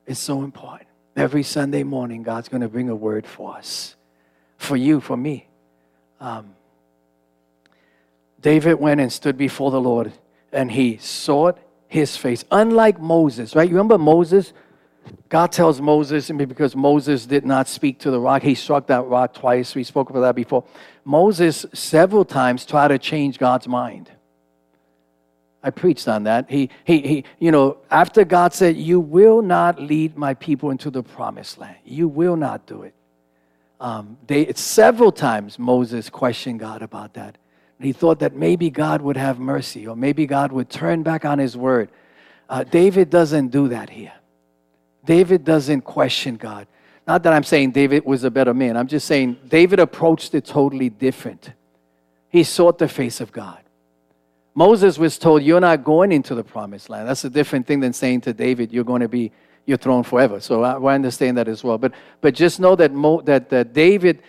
It's 0.06 0.20
so 0.20 0.44
important. 0.44 0.90
Every 1.16 1.44
Sunday 1.44 1.84
morning, 1.84 2.22
God's 2.22 2.50
going 2.50 2.62
to 2.62 2.70
bring 2.70 2.90
a 2.90 2.96
word 2.96 3.26
for 3.26 3.56
us, 3.56 3.96
for 4.58 4.76
you, 4.76 5.00
for 5.00 5.18
me. 5.18 5.48
Um, 6.20 6.56
David 8.42 8.76
went 8.76 9.02
and 9.02 9.12
stood 9.12 9.38
before 9.38 9.72
the 9.72 9.82
Lord, 9.82 10.12
and 10.52 10.72
he 10.72 10.98
sought 10.98 11.58
his 11.90 12.16
face. 12.16 12.46
Unlike 12.52 13.02
Moses, 13.02 13.56
right? 13.56 13.68
You 13.68 13.76
remember 13.76 13.98
Moses? 13.98 14.54
God 15.28 15.52
tells 15.52 15.82
Moses, 15.82 16.30
and 16.30 16.38
because 16.38 16.76
Moses 16.76 17.26
did 17.26 17.46
not 17.46 17.68
speak 17.68 18.00
to 18.00 18.12
the 18.12 18.20
rock, 18.20 18.44
he 18.44 18.56
struck 18.56 18.88
that 18.88 19.06
rock 19.08 19.34
twice. 19.34 19.76
We 19.76 19.84
spoke 19.84 20.10
about 20.10 20.22
that 20.22 20.36
before. 20.36 20.64
Moses 21.04 21.66
several 21.74 22.24
times 22.24 22.66
tried 22.66 22.90
to 22.90 23.00
change 23.00 23.40
God's 23.40 23.68
mind. 23.68 24.12
I 25.62 25.72
preached 25.72 26.08
on 26.08 26.24
that. 26.24 26.50
He, 26.50 26.70
he, 26.86 27.02
he, 27.02 27.24
you 27.40 27.52
know, 27.52 27.78
after 27.92 28.24
God 28.24 28.54
said, 28.54 28.78
You 28.78 29.00
will 29.00 29.42
not 29.42 29.82
lead 29.82 30.16
my 30.16 30.36
people 30.36 30.70
into 30.70 30.90
the 30.90 31.04
promised 31.04 31.58
land, 31.58 31.78
you 31.84 32.08
will 32.08 32.36
not 32.36 32.66
do 32.66 32.84
it. 32.84 32.94
Um, 33.80 34.18
they, 34.28 34.52
several 34.54 35.12
times 35.12 35.58
Moses 35.58 36.10
questioned 36.10 36.60
God 36.60 36.82
about 36.82 37.14
that. 37.16 37.38
He 37.80 37.94
thought 37.94 38.20
that 38.20 38.36
maybe 38.36 38.70
God 38.70 39.02
would 39.02 39.18
have 39.18 39.40
mercy 39.40 39.88
or 39.88 39.96
maybe 39.96 40.28
God 40.28 40.52
would 40.52 40.70
turn 40.70 41.02
back 41.02 41.24
on 41.24 41.40
his 41.40 41.56
word. 41.56 41.90
Uh, 42.50 42.64
David 42.64 43.10
doesn't 43.10 43.50
do 43.50 43.70
that 43.70 43.90
here. 43.90 44.14
David 45.06 45.46
doesn't 45.46 45.82
question 45.82 46.36
God. 46.36 46.68
Not 47.08 47.24
that 47.24 47.34
I'm 47.34 47.44
saying 47.44 47.72
David 47.72 48.06
was 48.06 48.24
a 48.24 48.32
better 48.32 48.54
man. 48.54 48.76
I'm 48.76 48.88
just 48.88 49.08
saying 49.08 49.38
David 49.48 49.80
approached 49.80 50.36
it 50.36 50.46
totally 50.46 50.90
different. 50.90 51.52
He 52.30 52.44
sought 52.44 52.78
the 52.78 52.88
face 52.88 53.22
of 53.22 53.32
God. 53.32 53.60
Moses 54.54 54.98
was 54.98 55.18
told, 55.18 55.42
You're 55.42 55.62
not 55.62 55.84
going 55.84 56.12
into 56.12 56.36
the 56.36 56.44
promised 56.44 56.90
land. 56.90 57.08
That's 57.08 57.24
a 57.24 57.30
different 57.30 57.66
thing 57.66 57.80
than 57.80 57.94
saying 57.94 58.22
to 58.22 58.34
David, 58.34 58.72
You're 58.72 58.84
going 58.84 59.02
to 59.02 59.08
be 59.08 59.32
your 59.66 59.78
throne 59.78 60.04
forever. 60.04 60.40
So 60.40 60.64
I, 60.64 60.78
I 60.78 60.96
understand 60.96 61.38
that 61.38 61.48
as 61.48 61.64
well. 61.64 61.78
But, 61.78 61.94
but 62.22 62.34
just 62.34 62.60
know 62.60 62.76
that, 62.76 62.92
Mo, 62.92 63.22
that, 63.22 63.50
that 63.50 63.74
David 63.74 64.22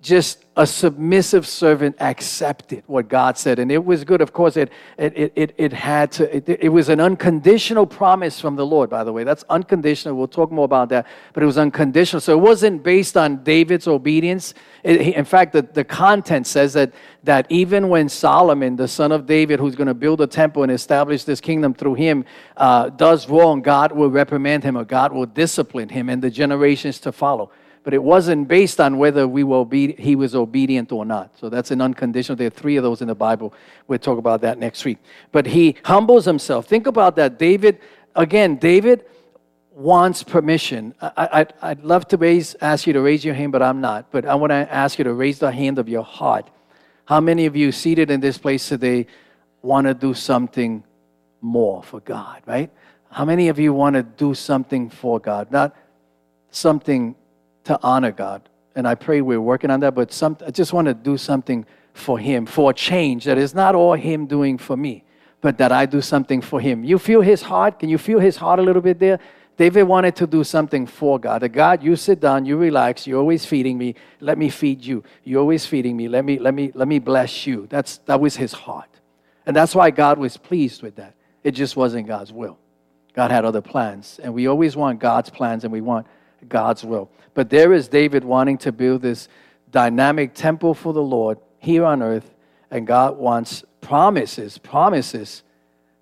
just 0.00 0.44
a 0.56 0.66
submissive 0.66 1.46
servant 1.46 1.96
accepted 1.98 2.84
what 2.86 3.08
God 3.08 3.36
said. 3.36 3.58
And 3.58 3.70
it 3.70 3.84
was 3.84 4.04
good. 4.04 4.20
Of 4.20 4.32
course, 4.32 4.56
it, 4.56 4.70
it, 4.96 5.32
it, 5.34 5.54
it 5.56 5.72
had 5.72 6.12
to, 6.12 6.36
it, 6.36 6.48
it 6.48 6.68
was 6.68 6.88
an 6.88 7.00
unconditional 7.00 7.84
promise 7.84 8.40
from 8.40 8.54
the 8.54 8.64
Lord, 8.64 8.90
by 8.90 9.02
the 9.02 9.12
way. 9.12 9.24
That's 9.24 9.44
unconditional. 9.50 10.14
We'll 10.16 10.28
talk 10.28 10.52
more 10.52 10.64
about 10.64 10.88
that. 10.90 11.06
But 11.32 11.42
it 11.42 11.46
was 11.46 11.58
unconditional. 11.58 12.20
So 12.20 12.32
it 12.32 12.40
wasn't 12.40 12.84
based 12.84 13.16
on 13.16 13.42
David's 13.42 13.88
obedience. 13.88 14.54
It, 14.84 15.00
in 15.00 15.24
fact, 15.24 15.52
the, 15.52 15.62
the 15.62 15.84
content 15.84 16.46
says 16.46 16.74
that, 16.74 16.92
that 17.24 17.46
even 17.48 17.88
when 17.88 18.08
Solomon, 18.08 18.76
the 18.76 18.88
son 18.88 19.10
of 19.10 19.26
David, 19.26 19.58
who's 19.58 19.74
going 19.74 19.88
to 19.88 19.94
build 19.94 20.20
a 20.20 20.28
temple 20.28 20.62
and 20.62 20.70
establish 20.70 21.24
this 21.24 21.40
kingdom 21.40 21.74
through 21.74 21.94
him, 21.94 22.24
uh, 22.56 22.90
does 22.90 23.28
wrong, 23.28 23.62
God 23.62 23.90
will 23.90 24.10
reprimand 24.10 24.62
him 24.62 24.76
or 24.76 24.84
God 24.84 25.12
will 25.12 25.26
discipline 25.26 25.88
him 25.88 26.08
and 26.08 26.22
the 26.22 26.30
generations 26.30 27.00
to 27.00 27.10
follow 27.10 27.50
but 27.84 27.94
it 27.94 28.02
wasn't 28.02 28.48
based 28.48 28.80
on 28.80 28.98
whether 28.98 29.26
we 29.26 29.44
were 29.44 29.58
obe- 29.58 29.98
he 29.98 30.16
was 30.16 30.34
obedient 30.34 30.92
or 30.92 31.04
not. 31.04 31.38
So 31.38 31.48
that's 31.48 31.70
an 31.70 31.80
unconditional. 31.80 32.36
There 32.36 32.48
are 32.48 32.50
three 32.50 32.76
of 32.76 32.82
those 32.82 33.00
in 33.00 33.08
the 33.08 33.14
Bible. 33.14 33.54
We'll 33.86 33.98
talk 33.98 34.18
about 34.18 34.40
that 34.42 34.58
next 34.58 34.84
week. 34.84 34.98
But 35.32 35.46
he 35.46 35.76
humbles 35.84 36.24
himself. 36.24 36.66
Think 36.66 36.86
about 36.86 37.16
that. 37.16 37.38
David, 37.38 37.78
again, 38.14 38.56
David 38.56 39.04
wants 39.72 40.24
permission. 40.24 40.92
I, 41.00 41.46
I, 41.62 41.68
would 41.68 41.84
love 41.84 42.08
to 42.08 42.16
raise, 42.16 42.56
ask 42.60 42.86
you 42.86 42.92
to 42.92 43.00
raise 43.00 43.24
your 43.24 43.34
hand, 43.34 43.52
but 43.52 43.62
I'm 43.62 43.80
not. 43.80 44.10
But 44.10 44.26
I 44.26 44.34
want 44.34 44.50
to 44.50 44.72
ask 44.72 44.98
you 44.98 45.04
to 45.04 45.14
raise 45.14 45.38
the 45.38 45.52
hand 45.52 45.78
of 45.78 45.88
your 45.88 46.02
heart. 46.02 46.50
How 47.04 47.20
many 47.20 47.46
of 47.46 47.56
you 47.56 47.70
seated 47.72 48.10
in 48.10 48.20
this 48.20 48.38
place 48.38 48.68
today 48.68 49.06
want 49.62 49.86
to 49.86 49.94
do 49.94 50.14
something 50.14 50.82
more 51.40 51.82
for 51.82 52.00
God, 52.00 52.42
right? 52.44 52.70
How 53.10 53.24
many 53.24 53.48
of 53.48 53.58
you 53.58 53.72
want 53.72 53.94
to 53.94 54.02
do 54.02 54.34
something 54.34 54.90
for 54.90 55.18
God? 55.18 55.50
Not 55.50 55.74
something 56.50 57.14
to 57.68 57.78
honor 57.82 58.10
God. 58.10 58.48
And 58.74 58.88
I 58.88 58.94
pray 58.94 59.20
we're 59.20 59.40
working 59.40 59.70
on 59.70 59.80
that, 59.80 59.94
but 59.94 60.10
some, 60.10 60.38
I 60.46 60.50
just 60.50 60.72
want 60.72 60.86
to 60.86 60.94
do 60.94 61.18
something 61.18 61.66
for 61.92 62.18
Him, 62.18 62.46
for 62.46 62.70
a 62.70 62.74
change 62.74 63.24
that 63.26 63.36
is 63.36 63.54
not 63.54 63.74
all 63.74 63.92
Him 63.92 64.26
doing 64.26 64.56
for 64.56 64.74
me, 64.76 65.04
but 65.42 65.58
that 65.58 65.70
I 65.70 65.84
do 65.84 66.00
something 66.00 66.40
for 66.40 66.60
Him. 66.60 66.82
You 66.82 66.98
feel 66.98 67.20
His 67.20 67.42
heart? 67.42 67.78
Can 67.78 67.90
you 67.90 67.98
feel 67.98 68.20
His 68.20 68.36
heart 68.36 68.58
a 68.58 68.62
little 68.62 68.80
bit 68.80 68.98
there? 68.98 69.20
David 69.58 69.82
wanted 69.82 70.16
to 70.16 70.26
do 70.26 70.44
something 70.44 70.86
for 70.86 71.18
God. 71.18 71.42
The 71.42 71.48
God, 71.50 71.82
you 71.82 71.94
sit 71.96 72.20
down, 72.20 72.46
you 72.46 72.56
relax, 72.56 73.06
you're 73.06 73.18
always 73.18 73.44
feeding 73.44 73.76
me. 73.76 73.96
Let 74.20 74.38
me 74.38 74.48
feed 74.48 74.82
you. 74.82 75.04
You're 75.24 75.40
always 75.40 75.66
feeding 75.66 75.94
me. 75.94 76.08
Let 76.08 76.24
me, 76.24 76.38
let 76.38 76.54
me, 76.54 76.70
let 76.74 76.88
me 76.88 77.00
bless 77.00 77.46
you. 77.46 77.66
That's, 77.68 77.98
that 78.06 78.20
was 78.20 78.36
his 78.36 78.52
heart. 78.52 78.88
And 79.44 79.54
that's 79.54 79.74
why 79.74 79.90
God 79.90 80.16
was 80.18 80.36
pleased 80.36 80.82
with 80.82 80.96
that. 80.96 81.14
It 81.42 81.50
just 81.50 81.76
wasn't 81.76 82.06
God's 82.06 82.32
will. 82.32 82.56
God 83.14 83.30
had 83.30 83.44
other 83.44 83.60
plans. 83.60 84.20
And 84.22 84.32
we 84.32 84.46
always 84.46 84.76
want 84.76 85.00
God's 85.00 85.28
plans 85.28 85.64
and 85.64 85.72
we 85.72 85.80
want 85.80 86.06
God's 86.48 86.84
will. 86.84 87.10
But 87.34 87.50
there 87.50 87.72
is 87.72 87.88
David 87.88 88.24
wanting 88.24 88.58
to 88.58 88.72
build 88.72 89.02
this 89.02 89.28
dynamic 89.70 90.34
temple 90.34 90.74
for 90.74 90.92
the 90.92 91.02
Lord 91.02 91.38
here 91.58 91.84
on 91.84 92.02
earth 92.02 92.34
And 92.70 92.86
God 92.86 93.16
wants 93.16 93.64
promises, 93.80 94.58
promises 94.58 95.42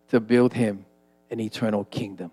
to 0.08 0.20
build 0.20 0.52
him 0.52 0.84
an 1.30 1.40
eternal 1.40 1.84
kingdom 1.84 2.30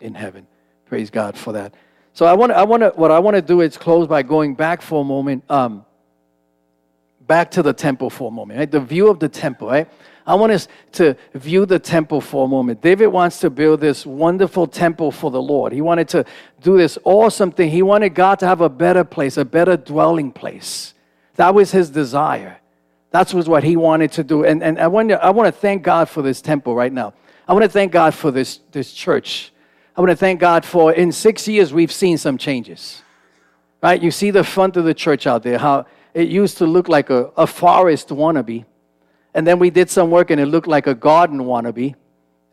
in 0.00 0.14
heaven. 0.14 0.46
Praise 0.86 1.10
God 1.10 1.36
for 1.36 1.52
that. 1.52 1.74
So 2.12 2.26
I 2.26 2.32
want, 2.34 2.52
I 2.52 2.64
want 2.64 2.82
to, 2.82 2.90
what 2.90 3.10
I 3.10 3.18
want 3.18 3.36
to 3.36 3.42
do 3.42 3.60
is 3.60 3.76
close 3.76 4.06
by 4.08 4.22
going 4.22 4.54
back 4.54 4.82
for 4.82 5.02
a 5.02 5.04
moment, 5.04 5.44
um, 5.48 5.84
back 7.20 7.52
to 7.52 7.62
the 7.62 7.72
temple 7.72 8.10
for 8.10 8.28
a 8.28 8.30
moment, 8.32 8.58
right? 8.58 8.70
The 8.70 8.80
view 8.80 9.08
of 9.08 9.20
the 9.20 9.28
temple, 9.28 9.68
right? 9.68 9.88
I 10.30 10.34
want 10.34 10.52
us 10.52 10.68
to 10.92 11.16
view 11.34 11.66
the 11.66 11.80
temple 11.80 12.20
for 12.20 12.44
a 12.44 12.48
moment. 12.48 12.80
David 12.80 13.08
wants 13.08 13.40
to 13.40 13.50
build 13.50 13.80
this 13.80 14.06
wonderful 14.06 14.68
temple 14.68 15.10
for 15.10 15.28
the 15.28 15.42
Lord. 15.42 15.72
He 15.72 15.80
wanted 15.80 16.08
to 16.10 16.24
do 16.62 16.78
this 16.78 16.96
awesome 17.02 17.50
thing. 17.50 17.68
He 17.68 17.82
wanted 17.82 18.14
God 18.14 18.38
to 18.38 18.46
have 18.46 18.60
a 18.60 18.68
better 18.68 19.02
place, 19.02 19.36
a 19.36 19.44
better 19.44 19.76
dwelling 19.76 20.30
place. 20.30 20.94
That 21.34 21.52
was 21.52 21.72
his 21.72 21.90
desire. 21.90 22.58
That's 23.10 23.34
was 23.34 23.48
what 23.48 23.64
he 23.64 23.74
wanted 23.74 24.12
to 24.12 24.22
do. 24.22 24.44
And, 24.44 24.62
and 24.62 24.78
I, 24.78 24.86
want 24.86 25.08
to, 25.08 25.20
I 25.20 25.30
want 25.30 25.52
to 25.52 25.60
thank 25.60 25.82
God 25.82 26.08
for 26.08 26.22
this 26.22 26.40
temple 26.40 26.76
right 26.76 26.92
now. 26.92 27.12
I 27.48 27.52
want 27.52 27.64
to 27.64 27.68
thank 27.68 27.90
God 27.90 28.14
for 28.14 28.30
this, 28.30 28.60
this 28.70 28.92
church. 28.92 29.52
I 29.96 30.00
want 30.00 30.10
to 30.10 30.16
thank 30.16 30.38
God 30.38 30.64
for 30.64 30.92
in 30.92 31.10
six 31.10 31.48
years 31.48 31.72
we've 31.72 31.90
seen 31.90 32.18
some 32.18 32.38
changes. 32.38 33.02
Right? 33.82 34.00
You 34.00 34.12
see 34.12 34.30
the 34.30 34.44
front 34.44 34.76
of 34.76 34.84
the 34.84 34.94
church 34.94 35.26
out 35.26 35.42
there, 35.42 35.58
how 35.58 35.86
it 36.14 36.28
used 36.28 36.58
to 36.58 36.66
look 36.66 36.88
like 36.88 37.10
a, 37.10 37.32
a 37.36 37.48
forest 37.48 38.10
wannabe. 38.10 38.64
And 39.34 39.46
then 39.46 39.58
we 39.58 39.70
did 39.70 39.90
some 39.90 40.10
work 40.10 40.30
and 40.30 40.40
it 40.40 40.46
looked 40.46 40.66
like 40.66 40.86
a 40.86 40.94
garden 40.94 41.40
wannabe. 41.40 41.94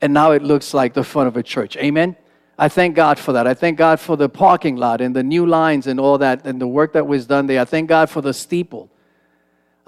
And 0.01 0.13
now 0.13 0.31
it 0.31 0.43
looks 0.43 0.73
like 0.73 0.93
the 0.93 1.03
front 1.03 1.27
of 1.27 1.37
a 1.37 1.43
church. 1.43 1.75
Amen? 1.77 2.15
I 2.57 2.69
thank 2.69 2.95
God 2.95 3.19
for 3.19 3.33
that. 3.33 3.47
I 3.47 3.53
thank 3.53 3.77
God 3.77 3.99
for 3.99 4.15
the 4.15 4.29
parking 4.29 4.75
lot 4.75 5.01
and 5.01 5.15
the 5.15 5.23
new 5.23 5.45
lines 5.45 5.87
and 5.87 5.99
all 5.99 6.17
that 6.19 6.45
and 6.45 6.59
the 6.59 6.67
work 6.67 6.93
that 6.93 7.05
was 7.05 7.25
done 7.25 7.47
there. 7.47 7.61
I 7.61 7.65
thank 7.65 7.89
God 7.89 8.09
for 8.09 8.21
the 8.21 8.33
steeple. 8.33 8.89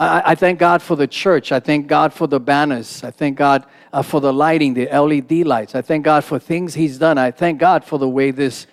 I, 0.02 0.34
thank 0.36 0.60
God 0.60 0.82
for 0.82 0.96
the 0.96 1.08
church. 1.08 1.52
I 1.52 1.60
thank 1.60 1.88
God 1.88 2.14
for 2.14 2.26
the 2.26 2.40
banners. 2.40 3.04
I 3.04 3.12
thank 3.12 3.38
God 3.38 3.66
uh, 3.92 4.02
for 4.02 4.22
the 4.22 4.32
lighting, 4.32 4.74
the 4.74 4.88
LED 4.88 5.46
lights. 5.46 5.76
I 5.76 5.82
thank 5.82 6.06
God 6.06 6.24
for 6.24 6.40
things 6.40 6.74
He's 6.74 6.98
done. 6.98 7.18
I 7.18 7.32
thank 7.32 7.60
God 7.60 7.84
for 7.84 8.00
the 8.00 8.08
way 8.08 8.32
this, 8.32 8.66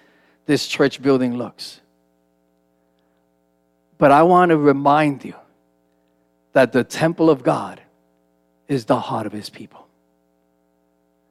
this 0.45 0.69
church 0.69 1.03
building 1.03 1.37
looks. 1.37 1.81
But 3.99 4.12
I 4.12 4.23
want 4.23 4.51
to 4.51 4.57
remind 4.57 5.25
you 5.25 5.35
that 6.53 6.73
the 6.73 6.85
temple 6.85 7.29
of 7.29 7.43
God 7.43 7.81
is 8.69 8.85
the 8.85 8.99
heart 8.99 9.27
of 9.27 9.33
His 9.33 9.51
people. 9.51 9.87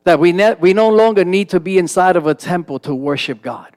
That 0.04 0.20
we, 0.20 0.32
ne- 0.32 0.56
we 0.56 0.74
no 0.74 0.90
longer 0.90 1.26
need 1.26 1.50
to 1.50 1.60
be 1.60 1.78
inside 1.78 2.16
of 2.16 2.28
a 2.28 2.36
temple 2.36 2.80
to 2.80 2.94
worship 2.94 3.42
God 3.42 3.76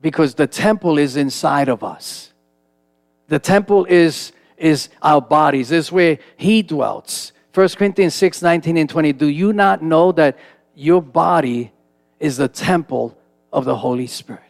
because 0.00 0.34
the 0.34 0.46
temple 0.46 0.98
is 0.98 1.16
inside 1.16 1.68
of 1.68 1.82
us. 1.82 2.32
The 3.28 3.38
temple 3.38 3.86
is 3.86 4.32
is 4.62 4.90
our 5.02 5.20
bodies. 5.20 5.70
This 5.70 5.86
is 5.86 5.92
where 5.92 6.18
He 6.36 6.62
dwells. 6.62 7.32
1 7.54 7.68
Corinthians 7.70 8.14
6 8.14 8.42
19 8.42 8.76
and 8.76 8.88
20. 8.88 9.12
Do 9.12 9.26
you 9.26 9.52
not 9.52 9.82
know 9.82 10.12
that 10.12 10.38
your 10.74 11.02
body 11.02 11.72
is 12.20 12.36
the 12.36 12.48
temple 12.48 13.18
of 13.52 13.64
the 13.64 13.76
Holy 13.76 14.06
Spirit? 14.06 14.40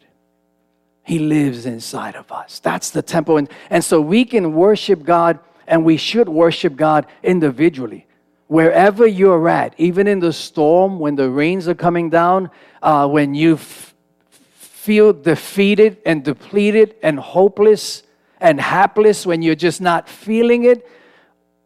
He 1.02 1.18
lives 1.18 1.66
inside 1.66 2.14
of 2.14 2.30
us. 2.30 2.60
That's 2.60 2.90
the 2.90 3.02
temple. 3.02 3.38
And, 3.38 3.48
and 3.70 3.82
so 3.82 4.00
we 4.00 4.24
can 4.24 4.54
worship 4.54 5.02
God 5.02 5.40
and 5.66 5.84
we 5.84 5.96
should 5.96 6.28
worship 6.28 6.76
God 6.76 7.06
individually. 7.22 8.06
Wherever 8.48 9.06
you're 9.06 9.48
at, 9.48 9.74
even 9.78 10.06
in 10.06 10.20
the 10.20 10.32
storm, 10.32 10.98
when 10.98 11.16
the 11.16 11.30
rains 11.30 11.68
are 11.68 11.74
coming 11.74 12.10
down, 12.10 12.50
uh, 12.82 13.08
when 13.08 13.34
you 13.34 13.54
f- 13.54 13.94
feel 14.28 15.12
defeated 15.12 15.98
and 16.04 16.22
depleted 16.22 16.94
and 17.02 17.18
hopeless, 17.18 18.02
and 18.42 18.60
hapless, 18.60 19.24
when 19.24 19.40
you're 19.40 19.54
just 19.54 19.80
not 19.80 20.08
feeling 20.08 20.64
it, 20.64 20.86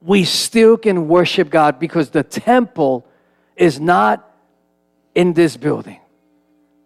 we 0.03 0.25
still 0.25 0.77
can 0.77 1.09
worship 1.09 1.51
God 1.51 1.81
because 1.81 2.11
the 2.11 2.23
temple 2.23 3.07
is 3.57 3.81
not 3.81 4.31
in 5.15 5.33
this 5.33 5.57
building. 5.57 5.99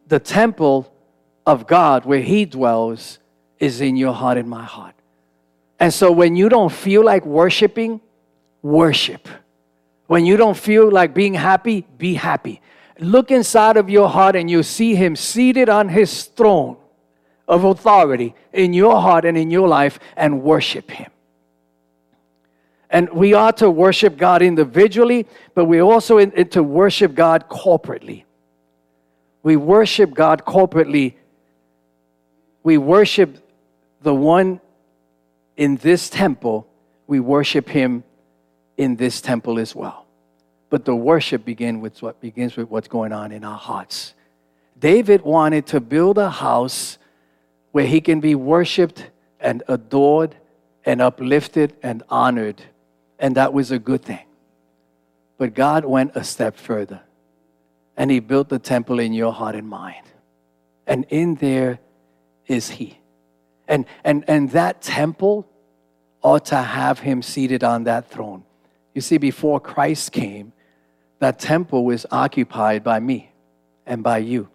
The 0.07 0.21
temple 0.21 0.91
of 1.45 1.67
God, 1.67 2.05
where 2.05 2.23
He 2.23 2.45
dwells, 2.45 3.19
is 3.59 3.81
in 3.81 3.97
your 3.97 4.15
heart 4.15 4.39
and 4.39 4.49
my 4.49 4.65
heart. 4.65 4.95
And 5.81 5.93
so 5.93 6.13
when 6.13 6.37
you 6.37 6.51
don't 6.51 6.71
feel 6.71 7.03
like 7.03 7.25
worshiping, 7.25 8.03
worship. 8.63 9.27
When 10.07 10.27
you 10.27 10.37
don't 10.37 10.57
feel 10.57 10.91
like 10.91 11.15
being 11.15 11.35
happy, 11.35 11.87
be 11.97 12.15
happy. 12.15 12.61
Look 12.99 13.31
inside 13.31 13.79
of 13.79 13.89
your 13.89 14.09
heart 14.09 14.37
and 14.37 14.51
you 14.51 14.63
see 14.63 14.95
Him 14.95 15.17
seated 15.17 15.71
on 15.71 15.89
His 15.89 16.25
throne 16.25 16.77
of 17.49 17.65
authority 17.65 18.35
in 18.53 18.75
your 18.75 19.01
heart 19.01 19.25
and 19.25 19.39
in 19.39 19.51
your 19.51 19.67
life 19.67 19.99
and 20.17 20.43
worship 20.43 20.91
Him. 20.91 21.11
And 22.91 23.09
we 23.11 23.33
are 23.33 23.53
to 23.55 23.71
worship 23.71 24.19
God 24.19 24.43
individually, 24.43 25.27
but 25.55 25.65
we 25.65 25.81
also 25.81 26.19
in, 26.19 26.33
in 26.33 26.49
to 26.51 26.63
worship 26.63 27.15
God 27.15 27.49
corporately. 27.49 28.25
We 29.43 29.57
worship 29.57 30.13
God 30.13 30.45
corporately. 30.45 31.15
We 32.63 32.77
worship 32.77 33.39
the 34.03 34.15
one 34.15 34.61
in 35.61 35.77
this 35.77 36.09
temple. 36.09 36.67
We 37.07 37.21
worship 37.21 37.69
Him 37.69 38.03
in 38.79 38.97
this 38.97 39.21
temple 39.21 39.59
as 39.59 39.75
well. 39.75 40.07
But 40.71 40.87
the 40.87 40.97
worship 40.97 41.45
begin 41.45 41.83
with 41.83 42.01
what 42.01 42.19
begins 42.19 42.57
with 42.57 42.71
what's 42.71 42.89
going 42.89 43.13
on 43.13 43.31
in 43.31 43.45
our 43.45 43.59
hearts. 43.59 44.15
David 44.79 45.21
wanted 45.21 45.67
to 45.67 45.81
build 45.81 46.17
a 46.17 46.31
house 46.31 46.97
where 47.73 47.87
he 47.87 48.01
can 48.01 48.21
be 48.21 48.35
worshiped 48.35 49.11
and 49.39 49.63
adored 49.69 50.35
and 50.87 51.03
uplifted 51.03 51.77
and 51.83 52.03
honored. 52.09 52.63
And 53.19 53.37
that 53.37 53.53
was 53.53 53.71
a 53.71 53.79
good 53.79 54.03
thing. 54.03 54.25
But 55.37 55.55
God 55.55 55.85
went 55.85 56.13
a 56.15 56.25
step 56.25 56.57
further 56.57 57.03
and 57.99 58.11
he 58.11 58.21
built 58.21 58.49
the 58.49 58.59
temple 58.59 58.99
in 58.99 59.13
your 59.13 59.33
heart 59.33 59.55
and 59.55 59.69
mind. 59.69 60.07
And 60.87 61.05
in 61.11 61.35
there 61.35 61.81
is 62.47 62.71
he. 62.71 62.99
And, 63.69 63.85
and, 64.05 64.25
and 64.27 64.51
that 64.53 64.81
temple 64.81 65.47
ought 66.23 66.47
to 66.47 66.57
have 66.57 66.99
him 66.99 67.23
seated 67.23 67.65
on 67.65 67.85
that 67.85 68.11
throne. 68.11 68.45
You 68.95 69.01
see, 69.01 69.19
before 69.19 69.61
Christ 69.61 70.13
came, 70.13 70.53
that 71.19 71.39
temple 71.39 71.85
was 71.85 72.07
occupied 72.11 72.83
by 72.83 73.01
me 73.01 73.31
and 73.87 74.03
by 74.03 74.19
you. 74.19 74.49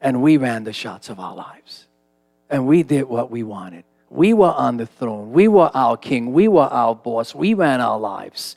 And 0.00 0.22
we 0.22 0.36
ran 0.36 0.64
the 0.64 0.72
shots 0.72 1.08
of 1.08 1.18
our 1.18 1.34
lives 1.34 1.86
and 2.50 2.66
we 2.66 2.82
did 2.82 3.04
what 3.04 3.30
we 3.30 3.42
wanted. 3.42 3.84
We 4.08 4.32
were 4.32 4.52
on 4.52 4.76
the 4.76 4.86
throne. 4.86 5.32
We 5.32 5.48
were 5.48 5.70
our 5.74 5.96
king. 5.96 6.32
We 6.32 6.48
were 6.48 6.62
our 6.62 6.94
boss. 6.94 7.34
We 7.34 7.54
ran 7.54 7.80
our 7.80 7.98
lives. 7.98 8.56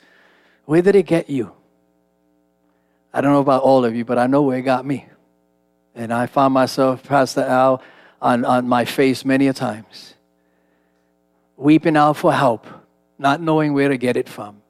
Where 0.64 0.80
did 0.82 0.94
it 0.94 1.06
get 1.06 1.28
you? 1.28 1.52
I 3.12 3.20
don't 3.20 3.32
know 3.32 3.40
about 3.40 3.62
all 3.62 3.84
of 3.84 3.94
you, 3.94 4.04
but 4.04 4.18
I 4.18 4.28
know 4.28 4.42
where 4.42 4.58
it 4.58 4.62
got 4.62 4.86
me. 4.86 5.06
And 5.96 6.12
I 6.12 6.26
found 6.26 6.54
myself, 6.54 7.02
Pastor 7.02 7.42
Al, 7.42 7.82
on, 8.22 8.44
on 8.44 8.68
my 8.68 8.84
face 8.84 9.24
many 9.24 9.48
a 9.48 9.52
times, 9.52 10.14
weeping 11.60 11.96
out 11.96 12.16
for 12.16 12.32
help, 12.32 12.66
not 13.18 13.40
knowing 13.40 13.72
where 13.74 13.88
to 13.88 13.96
get 13.96 14.16
it 14.16 14.28
from, 14.28 14.62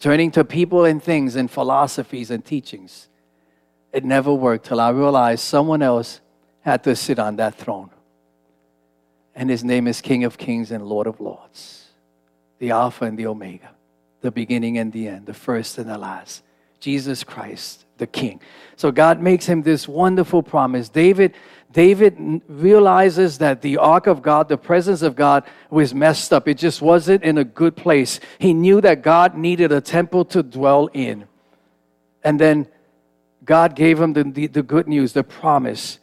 turning 0.00 0.30
to 0.32 0.44
people 0.44 0.84
and 0.84 1.02
things 1.02 1.36
and 1.36 1.50
philosophies 1.50 2.30
and 2.30 2.44
teachings. 2.44 3.08
It 3.92 4.04
never 4.04 4.32
worked 4.32 4.66
till 4.66 4.80
I 4.80 4.90
realized 4.90 5.44
someone 5.44 5.82
else 5.82 6.20
had 6.62 6.82
to 6.84 6.96
sit 6.96 7.18
on 7.18 7.36
that 7.36 7.54
throne 7.54 7.90
and 9.34 9.48
his 9.48 9.64
name 9.64 9.86
is 9.86 10.00
King 10.00 10.24
of 10.24 10.36
Kings 10.36 10.70
and 10.70 10.86
Lord 10.86 11.06
of 11.06 11.20
Lords, 11.20 11.88
the 12.58 12.70
Alpha 12.70 13.04
and 13.04 13.18
the 13.18 13.26
Omega, 13.26 13.70
the 14.20 14.30
beginning 14.30 14.78
and 14.78 14.92
the 14.92 15.08
end, 15.08 15.26
the 15.26 15.34
first 15.34 15.78
and 15.78 15.88
the 15.88 15.98
last. 15.98 16.42
Jesus 16.80 17.22
Christ, 17.22 17.84
the 17.98 18.06
King. 18.06 18.40
So 18.76 18.90
God 18.90 19.20
makes 19.20 19.46
him 19.46 19.62
this 19.62 19.86
wonderful 19.86 20.42
promise. 20.42 20.88
David, 20.88 21.34
David 21.72 22.42
realizes 22.48 23.38
that 23.38 23.62
the 23.62 23.78
ark 23.78 24.06
of 24.06 24.22
God, 24.22 24.48
the 24.48 24.58
presence 24.58 25.02
of 25.02 25.16
God, 25.16 25.44
was 25.70 25.94
messed 25.94 26.32
up. 26.32 26.46
It 26.46 26.58
just 26.58 26.82
wasn't 26.82 27.22
in 27.22 27.38
a 27.38 27.44
good 27.44 27.76
place. 27.76 28.20
He 28.38 28.52
knew 28.52 28.80
that 28.82 29.02
God 29.02 29.36
needed 29.36 29.72
a 29.72 29.80
temple 29.80 30.24
to 30.26 30.42
dwell 30.42 30.88
in. 30.92 31.24
And 32.22 32.38
then 32.38 32.68
God 33.44 33.74
gave 33.74 34.00
him 34.00 34.12
the, 34.12 34.24
the, 34.24 34.46
the 34.48 34.62
good 34.62 34.86
news, 34.86 35.12
the 35.12 35.24
promise. 35.24 35.98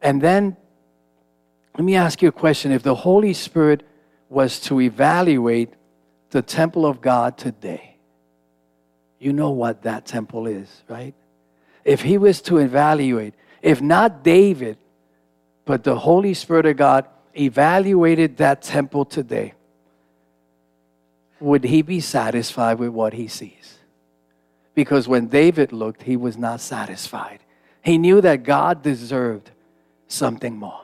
And 0.00 0.20
then 0.20 0.56
let 1.76 1.84
me 1.84 1.94
ask 1.94 2.20
you 2.20 2.28
a 2.28 2.32
question. 2.32 2.72
If 2.72 2.82
the 2.82 2.94
Holy 2.94 3.32
Spirit 3.32 3.86
was 4.28 4.60
to 4.60 4.80
evaluate 4.80 5.72
the 6.30 6.42
temple 6.42 6.84
of 6.84 7.00
God 7.00 7.38
today, 7.38 7.96
you 9.18 9.32
know 9.32 9.50
what 9.50 9.82
that 9.82 10.04
temple 10.04 10.46
is, 10.46 10.82
right? 10.88 11.14
If 11.84 12.02
he 12.02 12.18
was 12.18 12.42
to 12.42 12.58
evaluate, 12.58 13.34
if 13.62 13.80
not 13.80 14.24
David, 14.24 14.78
but 15.64 15.84
the 15.84 15.96
Holy 15.96 16.34
Spirit 16.34 16.66
of 16.66 16.76
God 16.76 17.06
evaluated 17.38 18.36
that 18.38 18.62
temple 18.62 19.04
today, 19.04 19.54
would 21.40 21.64
he 21.64 21.82
be 21.82 22.00
satisfied 22.00 22.78
with 22.78 22.90
what 22.90 23.12
he 23.12 23.28
sees? 23.28 23.78
Because 24.74 25.06
when 25.08 25.26
David 25.28 25.72
looked, 25.72 26.02
he 26.02 26.16
was 26.16 26.36
not 26.36 26.60
satisfied. 26.60 27.40
He 27.82 27.98
knew 27.98 28.20
that 28.20 28.44
God 28.44 28.82
deserved 28.82 29.50
something 30.06 30.56
more. 30.56 30.80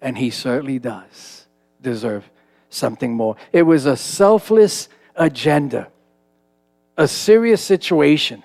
And 0.00 0.16
he 0.16 0.30
certainly 0.30 0.78
does 0.78 1.46
deserve 1.82 2.30
something 2.70 3.14
more. 3.14 3.36
It 3.52 3.62
was 3.62 3.86
a 3.86 3.96
selfless 3.96 4.88
agenda, 5.16 5.88
a 6.96 7.08
serious 7.08 7.62
situation, 7.62 8.44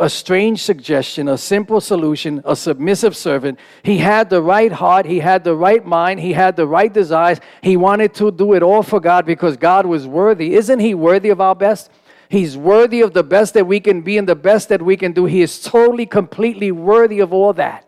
a 0.00 0.08
strange 0.08 0.62
suggestion, 0.62 1.28
a 1.28 1.36
simple 1.36 1.78
solution, 1.80 2.42
a 2.46 2.56
submissive 2.56 3.14
servant. 3.14 3.58
He 3.82 3.98
had 3.98 4.30
the 4.30 4.40
right 4.40 4.72
heart, 4.72 5.04
he 5.04 5.20
had 5.20 5.44
the 5.44 5.54
right 5.54 5.84
mind, 5.84 6.20
he 6.20 6.32
had 6.32 6.56
the 6.56 6.66
right 6.66 6.92
desires. 6.92 7.38
He 7.62 7.76
wanted 7.76 8.14
to 8.14 8.32
do 8.32 8.54
it 8.54 8.62
all 8.62 8.82
for 8.82 8.98
God 8.98 9.26
because 9.26 9.58
God 9.58 9.84
was 9.84 10.06
worthy. 10.06 10.54
Isn't 10.54 10.78
he 10.80 10.94
worthy 10.94 11.28
of 11.28 11.40
our 11.40 11.54
best? 11.54 11.90
He's 12.30 12.56
worthy 12.56 13.02
of 13.02 13.12
the 13.12 13.22
best 13.22 13.52
that 13.54 13.66
we 13.66 13.78
can 13.78 14.00
be 14.00 14.16
and 14.16 14.26
the 14.26 14.34
best 14.34 14.70
that 14.70 14.80
we 14.80 14.96
can 14.96 15.12
do. 15.12 15.26
He 15.26 15.42
is 15.42 15.60
totally, 15.60 16.06
completely 16.06 16.72
worthy 16.72 17.20
of 17.20 17.34
all 17.34 17.52
that. 17.54 17.86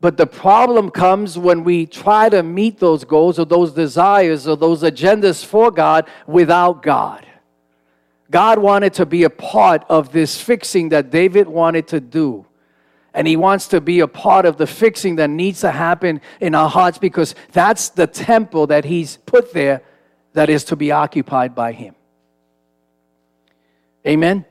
But 0.00 0.16
the 0.16 0.26
problem 0.26 0.90
comes 0.90 1.38
when 1.38 1.62
we 1.62 1.86
try 1.86 2.28
to 2.28 2.42
meet 2.42 2.80
those 2.80 3.04
goals 3.04 3.38
or 3.38 3.46
those 3.46 3.72
desires 3.72 4.48
or 4.48 4.56
those 4.56 4.82
agendas 4.82 5.44
for 5.44 5.70
God 5.70 6.08
without 6.26 6.82
God. 6.82 7.24
God 8.30 8.58
wanted 8.58 8.94
to 8.94 9.06
be 9.06 9.22
a 9.24 9.30
part 9.30 9.84
of 9.88 10.12
this 10.12 10.40
fixing 10.40 10.88
that 10.90 11.10
David 11.10 11.48
wanted 11.48 11.88
to 11.88 12.00
do. 12.00 12.46
And 13.14 13.26
he 13.26 13.36
wants 13.36 13.68
to 13.68 13.80
be 13.80 14.00
a 14.00 14.08
part 14.08 14.44
of 14.44 14.58
the 14.58 14.66
fixing 14.66 15.16
that 15.16 15.30
needs 15.30 15.60
to 15.60 15.70
happen 15.70 16.20
in 16.40 16.54
our 16.54 16.68
hearts 16.68 16.98
because 16.98 17.34
that's 17.52 17.88
the 17.88 18.06
temple 18.06 18.66
that 18.66 18.84
he's 18.84 19.16
put 19.16 19.52
there 19.52 19.82
that 20.34 20.50
is 20.50 20.64
to 20.64 20.76
be 20.76 20.92
occupied 20.92 21.54
by 21.54 21.72
him. 21.72 21.94
Amen. 24.06 24.44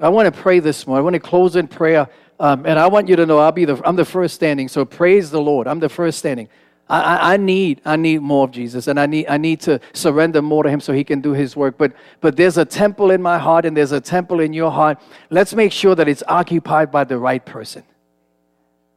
I 0.00 0.08
want 0.08 0.32
to 0.32 0.40
pray 0.40 0.60
this 0.60 0.86
morning. 0.86 1.00
I 1.00 1.04
want 1.04 1.14
to 1.14 1.20
close 1.20 1.54
in 1.56 1.68
prayer. 1.68 2.08
Um, 2.40 2.64
and 2.66 2.78
I 2.78 2.86
want 2.86 3.08
you 3.08 3.16
to 3.16 3.26
know 3.26 3.38
I'll 3.38 3.52
be 3.52 3.64
the, 3.64 3.80
I'm 3.86 3.96
the 3.96 4.04
first 4.04 4.34
standing. 4.34 4.68
So 4.68 4.84
praise 4.84 5.30
the 5.30 5.40
Lord. 5.40 5.66
I'm 5.66 5.80
the 5.80 5.88
first 5.88 6.18
standing. 6.18 6.48
I, 6.88 7.34
I, 7.34 7.36
need 7.36 7.82
I 7.84 7.96
need 7.96 8.22
more 8.22 8.44
of 8.44 8.50
Jesus, 8.50 8.86
and 8.88 8.98
I 8.98 9.06
need 9.06 9.26
I 9.28 9.36
need 9.36 9.60
to 9.60 9.78
surrender 9.92 10.40
more 10.40 10.62
to 10.62 10.70
Him 10.70 10.80
so 10.80 10.92
He 10.92 11.04
can 11.04 11.20
do 11.20 11.32
His 11.32 11.54
work. 11.54 11.76
But 11.76 11.92
but 12.20 12.36
there's 12.36 12.56
a 12.56 12.64
temple 12.64 13.10
in 13.10 13.20
my 13.20 13.38
heart, 13.38 13.64
and 13.66 13.76
there's 13.76 13.92
a 13.92 14.00
temple 14.00 14.40
in 14.40 14.52
your 14.52 14.70
heart. 14.70 14.98
Let's 15.28 15.54
make 15.54 15.72
sure 15.72 15.94
that 15.94 16.08
it's 16.08 16.22
occupied 16.26 16.90
by 16.90 17.04
the 17.04 17.18
right 17.18 17.44
person, 17.44 17.82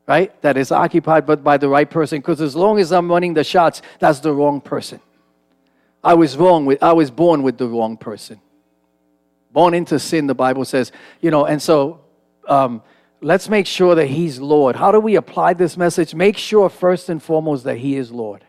right? 0.08 0.42
That 0.42 0.56
is 0.56 0.72
occupied 0.72 1.26
but 1.26 1.44
by 1.44 1.58
the 1.58 1.68
right 1.68 1.90
person. 1.90 2.20
Because 2.20 2.40
as 2.40 2.56
long 2.56 2.80
as 2.80 2.92
I'm 2.94 3.12
running 3.12 3.34
the 3.34 3.44
shots, 3.44 3.82
that's 4.00 4.20
the 4.20 4.34
wrong 4.34 4.62
person. 4.62 5.02
I 6.04 6.14
was 6.14 6.38
wrong 6.38 6.66
with 6.66 6.82
I 6.82 6.94
was 6.94 7.12
born 7.12 7.44
with 7.44 7.58
the 7.58 7.68
wrong 7.68 7.98
person 7.98 8.40
born 9.54 9.74
into 9.74 10.00
sin, 10.00 10.28
the 10.28 10.36
Bible 10.36 10.66
says, 10.66 10.92
you 11.20 11.32
know, 11.32 11.46
and 11.46 11.62
so 11.62 12.02
um, 12.48 12.82
let's 13.22 13.48
make 13.48 13.68
sure 13.68 13.96
that 13.96 14.08
He's 14.08 14.40
Lord. 14.40 14.76
How 14.76 14.92
do 14.92 15.00
we 15.00 15.16
apply 15.16 15.54
this 15.54 15.78
message? 15.78 16.14
Make 16.14 16.38
sure, 16.38 16.70
first 16.70 17.10
and 17.10 17.22
foremost, 17.22 17.64
that 17.64 17.78
He 17.78 17.96
is 17.96 18.12
Lord. 18.12 18.44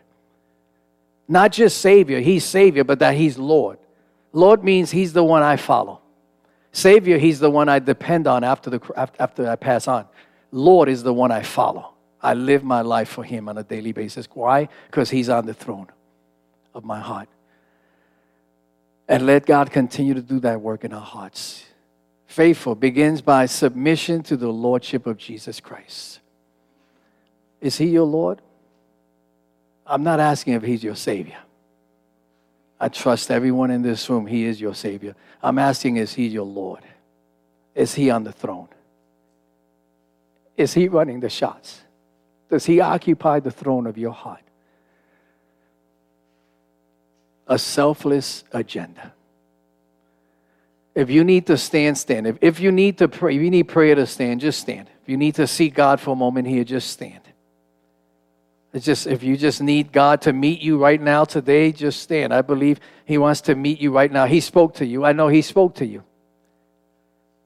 Not 1.27 1.51
just 1.51 1.77
Savior, 1.77 2.19
He's 2.19 2.43
Savior, 2.43 2.83
but 2.83 2.99
that 2.99 3.15
He's 3.15 3.37
Lord. 3.37 3.77
Lord 4.33 4.63
means 4.63 4.91
He's 4.91 5.13
the 5.13 5.23
one 5.23 5.43
I 5.43 5.55
follow. 5.55 6.01
Savior, 6.71 7.17
He's 7.17 7.39
the 7.39 7.49
one 7.49 7.69
I 7.69 7.79
depend 7.79 8.27
on 8.27 8.43
after, 8.43 8.69
the, 8.69 9.11
after 9.19 9.47
I 9.47 9.55
pass 9.55 9.87
on. 9.87 10.07
Lord 10.51 10.89
is 10.89 11.03
the 11.03 11.13
one 11.13 11.31
I 11.31 11.43
follow. 11.43 11.93
I 12.21 12.33
live 12.33 12.63
my 12.63 12.81
life 12.81 13.09
for 13.09 13.23
Him 13.23 13.49
on 13.49 13.57
a 13.57 13.63
daily 13.63 13.91
basis. 13.91 14.27
Why? 14.33 14.69
Because 14.87 15.09
He's 15.09 15.29
on 15.29 15.45
the 15.45 15.53
throne 15.53 15.87
of 16.73 16.83
my 16.83 16.99
heart. 16.99 17.29
And 19.07 19.25
let 19.25 19.45
God 19.45 19.71
continue 19.71 20.13
to 20.13 20.21
do 20.21 20.39
that 20.39 20.61
work 20.61 20.83
in 20.83 20.93
our 20.93 21.01
hearts. 21.01 21.65
Faithful 22.33 22.73
begins 22.73 23.21
by 23.21 23.45
submission 23.45 24.23
to 24.23 24.35
the 24.35 24.49
Lordship 24.49 25.05
of 25.05 25.19
Jesus 25.19 25.59
Christ. 25.59 26.19
Is 27.61 27.77
He 27.77 27.85
your 27.85 28.07
Lord? 28.07 28.41
I'm 29.85 30.01
not 30.01 30.19
asking 30.19 30.55
if 30.55 30.63
He's 30.63 30.83
your 30.83 30.95
Savior. 30.95 31.37
I 32.79 32.89
trust 32.89 33.29
everyone 33.29 33.69
in 33.69 33.83
this 33.83 34.09
room, 34.09 34.25
He 34.25 34.45
is 34.45 34.59
your 34.59 34.73
Savior. 34.73 35.13
I'm 35.43 35.59
asking, 35.59 35.97
is 35.97 36.15
He 36.15 36.25
your 36.25 36.47
Lord? 36.47 36.81
Is 37.75 37.93
He 37.93 38.09
on 38.09 38.23
the 38.23 38.31
throne? 38.31 38.69
Is 40.57 40.73
He 40.73 40.87
running 40.87 41.19
the 41.19 41.29
shots? 41.29 41.81
Does 42.49 42.65
He 42.65 42.79
occupy 42.79 43.41
the 43.41 43.51
throne 43.51 43.85
of 43.85 43.95
your 43.95 44.11
heart? 44.11 44.41
a 47.47 47.59
selfless 47.59 48.43
agenda. 48.51 49.13
If 50.95 51.09
you 51.09 51.23
need 51.23 51.47
to 51.47 51.57
stand, 51.57 51.97
stand. 51.97 52.27
If, 52.27 52.37
if 52.41 52.59
you 52.59 52.71
need 52.71 52.99
to 52.99 53.07
pray, 53.07 53.35
if 53.35 53.41
you 53.41 53.49
need 53.49 53.63
prayer 53.63 53.95
to 53.95 54.05
stand, 54.05 54.41
just 54.41 54.59
stand. 54.59 54.89
If 55.01 55.09
you 55.09 55.17
need 55.17 55.35
to 55.35 55.47
seek 55.47 55.73
God 55.73 55.99
for 55.99 56.11
a 56.11 56.15
moment 56.15 56.47
here, 56.47 56.63
just 56.63 56.89
stand. 56.91 57.19
It's 58.73 58.85
just 58.85 59.07
if 59.07 59.23
you 59.23 59.37
just 59.37 59.61
need 59.61 59.91
God 59.91 60.21
to 60.21 60.33
meet 60.33 60.61
you 60.61 60.77
right 60.77 61.01
now 61.01 61.25
today, 61.25 61.71
just 61.71 62.01
stand. 62.01 62.33
I 62.33 62.41
believe 62.41 62.79
He 63.05 63.17
wants 63.17 63.41
to 63.41 63.55
meet 63.55 63.79
you 63.79 63.91
right 63.91 64.11
now. 64.11 64.25
He 64.25 64.39
spoke 64.39 64.75
to 64.75 64.85
you. 64.85 65.03
I 65.03 65.13
know 65.13 65.27
He 65.27 65.41
spoke 65.41 65.75
to 65.75 65.85
you. 65.85 66.03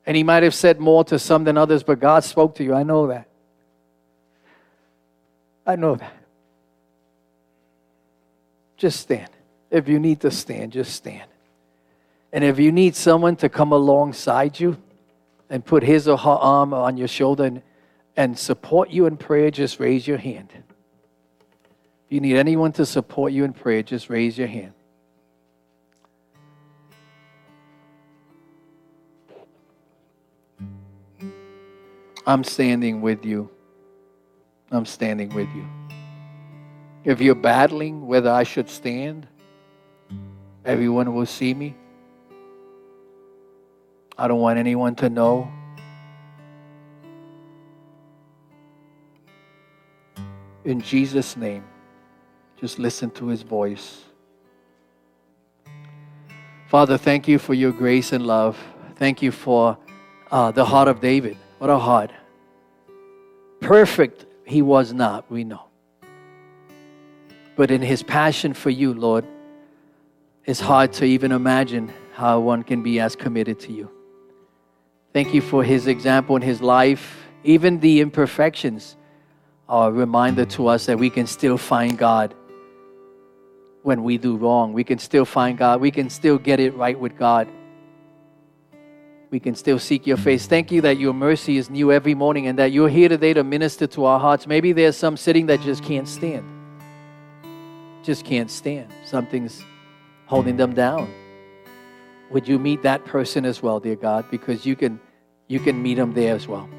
And 0.06 0.16
He 0.16 0.24
might 0.24 0.44
have 0.44 0.56
said 0.56 0.80
more 0.80 1.04
to 1.06 1.20
some 1.20 1.44
than 1.44 1.58
others, 1.58 1.84
but 1.84 2.00
God 2.00 2.24
spoke 2.24 2.56
to 2.56 2.64
you. 2.64 2.74
I 2.74 2.84
know 2.84 3.08
that. 3.08 3.28
I 5.66 5.76
know 5.76 5.96
that. 5.96 6.14
Just 8.78 9.02
stand. 9.02 9.30
If 9.70 9.90
you 9.90 10.00
need 10.00 10.22
to 10.22 10.32
stand, 10.32 10.72
just 10.72 10.94
stand. 10.94 11.30
And 12.34 12.44
if 12.44 12.60
you 12.60 12.72
need 12.72 12.96
someone 12.96 13.36
to 13.38 13.50
come 13.50 13.72
alongside 13.72 14.60
you 14.60 14.78
and 15.50 15.64
put 15.64 15.84
his 15.84 16.08
or 16.08 16.18
her 16.18 16.30
arm 16.30 16.74
on 16.74 16.98
your 16.98 17.08
shoulder 17.08 17.46
and, 17.46 17.62
and 18.16 18.38
support 18.38 18.90
you 18.90 19.06
in 19.06 19.18
prayer, 19.18 19.50
just 19.50 19.80
raise 19.80 20.08
your 20.08 20.18
hand. 20.18 20.50
If 20.52 20.64
you 22.10 22.20
need 22.20 22.36
anyone 22.36 22.72
to 22.74 22.86
support 22.86 23.32
you 23.32 23.44
in 23.44 23.54
prayer, 23.54 23.82
just 23.84 24.10
raise 24.10 24.38
your 24.38 24.48
hand. 24.48 24.74
I'm 32.26 32.44
standing 32.44 33.02
with 33.02 33.26
you. 33.26 33.50
I'm 34.70 34.86
standing 34.86 35.30
with 35.34 35.48
you. 35.56 35.66
If 37.06 37.22
you're 37.22 37.36
battling 37.36 38.06
whether 38.06 38.30
I 38.30 38.44
should 38.44 38.70
stand, 38.70 39.28
Everyone 40.68 41.14
will 41.14 41.26
see 41.26 41.54
me. 41.54 41.74
I 44.18 44.28
don't 44.28 44.40
want 44.40 44.58
anyone 44.58 44.96
to 44.96 45.10
know. 45.10 45.52
In 50.66 50.82
Jesus' 50.82 51.38
name, 51.38 51.64
just 52.60 52.80
listen 52.80 53.12
to 53.12 53.28
his 53.28 53.44
voice. 53.44 54.04
Father, 56.68 56.98
thank 56.98 57.28
you 57.28 57.40
for 57.40 57.54
your 57.54 57.72
grace 57.72 58.12
and 58.12 58.26
love. 58.26 58.58
Thank 58.96 59.22
you 59.22 59.32
for 59.32 59.78
uh, 60.32 60.52
the 60.52 60.66
heart 60.66 60.88
of 60.88 61.00
David. 61.00 61.38
What 61.60 61.70
a 61.70 61.78
heart. 61.78 62.12
Perfect 63.62 64.26
he 64.46 64.62
was 64.62 64.94
not, 64.94 65.30
we 65.32 65.44
know. 65.44 65.66
But 67.56 67.72
in 67.72 67.82
his 67.82 68.04
passion 68.04 68.54
for 68.54 68.70
you, 68.70 68.94
Lord, 68.94 69.26
it's 70.46 70.60
hard 70.60 70.94
to 70.94 71.06
even 71.06 71.32
imagine 71.32 71.92
how 72.14 72.40
one 72.40 72.64
can 72.64 72.84
be 72.84 73.00
as 73.00 73.16
committed 73.16 73.60
to 73.62 73.72
you. 73.72 73.97
Thank 75.18 75.34
you 75.34 75.42
for 75.42 75.64
his 75.64 75.88
example 75.88 76.36
in 76.36 76.44
his 76.44 76.62
life. 76.62 77.26
Even 77.44 77.80
the 77.80 78.02
imperfections 78.02 78.96
are 79.68 79.90
a 79.90 79.92
reminder 79.92 80.46
to 80.46 80.68
us 80.68 80.86
that 80.86 81.00
we 81.00 81.10
can 81.10 81.26
still 81.26 81.58
find 81.58 81.98
God 81.98 82.36
when 83.82 84.04
we 84.04 84.20
do 84.20 84.38
wrong. 84.38 84.74
We 84.74 84.84
can 84.84 85.00
still 85.00 85.26
find 85.26 85.58
God. 85.58 85.82
We 85.82 85.90
can 85.90 86.12
still 86.12 86.38
get 86.38 86.60
it 86.60 86.76
right 86.76 87.00
with 87.00 87.18
God. 87.18 87.48
We 89.32 89.40
can 89.40 89.56
still 89.56 89.80
seek 89.80 90.06
your 90.06 90.18
face. 90.18 90.46
Thank 90.46 90.72
you 90.72 90.82
that 90.82 91.00
your 91.00 91.14
mercy 91.14 91.58
is 91.58 91.72
new 91.72 91.92
every 91.92 92.14
morning 92.14 92.46
and 92.46 92.60
that 92.60 92.72
you're 92.72 92.88
here 92.88 93.10
today 93.10 93.34
to 93.34 93.44
minister 93.44 93.88
to 93.88 94.06
our 94.06 94.20
hearts. 94.20 94.46
Maybe 94.46 94.72
there's 94.72 94.98
some 94.98 95.18
sitting 95.18 95.48
that 95.48 95.62
just 95.62 95.84
can't 95.84 96.08
stand. 96.08 96.46
Just 98.04 98.24
can't 98.24 98.52
stand. 98.52 98.94
Something's 99.04 99.64
holding 100.28 100.58
them 100.58 100.76
down. 100.76 101.12
Would 102.30 102.48
you 102.48 102.60
meet 102.60 102.84
that 102.84 103.04
person 103.06 103.46
as 103.46 103.64
well, 103.64 103.80
dear 103.80 103.96
God? 103.96 104.26
Because 104.30 104.64
you 104.64 104.76
can, 104.76 105.00
you 105.48 105.60
can 105.60 105.82
meet 105.82 105.96
them 105.96 106.14
there 106.14 106.36
as 106.36 106.48
well. 106.48 106.70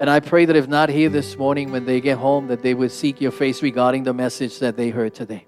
And 0.00 0.10
I 0.10 0.20
pray 0.20 0.44
that 0.44 0.56
if 0.56 0.68
not 0.68 0.88
here 0.88 1.08
this 1.08 1.36
morning, 1.36 1.70
when 1.70 1.84
they 1.86 2.00
get 2.00 2.18
home, 2.18 2.48
that 2.48 2.62
they 2.62 2.74
would 2.74 2.90
seek 2.90 3.20
your 3.20 3.30
face 3.30 3.62
regarding 3.62 4.02
the 4.02 4.12
message 4.12 4.58
that 4.58 4.76
they 4.76 4.90
heard 4.90 5.14
today. 5.14 5.46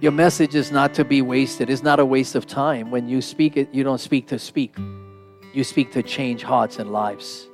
Your 0.00 0.12
message 0.12 0.54
is 0.54 0.72
not 0.72 0.94
to 0.94 1.04
be 1.04 1.22
wasted. 1.22 1.70
It's 1.70 1.82
not 1.82 2.00
a 2.00 2.04
waste 2.04 2.34
of 2.34 2.46
time. 2.46 2.90
When 2.90 3.08
you 3.08 3.22
speak 3.22 3.56
it, 3.56 3.72
you 3.72 3.84
don't 3.84 4.00
speak 4.00 4.26
to 4.28 4.38
speak. 4.38 4.76
You 5.54 5.62
speak 5.62 5.92
to 5.92 6.02
change 6.02 6.42
hearts 6.42 6.78
and 6.78 6.90
lives. 6.90 7.46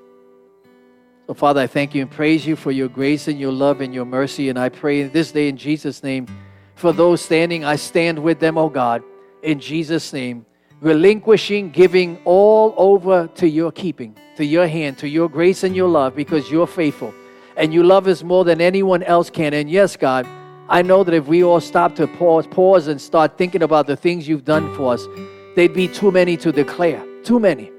So, 1.26 1.34
Father, 1.34 1.60
I 1.60 1.66
thank 1.66 1.94
you 1.94 2.00
and 2.00 2.10
praise 2.10 2.46
you 2.46 2.56
for 2.56 2.72
your 2.72 2.88
grace 2.88 3.28
and 3.28 3.38
your 3.38 3.52
love 3.52 3.82
and 3.82 3.92
your 3.92 4.06
mercy. 4.06 4.48
And 4.48 4.58
I 4.58 4.70
pray 4.70 5.02
this 5.02 5.30
day 5.30 5.48
in 5.48 5.58
Jesus' 5.58 6.02
name 6.02 6.26
for 6.78 6.92
those 6.92 7.20
standing, 7.20 7.64
I 7.64 7.74
stand 7.74 8.20
with 8.20 8.38
them, 8.38 8.56
oh 8.56 8.68
God, 8.68 9.02
in 9.42 9.58
Jesus' 9.58 10.12
name, 10.12 10.46
relinquishing, 10.80 11.70
giving 11.70 12.18
all 12.24 12.74
over 12.76 13.28
to 13.36 13.48
your 13.48 13.72
keeping, 13.72 14.16
to 14.36 14.44
your 14.44 14.66
hand, 14.66 14.98
to 14.98 15.08
your 15.08 15.28
grace 15.28 15.64
and 15.64 15.74
your 15.74 15.88
love, 15.88 16.14
because 16.14 16.50
you're 16.50 16.66
faithful. 16.66 17.12
And 17.56 17.74
you 17.74 17.82
love 17.82 18.06
us 18.06 18.22
more 18.22 18.44
than 18.44 18.60
anyone 18.60 19.02
else 19.02 19.30
can. 19.30 19.52
And 19.52 19.68
yes, 19.68 19.96
God, 19.96 20.26
I 20.68 20.82
know 20.82 21.02
that 21.02 21.14
if 21.14 21.26
we 21.26 21.42
all 21.42 21.60
stop 21.60 21.96
to 21.96 22.06
pause, 22.06 22.46
pause 22.46 22.86
and 22.86 23.00
start 23.00 23.36
thinking 23.36 23.62
about 23.62 23.86
the 23.86 23.96
things 23.96 24.28
you've 24.28 24.44
done 24.44 24.72
for 24.76 24.92
us, 24.92 25.06
they'd 25.56 25.74
be 25.74 25.88
too 25.88 26.12
many 26.12 26.36
to 26.36 26.52
declare. 26.52 27.04
Too 27.24 27.40
many. 27.40 27.72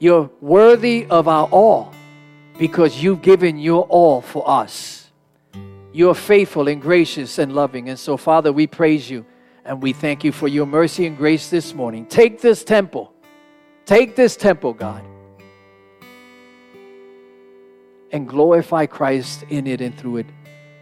You're 0.00 0.30
worthy 0.40 1.06
of 1.10 1.28
our 1.28 1.46
all 1.48 1.92
because 2.58 3.02
you've 3.02 3.22
given 3.22 3.58
your 3.58 3.84
all 3.84 4.20
for 4.20 4.48
us. 4.48 5.10
You're 5.92 6.14
faithful 6.14 6.68
and 6.68 6.82
gracious 6.82 7.38
and 7.38 7.54
loving. 7.54 7.88
And 7.88 7.98
so, 7.98 8.16
Father, 8.16 8.52
we 8.52 8.66
praise 8.66 9.08
you 9.08 9.24
and 9.68 9.82
we 9.82 9.92
thank 9.92 10.24
you 10.24 10.32
for 10.32 10.48
your 10.48 10.64
mercy 10.64 11.06
and 11.06 11.14
grace 11.14 11.50
this 11.50 11.74
morning. 11.74 12.06
Take 12.06 12.40
this 12.40 12.64
temple. 12.64 13.12
Take 13.84 14.16
this 14.16 14.34
temple, 14.34 14.72
God, 14.72 15.04
and 18.10 18.26
glorify 18.26 18.86
Christ 18.86 19.44
in 19.50 19.66
it 19.66 19.82
and 19.82 19.96
through 19.96 20.18
it 20.18 20.26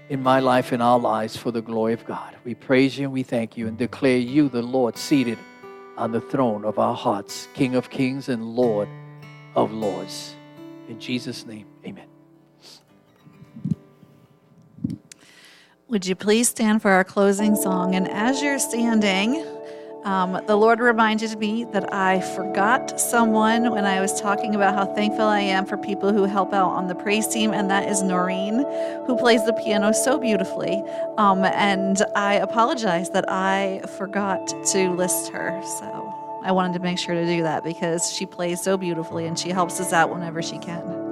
in 0.08 0.22
my 0.22 0.38
life 0.38 0.70
and 0.70 0.80
our 0.80 1.00
lives 1.00 1.36
for 1.36 1.50
the 1.50 1.60
glory 1.60 1.94
of 1.94 2.04
God. 2.06 2.36
We 2.44 2.54
praise 2.54 2.96
you 2.96 3.04
and 3.04 3.12
we 3.12 3.24
thank 3.24 3.56
you 3.56 3.66
and 3.66 3.76
declare 3.76 4.18
you 4.18 4.48
the 4.48 4.62
Lord 4.62 4.96
seated 4.96 5.38
on 5.96 6.12
the 6.12 6.20
throne 6.20 6.64
of 6.64 6.78
our 6.78 6.94
hearts, 6.94 7.48
King 7.54 7.74
of 7.74 7.90
kings 7.90 8.28
and 8.28 8.54
Lord 8.54 8.88
of 9.56 9.72
lords. 9.72 10.36
In 10.88 11.00
Jesus' 11.00 11.44
name, 11.44 11.66
Would 15.88 16.04
you 16.04 16.16
please 16.16 16.48
stand 16.48 16.82
for 16.82 16.90
our 16.90 17.04
closing 17.04 17.54
song? 17.54 17.94
And 17.94 18.08
as 18.08 18.42
you're 18.42 18.58
standing, 18.58 19.46
um, 20.02 20.32
the 20.48 20.56
Lord 20.56 20.80
reminded 20.80 21.38
me 21.38 21.62
that 21.66 21.94
I 21.94 22.22
forgot 22.34 22.98
someone 22.98 23.70
when 23.70 23.84
I 23.84 24.00
was 24.00 24.20
talking 24.20 24.56
about 24.56 24.74
how 24.74 24.92
thankful 24.96 25.26
I 25.26 25.38
am 25.38 25.64
for 25.64 25.76
people 25.76 26.12
who 26.12 26.24
help 26.24 26.52
out 26.52 26.70
on 26.70 26.88
the 26.88 26.96
praise 26.96 27.28
team, 27.28 27.52
and 27.52 27.70
that 27.70 27.88
is 27.88 28.02
Noreen, 28.02 28.64
who 29.06 29.16
plays 29.16 29.46
the 29.46 29.52
piano 29.52 29.92
so 29.92 30.18
beautifully. 30.18 30.82
Um, 31.18 31.44
and 31.44 32.02
I 32.16 32.34
apologize 32.34 33.10
that 33.10 33.30
I 33.30 33.80
forgot 33.96 34.44
to 34.72 34.90
list 34.90 35.28
her. 35.28 35.62
So 35.78 36.40
I 36.42 36.50
wanted 36.50 36.72
to 36.72 36.80
make 36.80 36.98
sure 36.98 37.14
to 37.14 37.24
do 37.24 37.44
that 37.44 37.62
because 37.62 38.12
she 38.12 38.26
plays 38.26 38.60
so 38.60 38.76
beautifully 38.76 39.26
and 39.26 39.38
she 39.38 39.50
helps 39.50 39.78
us 39.78 39.92
out 39.92 40.10
whenever 40.10 40.42
she 40.42 40.58
can. 40.58 41.05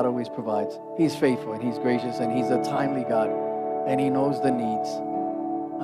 God 0.00 0.06
always 0.06 0.30
provides. 0.30 0.80
He's 0.96 1.14
faithful 1.14 1.52
and 1.52 1.62
He's 1.62 1.76
gracious 1.76 2.20
and 2.20 2.32
He's 2.32 2.48
a 2.48 2.64
timely 2.64 3.04
God 3.04 3.28
and 3.86 4.00
He 4.00 4.08
knows 4.08 4.40
the 4.40 4.50
needs. 4.50 4.88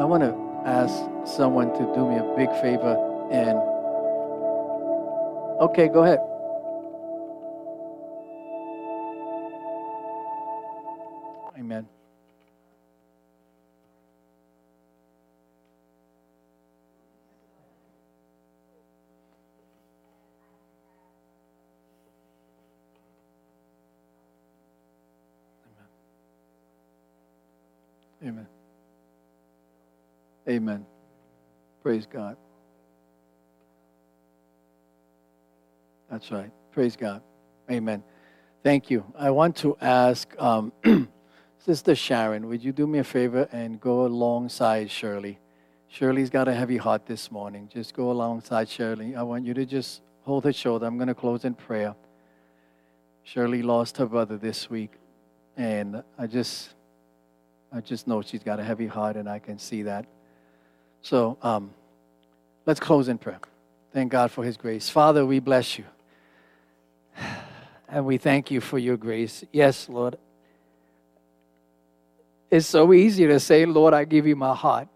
I 0.00 0.06
want 0.06 0.22
to 0.22 0.32
ask 0.64 0.96
someone 1.36 1.70
to 1.74 1.80
do 1.94 2.08
me 2.08 2.16
a 2.16 2.34
big 2.34 2.48
favor 2.62 2.96
and 3.30 3.58
okay, 5.60 5.88
go 5.88 6.04
ahead. 6.04 6.20
Amen. 30.56 30.86
Praise 31.82 32.06
God. 32.06 32.38
That's 36.10 36.32
right. 36.32 36.50
Praise 36.72 36.96
God. 36.96 37.20
Amen. 37.70 38.02
Thank 38.62 38.90
you. 38.90 39.04
I 39.18 39.32
want 39.32 39.54
to 39.56 39.76
ask 39.82 40.34
um, 40.38 40.72
Sister 41.58 41.94
Sharon, 41.94 42.48
would 42.48 42.64
you 42.64 42.72
do 42.72 42.86
me 42.86 43.00
a 43.00 43.04
favor 43.04 43.46
and 43.52 43.78
go 43.78 44.06
alongside 44.06 44.90
Shirley? 44.90 45.38
Shirley's 45.88 46.30
got 46.30 46.48
a 46.48 46.54
heavy 46.54 46.78
heart 46.78 47.04
this 47.04 47.30
morning. 47.30 47.68
Just 47.70 47.92
go 47.92 48.10
alongside 48.10 48.70
Shirley. 48.70 49.14
I 49.14 49.22
want 49.24 49.44
you 49.44 49.52
to 49.52 49.66
just 49.66 50.00
hold 50.22 50.44
her 50.44 50.54
shoulder. 50.54 50.86
I'm 50.86 50.96
going 50.96 51.08
to 51.08 51.14
close 51.14 51.44
in 51.44 51.52
prayer. 51.52 51.94
Shirley 53.24 53.60
lost 53.60 53.98
her 53.98 54.06
brother 54.06 54.38
this 54.38 54.70
week, 54.70 54.92
and 55.54 56.02
I 56.18 56.26
just, 56.26 56.70
I 57.70 57.82
just 57.82 58.06
know 58.06 58.22
she's 58.22 58.42
got 58.42 58.58
a 58.58 58.64
heavy 58.64 58.86
heart, 58.86 59.16
and 59.16 59.28
I 59.28 59.38
can 59.38 59.58
see 59.58 59.82
that. 59.82 60.06
So 61.06 61.38
um, 61.40 61.70
let's 62.66 62.80
close 62.80 63.06
in 63.06 63.16
prayer. 63.16 63.38
Thank 63.92 64.10
God 64.10 64.32
for 64.32 64.42
His 64.42 64.56
grace. 64.56 64.88
Father, 64.88 65.24
we 65.24 65.38
bless 65.38 65.78
you. 65.78 65.84
And 67.88 68.04
we 68.04 68.18
thank 68.18 68.50
you 68.50 68.60
for 68.60 68.80
your 68.80 68.96
grace. 68.96 69.44
Yes, 69.52 69.88
Lord. 69.88 70.18
It's 72.50 72.66
so 72.66 72.92
easy 72.92 73.28
to 73.28 73.38
say, 73.38 73.64
Lord, 73.64 73.94
I 73.94 74.04
give 74.04 74.26
you 74.26 74.34
my 74.34 74.56
heart. 74.56 74.88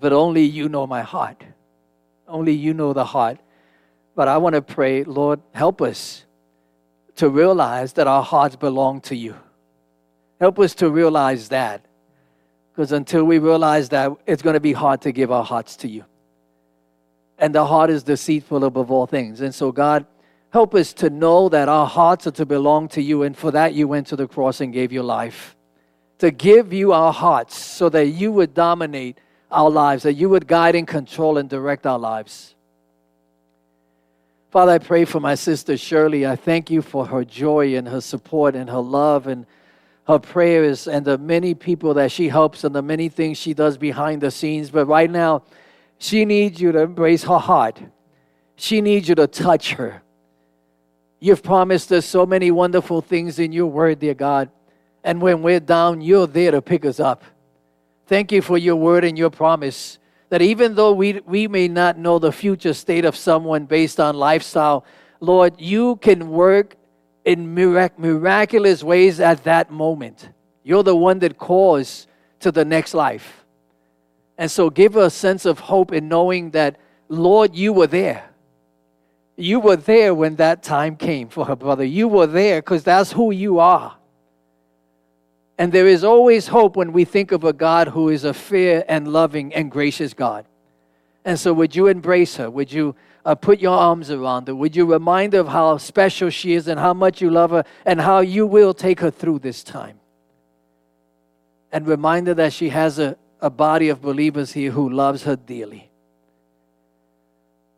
But 0.00 0.14
only 0.14 0.44
you 0.44 0.70
know 0.70 0.86
my 0.86 1.02
heart. 1.02 1.44
Only 2.26 2.52
you 2.52 2.72
know 2.72 2.94
the 2.94 3.04
heart. 3.04 3.40
But 4.14 4.28
I 4.28 4.38
want 4.38 4.54
to 4.54 4.62
pray, 4.62 5.04
Lord, 5.04 5.42
help 5.52 5.82
us 5.82 6.24
to 7.16 7.28
realize 7.28 7.92
that 7.92 8.06
our 8.06 8.22
hearts 8.22 8.56
belong 8.56 9.02
to 9.02 9.14
you. 9.14 9.36
Help 10.40 10.58
us 10.58 10.74
to 10.76 10.88
realize 10.88 11.50
that. 11.50 11.84
Because 12.74 12.90
until 12.90 13.22
we 13.24 13.38
realize 13.38 13.90
that, 13.90 14.10
it's 14.26 14.42
going 14.42 14.54
to 14.54 14.60
be 14.60 14.72
hard 14.72 15.00
to 15.02 15.12
give 15.12 15.30
our 15.30 15.44
hearts 15.44 15.76
to 15.76 15.88
you. 15.88 16.04
And 17.38 17.54
the 17.54 17.64
heart 17.64 17.88
is 17.88 18.02
deceitful 18.02 18.64
above 18.64 18.90
all 18.90 19.06
things. 19.06 19.40
And 19.40 19.54
so, 19.54 19.70
God, 19.70 20.06
help 20.50 20.74
us 20.74 20.92
to 20.94 21.08
know 21.08 21.48
that 21.48 21.68
our 21.68 21.86
hearts 21.86 22.26
are 22.26 22.32
to 22.32 22.44
belong 22.44 22.88
to 22.88 23.02
you. 23.02 23.22
And 23.22 23.36
for 23.36 23.52
that, 23.52 23.74
you 23.74 23.86
went 23.86 24.08
to 24.08 24.16
the 24.16 24.26
cross 24.26 24.60
and 24.60 24.72
gave 24.72 24.92
your 24.92 25.04
life. 25.04 25.54
To 26.18 26.32
give 26.32 26.72
you 26.72 26.92
our 26.92 27.12
hearts 27.12 27.56
so 27.56 27.88
that 27.90 28.06
you 28.06 28.32
would 28.32 28.54
dominate 28.54 29.18
our 29.52 29.70
lives, 29.70 30.02
that 30.02 30.14
you 30.14 30.28
would 30.28 30.48
guide 30.48 30.74
and 30.74 30.86
control 30.86 31.38
and 31.38 31.48
direct 31.48 31.86
our 31.86 31.98
lives. 31.98 32.54
Father, 34.50 34.72
I 34.72 34.78
pray 34.78 35.04
for 35.04 35.20
my 35.20 35.34
sister 35.36 35.76
Shirley. 35.76 36.26
I 36.26 36.36
thank 36.36 36.70
you 36.70 36.82
for 36.82 37.06
her 37.06 37.24
joy 37.24 37.76
and 37.76 37.88
her 37.88 38.00
support 38.00 38.54
and 38.54 38.70
her 38.70 38.80
love 38.80 39.26
and 39.26 39.46
her 40.06 40.18
prayers 40.18 40.86
and 40.86 41.04
the 41.04 41.16
many 41.18 41.54
people 41.54 41.94
that 41.94 42.12
she 42.12 42.28
helps 42.28 42.64
and 42.64 42.74
the 42.74 42.82
many 42.82 43.08
things 43.08 43.38
she 43.38 43.54
does 43.54 43.78
behind 43.78 44.20
the 44.20 44.30
scenes. 44.30 44.70
But 44.70 44.86
right 44.86 45.10
now, 45.10 45.42
she 45.98 46.24
needs 46.24 46.60
you 46.60 46.72
to 46.72 46.80
embrace 46.80 47.24
her 47.24 47.38
heart. 47.38 47.80
She 48.56 48.80
needs 48.80 49.08
you 49.08 49.14
to 49.14 49.26
touch 49.26 49.72
her. 49.74 50.02
You've 51.20 51.42
promised 51.42 51.90
us 51.90 52.04
so 52.04 52.26
many 52.26 52.50
wonderful 52.50 53.00
things 53.00 53.38
in 53.38 53.52
your 53.52 53.66
word, 53.66 54.00
dear 54.00 54.14
God. 54.14 54.50
And 55.02 55.22
when 55.22 55.42
we're 55.42 55.60
down, 55.60 56.02
you're 56.02 56.26
there 56.26 56.50
to 56.50 56.60
pick 56.60 56.84
us 56.84 57.00
up. 57.00 57.24
Thank 58.06 58.30
you 58.30 58.42
for 58.42 58.58
your 58.58 58.76
word 58.76 59.04
and 59.04 59.16
your 59.16 59.30
promise 59.30 59.98
that 60.28 60.42
even 60.42 60.74
though 60.74 60.92
we, 60.92 61.20
we 61.26 61.48
may 61.48 61.68
not 61.68 61.98
know 61.98 62.18
the 62.18 62.32
future 62.32 62.74
state 62.74 63.04
of 63.04 63.16
someone 63.16 63.64
based 63.64 64.00
on 64.00 64.16
lifestyle, 64.16 64.84
Lord, 65.20 65.58
you 65.58 65.96
can 65.96 66.28
work 66.28 66.76
in 67.24 67.54
mirac- 67.54 67.98
miraculous 67.98 68.82
ways 68.82 69.20
at 69.20 69.44
that 69.44 69.70
moment. 69.70 70.28
You're 70.62 70.82
the 70.82 70.96
one 70.96 71.18
that 71.20 71.38
calls 71.38 72.06
to 72.40 72.52
the 72.52 72.64
next 72.64 72.94
life. 72.94 73.44
And 74.36 74.50
so 74.50 74.70
give 74.70 74.96
a 74.96 75.10
sense 75.10 75.44
of 75.44 75.60
hope 75.60 75.92
in 75.92 76.08
knowing 76.08 76.50
that, 76.50 76.76
Lord, 77.08 77.54
you 77.54 77.72
were 77.72 77.86
there. 77.86 78.30
You 79.36 79.60
were 79.60 79.76
there 79.76 80.14
when 80.14 80.36
that 80.36 80.62
time 80.62 80.96
came 80.96 81.28
for 81.28 81.44
her 81.46 81.56
brother. 81.56 81.84
You 81.84 82.08
were 82.08 82.26
there 82.26 82.60
because 82.60 82.84
that's 82.84 83.12
who 83.12 83.30
you 83.30 83.58
are. 83.58 83.96
And 85.56 85.72
there 85.72 85.86
is 85.86 86.02
always 86.02 86.48
hope 86.48 86.76
when 86.76 86.92
we 86.92 87.04
think 87.04 87.30
of 87.30 87.44
a 87.44 87.52
God 87.52 87.88
who 87.88 88.08
is 88.08 88.24
a 88.24 88.34
fair 88.34 88.84
and 88.88 89.06
loving 89.08 89.54
and 89.54 89.70
gracious 89.70 90.12
God. 90.12 90.46
And 91.24 91.38
so, 91.38 91.52
would 91.52 91.74
you 91.74 91.86
embrace 91.86 92.36
her? 92.36 92.50
Would 92.50 92.72
you 92.72 92.96
uh, 93.24 93.34
put 93.34 93.60
your 93.60 93.76
arms 93.76 94.10
around 94.10 94.48
her? 94.48 94.54
Would 94.54 94.76
you 94.76 94.86
remind 94.86 95.32
her 95.32 95.40
of 95.40 95.48
how 95.48 95.76
special 95.78 96.30
she 96.30 96.54
is 96.54 96.68
and 96.68 96.78
how 96.78 96.94
much 96.94 97.20
you 97.20 97.30
love 97.30 97.50
her 97.50 97.64
and 97.84 98.00
how 98.00 98.20
you 98.20 98.46
will 98.46 98.74
take 98.74 99.00
her 99.00 99.10
through 99.10 99.40
this 99.40 99.64
time? 99.64 99.98
And 101.72 101.86
remind 101.86 102.26
her 102.26 102.34
that 102.34 102.52
she 102.52 102.68
has 102.68 102.98
a, 102.98 103.16
a 103.40 103.50
body 103.50 103.88
of 103.88 104.00
believers 104.00 104.52
here 104.52 104.70
who 104.70 104.90
loves 104.90 105.24
her 105.24 105.36
dearly. 105.36 105.90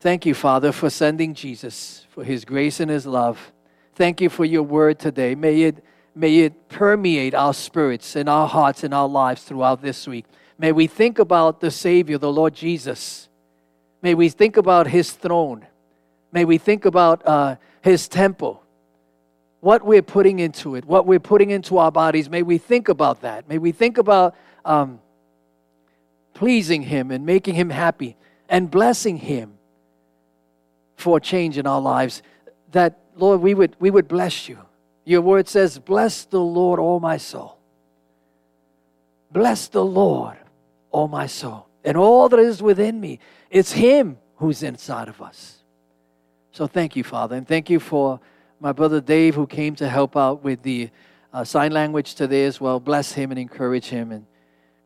Thank 0.00 0.26
you, 0.26 0.34
Father, 0.34 0.72
for 0.72 0.90
sending 0.90 1.34
Jesus, 1.34 2.06
for 2.10 2.22
his 2.22 2.44
grace 2.44 2.80
and 2.80 2.90
his 2.90 3.06
love. 3.06 3.52
Thank 3.94 4.20
you 4.20 4.28
for 4.28 4.44
your 4.44 4.62
word 4.62 4.98
today. 4.98 5.34
May 5.34 5.62
it, 5.62 5.82
may 6.14 6.40
it 6.40 6.68
permeate 6.68 7.34
our 7.34 7.54
spirits 7.54 8.14
and 8.14 8.28
our 8.28 8.46
hearts 8.46 8.84
and 8.84 8.92
our 8.92 9.08
lives 9.08 9.42
throughout 9.42 9.80
this 9.80 10.06
week. 10.06 10.26
May 10.58 10.72
we 10.72 10.86
think 10.86 11.18
about 11.18 11.60
the 11.60 11.70
Savior, 11.70 12.18
the 12.18 12.32
Lord 12.32 12.54
Jesus. 12.54 13.25
May 14.06 14.14
we 14.14 14.28
think 14.28 14.56
about 14.56 14.86
his 14.86 15.10
throne. 15.10 15.66
May 16.30 16.44
we 16.44 16.58
think 16.58 16.84
about 16.84 17.26
uh, 17.26 17.56
his 17.82 18.06
temple. 18.06 18.62
What 19.58 19.84
we're 19.84 20.00
putting 20.00 20.38
into 20.38 20.76
it, 20.76 20.84
what 20.84 21.08
we're 21.08 21.18
putting 21.18 21.50
into 21.50 21.78
our 21.78 21.90
bodies. 21.90 22.30
May 22.30 22.42
we 22.42 22.56
think 22.56 22.88
about 22.88 23.22
that. 23.22 23.48
May 23.48 23.58
we 23.58 23.72
think 23.72 23.98
about 23.98 24.36
um, 24.64 25.00
pleasing 26.34 26.82
him 26.82 27.10
and 27.10 27.26
making 27.26 27.56
him 27.56 27.68
happy 27.68 28.16
and 28.48 28.70
blessing 28.70 29.16
him 29.16 29.58
for 30.94 31.16
a 31.16 31.20
change 31.20 31.58
in 31.58 31.66
our 31.66 31.80
lives. 31.80 32.22
That, 32.70 33.00
Lord, 33.16 33.40
we 33.40 33.54
would, 33.54 33.74
we 33.80 33.90
would 33.90 34.06
bless 34.06 34.48
you. 34.48 34.60
Your 35.04 35.20
word 35.20 35.48
says, 35.48 35.80
Bless 35.80 36.26
the 36.26 36.38
Lord, 36.38 36.78
all 36.78 37.00
my 37.00 37.16
soul. 37.16 37.58
Bless 39.32 39.66
the 39.66 39.84
Lord, 39.84 40.36
all 40.92 41.08
my 41.08 41.26
soul. 41.26 41.66
And 41.82 41.96
all 41.96 42.28
that 42.28 42.38
is 42.38 42.62
within 42.62 43.00
me. 43.00 43.18
It's 43.56 43.72
Him 43.72 44.18
who's 44.36 44.62
inside 44.62 45.08
of 45.08 45.22
us. 45.22 45.62
So 46.52 46.66
thank 46.66 46.94
you, 46.94 47.02
Father. 47.02 47.36
And 47.36 47.48
thank 47.48 47.70
you 47.70 47.80
for 47.80 48.20
my 48.60 48.70
brother 48.70 49.00
Dave 49.00 49.34
who 49.34 49.46
came 49.46 49.74
to 49.76 49.88
help 49.88 50.14
out 50.14 50.44
with 50.44 50.62
the 50.62 50.90
uh, 51.32 51.42
sign 51.42 51.72
language 51.72 52.16
today 52.16 52.44
as 52.44 52.60
well. 52.60 52.78
Bless 52.78 53.12
him 53.12 53.30
and 53.30 53.40
encourage 53.40 53.86
him 53.86 54.12
and 54.12 54.26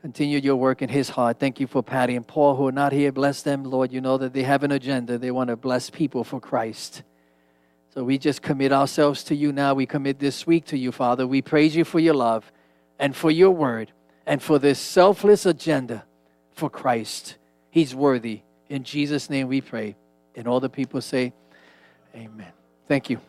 continue 0.01 0.39
your 0.39 0.55
work 0.55 0.83
in 0.83 0.89
his 0.89 1.09
heart. 1.09 1.41
Thank 1.41 1.59
you 1.59 1.67
for 1.67 1.83
Patty 1.83 2.15
and 2.15 2.25
Paul 2.25 2.55
who 2.55 2.69
are 2.69 2.73
not 2.73 2.93
here. 2.93 3.11
Bless 3.11 3.43
them, 3.43 3.65
Lord. 3.65 3.91
You 3.91 4.01
know 4.01 4.19
that 4.19 4.35
they 4.35 4.45
have 4.45 4.63
an 4.63 4.71
agenda. 4.71 5.19
They 5.19 5.33
want 5.33 5.49
to 5.49 5.57
bless 5.57 5.91
people 5.91 6.23
for 6.23 6.39
Christ. 6.39 7.03
So 7.93 8.05
we 8.05 8.19
just 8.19 8.41
commit 8.41 8.71
ourselves 8.71 9.25
to 9.25 9.35
you 9.35 9.51
now. 9.51 9.75
We 9.75 9.87
commit 9.87 10.21
this 10.21 10.47
week 10.47 10.67
to 10.67 10.79
you, 10.79 10.93
Father. 10.93 11.27
We 11.27 11.43
praise 11.43 11.75
you 11.75 11.85
for 11.85 11.99
your 11.99 12.15
love 12.15 12.53
and 13.01 13.17
for 13.17 13.33
your 13.33 13.51
word 13.51 13.91
and 14.27 14.41
for 14.41 14.61
this 14.61 14.79
selfless 14.79 15.45
agenda 15.45 16.05
for 16.53 16.71
Christ. 16.71 17.35
He's 17.69 17.97
worthy. 17.97 18.43
In 18.71 18.85
Jesus' 18.85 19.29
name 19.29 19.49
we 19.49 19.61
pray. 19.61 19.97
And 20.37 20.49
all 20.49 20.61
the 20.61 20.71
people 20.71 21.03
say, 21.03 21.35
Amen. 22.15 22.53
Thank 22.89 23.11
you. 23.11 23.21